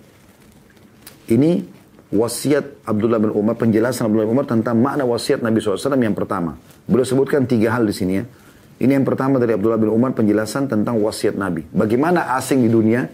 Ini 1.30 1.62
wasiat 2.10 2.86
Abdullah 2.86 3.22
bin 3.22 3.30
Umar, 3.34 3.54
penjelasan 3.54 4.10
Abdullah 4.10 4.26
bin 4.26 4.34
Umar 4.34 4.46
tentang 4.50 4.78
makna 4.78 5.06
wasiat 5.06 5.40
Nabi 5.42 5.62
SAW 5.62 5.94
yang 5.98 6.14
pertama. 6.14 6.58
Beliau 6.86 7.06
sebutkan 7.06 7.46
tiga 7.46 7.74
hal 7.74 7.86
di 7.86 7.94
sini 7.94 8.12
ya. 8.18 8.24
Ini 8.76 8.92
yang 8.92 9.06
pertama 9.08 9.40
dari 9.40 9.56
Abdullah 9.56 9.80
bin 9.80 9.88
Umar 9.88 10.12
penjelasan 10.12 10.68
tentang 10.68 11.00
wasiat 11.00 11.38
Nabi. 11.38 11.64
Bagaimana 11.72 12.36
asing 12.36 12.60
di 12.60 12.68
dunia 12.68 13.08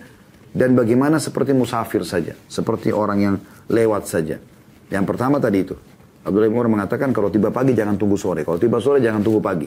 dan 0.51 0.75
bagaimana 0.75 1.23
seperti 1.23 1.55
musafir 1.55 2.03
saja, 2.03 2.35
seperti 2.51 2.91
orang 2.91 3.19
yang 3.21 3.37
lewat 3.71 4.11
saja. 4.11 4.37
Yang 4.93 5.05
pertama 5.09 5.41
tadi 5.41 5.65
itu, 5.65 5.79
Abdullah 6.23 6.47
bin 6.47 6.55
Umar 6.55 6.71
mengatakan 6.71 7.11
kalau 7.11 7.35
tiba 7.35 7.51
pagi 7.51 7.75
jangan 7.75 7.99
tunggu 7.99 8.15
sore. 8.15 8.47
Kalau 8.47 8.59
tiba 8.59 8.79
sore 8.79 9.03
jangan 9.03 9.27
tunggu 9.27 9.43
pagi. 9.43 9.67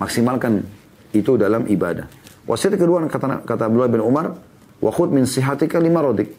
Maksimalkan 0.00 0.64
itu 1.12 1.36
dalam 1.36 1.68
ibadah. 1.68 2.08
Wasiat 2.48 2.80
kedua 2.80 3.04
kata, 3.04 3.44
kata 3.44 3.62
Abdullah 3.68 3.92
bin 3.92 4.00
Umar, 4.00 4.32
wakhud 4.80 5.12
min 5.12 5.28
sihatika 5.28 5.76
lima 5.76 6.00
rodik. 6.00 6.32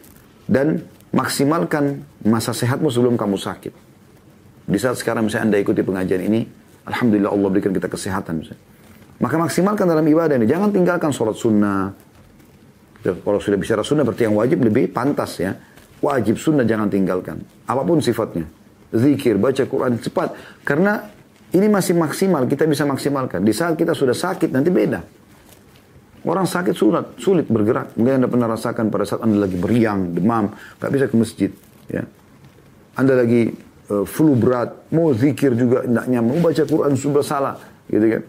Dan 0.44 0.82
maksimalkan 1.14 2.02
masa 2.26 2.50
sehatmu 2.50 2.90
sebelum 2.90 3.14
kamu 3.14 3.38
sakit. 3.38 3.72
Di 4.66 4.78
saat 4.80 4.98
sekarang 4.98 5.30
misalnya 5.30 5.54
anda 5.54 5.58
ikuti 5.62 5.86
pengajian 5.86 6.20
ini, 6.26 6.42
Alhamdulillah 6.90 7.30
Allah 7.30 7.48
berikan 7.48 7.70
kita 7.70 7.86
kesehatan 7.86 8.42
misalnya. 8.42 8.62
Maka 9.22 9.38
maksimalkan 9.38 9.86
dalam 9.86 10.02
ibadah 10.02 10.34
ini. 10.34 10.50
Jangan 10.50 10.74
tinggalkan 10.74 11.14
sholat 11.14 11.38
sunnah. 11.38 11.94
Kalau 13.06 13.38
sudah 13.38 13.54
bicara 13.54 13.86
sunnah 13.86 14.02
berarti 14.02 14.26
yang 14.26 14.34
wajib 14.34 14.66
lebih 14.66 14.90
pantas 14.90 15.38
ya. 15.38 15.54
Wajib 16.02 16.42
sunnah 16.42 16.66
jangan 16.66 16.90
tinggalkan. 16.90 17.38
Apa 17.70 17.86
pun 17.86 18.02
sifatnya 18.02 18.63
zikir, 18.94 19.36
baca 19.36 19.66
Quran 19.66 19.98
cepat. 19.98 20.62
Karena 20.62 21.02
ini 21.54 21.66
masih 21.70 21.94
maksimal, 21.98 22.46
kita 22.46 22.66
bisa 22.66 22.86
maksimalkan. 22.86 23.42
Di 23.42 23.54
saat 23.54 23.74
kita 23.74 23.94
sudah 23.94 24.14
sakit, 24.14 24.50
nanti 24.50 24.70
beda. 24.70 25.00
Orang 26.24 26.48
sakit 26.48 26.72
sulit, 26.72 27.20
sulit 27.20 27.46
bergerak. 27.46 27.92
Mungkin 28.00 28.24
Anda 28.24 28.28
pernah 28.32 28.48
rasakan 28.48 28.88
pada 28.88 29.04
saat 29.04 29.20
Anda 29.20 29.44
lagi 29.44 29.60
beriang, 29.60 30.16
demam, 30.16 30.56
gak 30.80 30.90
bisa 30.90 31.04
ke 31.06 31.16
masjid. 31.20 31.50
Ya. 31.86 32.08
Anda 32.96 33.20
lagi 33.20 33.52
uh, 33.92 34.08
flu 34.08 34.32
berat, 34.32 34.88
mau 34.88 35.12
zikir 35.12 35.52
juga 35.52 35.84
tidak 35.84 36.06
nyaman, 36.08 36.40
baca 36.40 36.62
Quran 36.64 36.96
sudah 36.96 37.20
salah, 37.20 37.54
gitu 37.92 38.06
kan. 38.08 38.22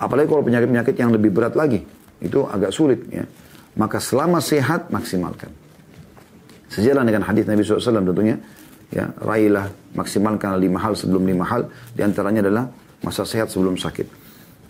Apalagi 0.00 0.26
kalau 0.32 0.40
penyakit-penyakit 0.40 0.94
yang 0.96 1.12
lebih 1.12 1.28
berat 1.28 1.52
lagi, 1.52 1.84
itu 2.24 2.40
agak 2.48 2.72
sulit. 2.72 3.04
Ya. 3.12 3.28
Maka 3.76 4.00
selama 4.00 4.40
sehat, 4.40 4.88
maksimalkan. 4.88 5.52
Sejalan 6.72 7.04
dengan 7.04 7.28
hadis 7.28 7.44
Nabi 7.44 7.60
SAW 7.60 8.00
tentunya, 8.00 8.40
ya 8.90 9.10
raihlah 9.22 9.70
maksimalkan 9.94 10.58
lima 10.58 10.78
hal 10.82 10.98
sebelum 10.98 11.26
lima 11.26 11.46
hal. 11.46 11.70
Di 11.94 12.02
antaranya 12.02 12.46
adalah 12.46 12.64
masa 13.00 13.22
sehat 13.24 13.48
sebelum 13.50 13.78
sakit. 13.78 14.06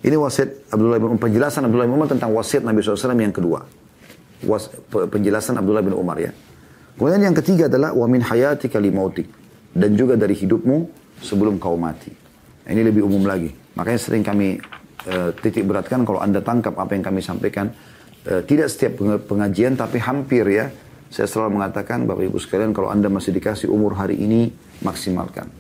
Ini 0.01 0.17
wasiat 0.17 0.73
Abdullah 0.73 0.97
bin 0.97 1.13
Umar 1.13 1.21
penjelasan 1.21 1.69
Abdullah 1.69 1.85
bin 1.85 1.95
Umar 2.01 2.09
tentang 2.09 2.33
wasiat 2.33 2.65
Nabi 2.65 2.81
SAW 2.81 3.13
yang 3.21 3.35
kedua. 3.37 3.61
Was, 4.49 4.73
penjelasan 4.89 5.61
Abdullah 5.61 5.85
bin 5.85 5.93
Umar 5.93 6.17
ya. 6.17 6.33
Kemudian 6.97 7.21
yang 7.21 7.37
ketiga 7.37 7.69
adalah 7.69 7.93
wa 7.93 8.09
min 8.09 8.25
hayati 8.25 8.73
kalimautik 8.73 9.29
dan 9.77 9.93
juga 9.97 10.17
dari 10.17 10.33
hidupmu 10.33 10.89
sebelum 11.21 11.61
kau 11.61 11.77
mati. 11.77 12.13
Ini 12.65 12.81
lebih 12.81 13.05
umum 13.05 13.29
lagi. 13.29 13.53
Makanya 13.77 14.01
sering 14.01 14.25
kami 14.25 14.57
uh, 15.05 15.33
titik 15.37 15.69
beratkan 15.69 16.05
kalau 16.09 16.21
anda 16.21 16.41
tangkap 16.41 16.77
apa 16.81 16.93
yang 16.97 17.05
kami 17.05 17.21
sampaikan. 17.21 17.69
Uh, 18.25 18.41
tidak 18.45 18.69
setiap 18.69 19.01
pengajian 19.29 19.77
tapi 19.77 20.01
hampir 20.01 20.45
ya 20.49 20.69
saya 21.11 21.27
selalu 21.27 21.59
mengatakan 21.59 22.07
Bapak 22.07 22.23
Ibu 22.23 22.39
sekalian 22.39 22.71
kalau 22.71 22.87
Anda 22.87 23.11
masih 23.11 23.35
dikasih 23.35 23.67
umur 23.67 23.99
hari 23.99 24.15
ini 24.15 24.55
maksimalkan. 24.87 25.51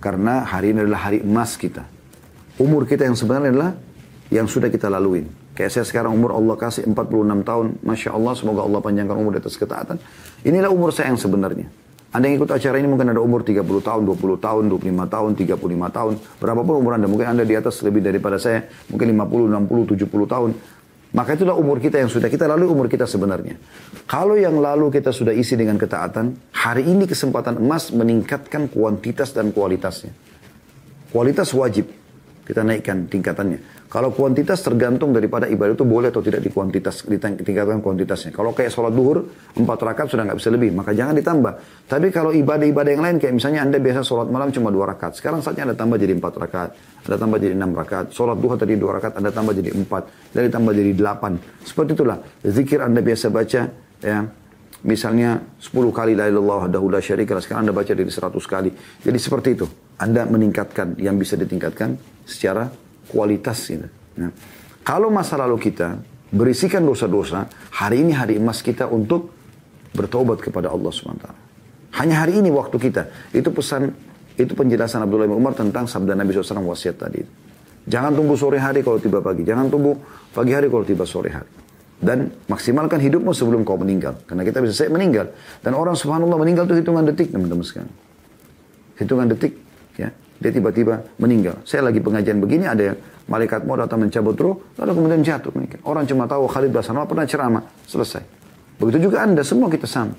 Karena 0.00 0.48
hari 0.48 0.72
ini 0.72 0.88
adalah 0.88 1.12
hari 1.12 1.20
emas 1.20 1.60
kita. 1.60 1.84
Umur 2.56 2.88
kita 2.88 3.04
yang 3.04 3.12
sebenarnya 3.12 3.52
adalah 3.52 3.72
yang 4.32 4.48
sudah 4.48 4.72
kita 4.72 4.88
laluin. 4.88 5.28
Kayak 5.52 5.76
saya 5.76 5.84
sekarang 5.84 6.16
umur 6.16 6.32
Allah 6.32 6.56
kasih 6.56 6.88
46 6.88 6.96
tahun. 7.44 7.66
Masya 7.84 8.16
Allah 8.16 8.32
semoga 8.32 8.64
Allah 8.64 8.80
panjangkan 8.80 9.16
umur 9.20 9.36
di 9.36 9.44
atas 9.44 9.60
ketaatan. 9.60 10.00
Inilah 10.48 10.72
umur 10.72 10.96
saya 10.96 11.12
yang 11.12 11.20
sebenarnya. 11.20 11.68
Anda 12.10 12.32
yang 12.32 12.40
ikut 12.40 12.50
acara 12.50 12.80
ini 12.80 12.88
mungkin 12.88 13.12
ada 13.12 13.20
umur 13.20 13.44
30 13.44 13.60
tahun, 13.60 14.02
20 14.02 14.40
tahun, 14.40 14.62
25 14.72 15.06
tahun, 15.06 15.30
35 15.36 15.92
tahun. 15.92 16.12
Berapapun 16.40 16.74
umur 16.80 16.96
Anda. 16.96 17.06
Mungkin 17.06 17.28
Anda 17.36 17.44
di 17.44 17.52
atas 17.52 17.84
lebih 17.84 18.00
daripada 18.00 18.40
saya. 18.40 18.64
Mungkin 18.88 19.12
50, 19.12 19.46
60, 19.46 20.08
70 20.08 20.24
tahun. 20.24 20.50
Maka 21.10 21.34
itulah 21.34 21.58
umur 21.58 21.82
kita 21.82 21.98
yang 21.98 22.06
sudah 22.06 22.30
kita 22.30 22.46
lalui 22.46 22.70
umur 22.70 22.86
kita 22.86 23.02
sebenarnya. 23.02 23.58
Kalau 24.06 24.38
yang 24.38 24.62
lalu 24.62 24.94
kita 24.94 25.10
sudah 25.10 25.34
isi 25.34 25.58
dengan 25.58 25.74
ketaatan, 25.74 26.54
hari 26.54 26.86
ini 26.86 27.10
kesempatan 27.10 27.58
emas 27.58 27.90
meningkatkan 27.90 28.70
kuantitas 28.70 29.34
dan 29.34 29.50
kualitasnya. 29.50 30.14
Kualitas 31.10 31.50
wajib 31.50 31.90
kita 32.46 32.62
naikkan 32.62 33.10
tingkatannya. 33.10 33.79
Kalau 33.90 34.14
kuantitas 34.14 34.62
tergantung 34.62 35.10
daripada 35.10 35.50
ibadah 35.50 35.74
itu 35.74 35.82
boleh 35.82 36.14
atau 36.14 36.22
tidak 36.22 36.46
di 36.46 36.54
kuantitas, 36.54 37.02
ditingkatkan 37.10 37.82
kuantitasnya. 37.82 38.30
Kalau 38.30 38.54
kayak 38.54 38.70
sholat 38.70 38.94
duhur, 38.94 39.26
empat 39.58 39.82
rakaat 39.82 40.14
sudah 40.14 40.30
nggak 40.30 40.38
bisa 40.38 40.54
lebih, 40.54 40.70
maka 40.70 40.94
jangan 40.94 41.10
ditambah. 41.18 41.52
Tapi 41.90 42.14
kalau 42.14 42.30
ibadah-ibadah 42.30 42.90
yang 42.94 43.02
lain, 43.02 43.18
kayak 43.18 43.34
misalnya 43.34 43.66
Anda 43.66 43.82
biasa 43.82 44.06
sholat 44.06 44.30
malam 44.30 44.54
cuma 44.54 44.70
dua 44.70 44.94
rakaat. 44.94 45.18
Sekarang 45.18 45.42
saatnya 45.42 45.66
Anda 45.66 45.74
tambah 45.74 45.98
jadi 45.98 46.14
empat 46.14 46.32
rakaat. 46.38 46.70
Anda 47.10 47.16
tambah 47.18 47.38
jadi 47.42 47.54
enam 47.58 47.74
rakaat. 47.74 48.06
Sholat 48.14 48.38
duha 48.38 48.54
tadi 48.54 48.78
dua 48.78 49.02
rakaat, 49.02 49.18
Anda 49.18 49.34
tambah 49.34 49.58
jadi 49.58 49.74
empat. 49.74 50.02
Dan 50.38 50.40
ditambah 50.46 50.70
jadi 50.70 50.92
delapan. 50.94 51.32
Seperti 51.66 51.90
itulah. 51.98 52.18
Zikir 52.46 52.78
Anda 52.86 53.02
biasa 53.02 53.26
baca, 53.34 53.62
ya. 54.06 54.18
Misalnya 54.80 55.36
10 55.60 55.92
kali 55.92 56.16
la 56.16 56.30
ilallah 56.30 56.72
la 56.72 57.00
syarika 57.04 57.36
sekarang 57.36 57.68
Anda 57.68 57.74
baca 57.76 57.92
jadi 57.92 58.06
100 58.06 58.32
kali. 58.48 58.70
Jadi 59.02 59.18
seperti 59.18 59.48
itu. 59.58 59.66
Anda 60.00 60.24
meningkatkan 60.24 60.96
yang 60.96 61.20
bisa 61.20 61.36
ditingkatkan 61.36 62.00
secara 62.24 62.70
kualitas 63.08 63.64
gitu. 63.64 63.88
Nah, 64.20 64.30
kalau 64.84 65.08
masa 65.08 65.38
lalu 65.40 65.56
kita 65.70 66.00
berisikan 66.30 66.84
dosa-dosa, 66.86 67.46
hari 67.74 68.06
ini 68.06 68.12
hari 68.14 68.38
emas 68.38 68.62
kita 68.62 68.86
untuk 68.86 69.32
bertobat 69.90 70.38
kepada 70.38 70.70
Allah 70.70 70.90
SWT. 70.90 71.26
Hanya 71.98 72.22
hari 72.22 72.38
ini 72.38 72.54
waktu 72.54 72.76
kita. 72.78 73.34
Itu 73.34 73.50
pesan, 73.50 73.90
itu 74.38 74.52
penjelasan 74.54 75.02
Abdullah 75.02 75.26
bin 75.26 75.36
Umar 75.36 75.58
tentang 75.58 75.90
sabda 75.90 76.14
Nabi 76.14 76.30
SAW 76.30 76.70
wasiat 76.70 76.96
tadi. 76.96 77.20
Jangan 77.90 78.14
tunggu 78.14 78.38
sore 78.38 78.62
hari 78.62 78.86
kalau 78.86 79.02
tiba 79.02 79.18
pagi. 79.18 79.42
Jangan 79.42 79.66
tunggu 79.66 79.98
pagi 80.30 80.54
hari 80.54 80.70
kalau 80.70 80.86
tiba 80.86 81.02
sore 81.02 81.34
hari. 81.34 81.50
Dan 82.00 82.32
maksimalkan 82.48 83.02
hidupmu 83.02 83.34
sebelum 83.34 83.66
kau 83.66 83.76
meninggal. 83.76 84.22
Karena 84.24 84.46
kita 84.46 84.62
bisa 84.62 84.72
saya 84.86 84.88
meninggal. 84.94 85.34
Dan 85.60 85.76
orang 85.76 85.98
subhanallah 85.98 86.38
meninggal 86.38 86.64
itu 86.70 86.80
hitungan 86.80 87.04
detik 87.04 87.34
teman-teman 87.34 87.66
sekalian. 87.66 87.92
Hitungan 88.96 89.26
detik. 89.28 89.58
Ya 89.98 90.14
dia 90.40 90.50
tiba-tiba 90.50 91.04
meninggal. 91.20 91.60
Saya 91.68 91.92
lagi 91.92 92.00
pengajian 92.00 92.40
begini, 92.40 92.64
ada 92.64 92.92
yang 92.92 92.96
malaikat 93.28 93.68
mau 93.68 93.76
datang 93.76 94.00
mencabut 94.00 94.34
roh, 94.40 94.56
lalu 94.80 94.92
kemudian 94.96 95.20
jatuh 95.20 95.52
meninggal. 95.52 95.80
Orang 95.84 96.08
cuma 96.08 96.24
tahu 96.24 96.48
Khalid 96.48 96.72
Basanwa 96.72 97.04
pernah 97.04 97.28
ceramah, 97.28 97.62
selesai. 97.84 98.24
Begitu 98.80 99.12
juga 99.12 99.28
Anda, 99.28 99.44
semua 99.44 99.68
kita 99.68 99.84
sama. 99.84 100.16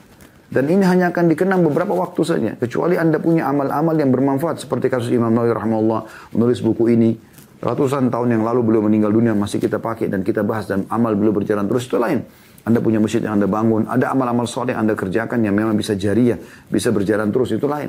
Dan 0.52 0.68
ini 0.68 0.84
hanya 0.84 1.16
akan 1.16 1.32
dikenang 1.32 1.64
beberapa 1.64 1.96
waktu 1.96 2.22
saja. 2.28 2.52
Kecuali 2.60 3.00
Anda 3.00 3.24
punya 3.24 3.48
amal-amal 3.48 3.96
yang 3.96 4.12
bermanfaat. 4.12 4.60
Seperti 4.60 4.92
kasus 4.92 5.08
Imam 5.08 5.32
Nawawi 5.32 5.56
rahimahullah 5.56 6.02
menulis 6.36 6.60
buku 6.60 6.92
ini. 6.92 7.16
Ratusan 7.64 8.12
tahun 8.12 8.36
yang 8.36 8.44
lalu 8.44 8.60
beliau 8.68 8.84
meninggal 8.84 9.16
dunia 9.16 9.32
masih 9.32 9.64
kita 9.64 9.80
pakai 9.80 10.12
dan 10.12 10.28
kita 10.28 10.44
bahas. 10.44 10.68
Dan 10.68 10.84
amal 10.92 11.16
beliau 11.16 11.32
berjalan 11.32 11.72
terus 11.72 11.88
itu 11.88 11.96
lain. 11.96 12.28
Anda 12.68 12.84
punya 12.84 13.00
masjid 13.00 13.24
yang 13.24 13.40
Anda 13.40 13.48
bangun. 13.48 13.88
Ada 13.88 14.12
amal-amal 14.12 14.44
soleh 14.44 14.76
yang 14.76 14.84
Anda 14.84 14.94
kerjakan 15.00 15.40
yang 15.40 15.56
memang 15.56 15.80
bisa 15.80 15.96
jariah. 15.96 16.36
Bisa 16.68 16.92
berjalan 16.92 17.32
terus 17.32 17.56
itu 17.56 17.64
lain. 17.64 17.88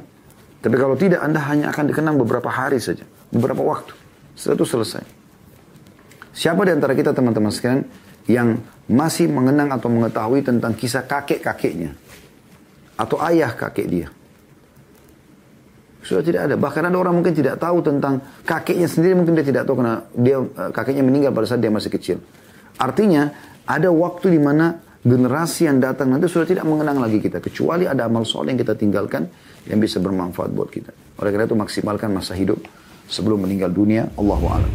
Tapi 0.62 0.76
kalau 0.78 0.94
tidak, 0.94 1.18
Anda 1.18 1.42
hanya 1.50 1.74
akan 1.74 1.90
dikenang 1.90 2.16
beberapa 2.22 2.46
hari 2.46 2.78
saja. 2.78 3.02
Beberapa 3.34 3.66
waktu. 3.66 3.92
Setelah 4.38 4.62
itu 4.62 4.66
selesai. 4.70 5.04
Siapa 6.32 6.62
di 6.64 6.72
antara 6.72 6.94
kita 6.94 7.10
teman-teman 7.10 7.50
sekalian 7.50 7.82
yang 8.30 8.62
masih 8.86 9.26
mengenang 9.26 9.74
atau 9.74 9.90
mengetahui 9.90 10.46
tentang 10.46 10.72
kisah 10.78 11.02
kakek-kakeknya? 11.02 11.98
Atau 12.94 13.18
ayah 13.26 13.50
kakek 13.52 13.86
dia? 13.90 14.08
Sudah 16.06 16.22
tidak 16.22 16.46
ada. 16.46 16.54
Bahkan 16.54 16.82
ada 16.88 16.98
orang 16.98 17.14
mungkin 17.18 17.34
tidak 17.34 17.58
tahu 17.58 17.82
tentang 17.82 18.22
kakeknya 18.46 18.86
sendiri. 18.86 19.18
Mungkin 19.18 19.34
dia 19.38 19.46
tidak 19.46 19.66
tahu 19.66 19.82
karena 19.82 20.06
dia 20.14 20.38
eh, 20.38 20.70
kakeknya 20.70 21.02
meninggal 21.02 21.30
pada 21.34 21.46
saat 21.50 21.62
dia 21.62 21.70
masih 21.74 21.90
kecil. 21.90 22.18
Artinya 22.78 23.34
ada 23.66 23.90
waktu 23.90 24.34
di 24.34 24.40
mana 24.42 24.78
generasi 25.02 25.66
yang 25.66 25.82
datang 25.82 26.10
nanti 26.10 26.30
sudah 26.30 26.46
tidak 26.46 26.66
mengenang 26.66 26.98
lagi 26.98 27.18
kita. 27.18 27.38
Kecuali 27.38 27.86
ada 27.86 28.06
amal 28.06 28.26
soleh 28.26 28.54
yang 28.54 28.60
kita 28.62 28.74
tinggalkan 28.74 29.30
yang 29.68 29.78
bisa 29.78 30.02
bermanfaat 30.02 30.50
buat 30.50 30.70
kita. 30.70 30.90
Oleh 31.22 31.30
karena 31.30 31.46
itu 31.46 31.58
maksimalkan 31.58 32.10
masa 32.10 32.34
hidup 32.34 32.58
sebelum 33.06 33.44
meninggal 33.46 33.70
dunia. 33.70 34.10
Allahu 34.18 34.46
a'lam. 34.50 34.72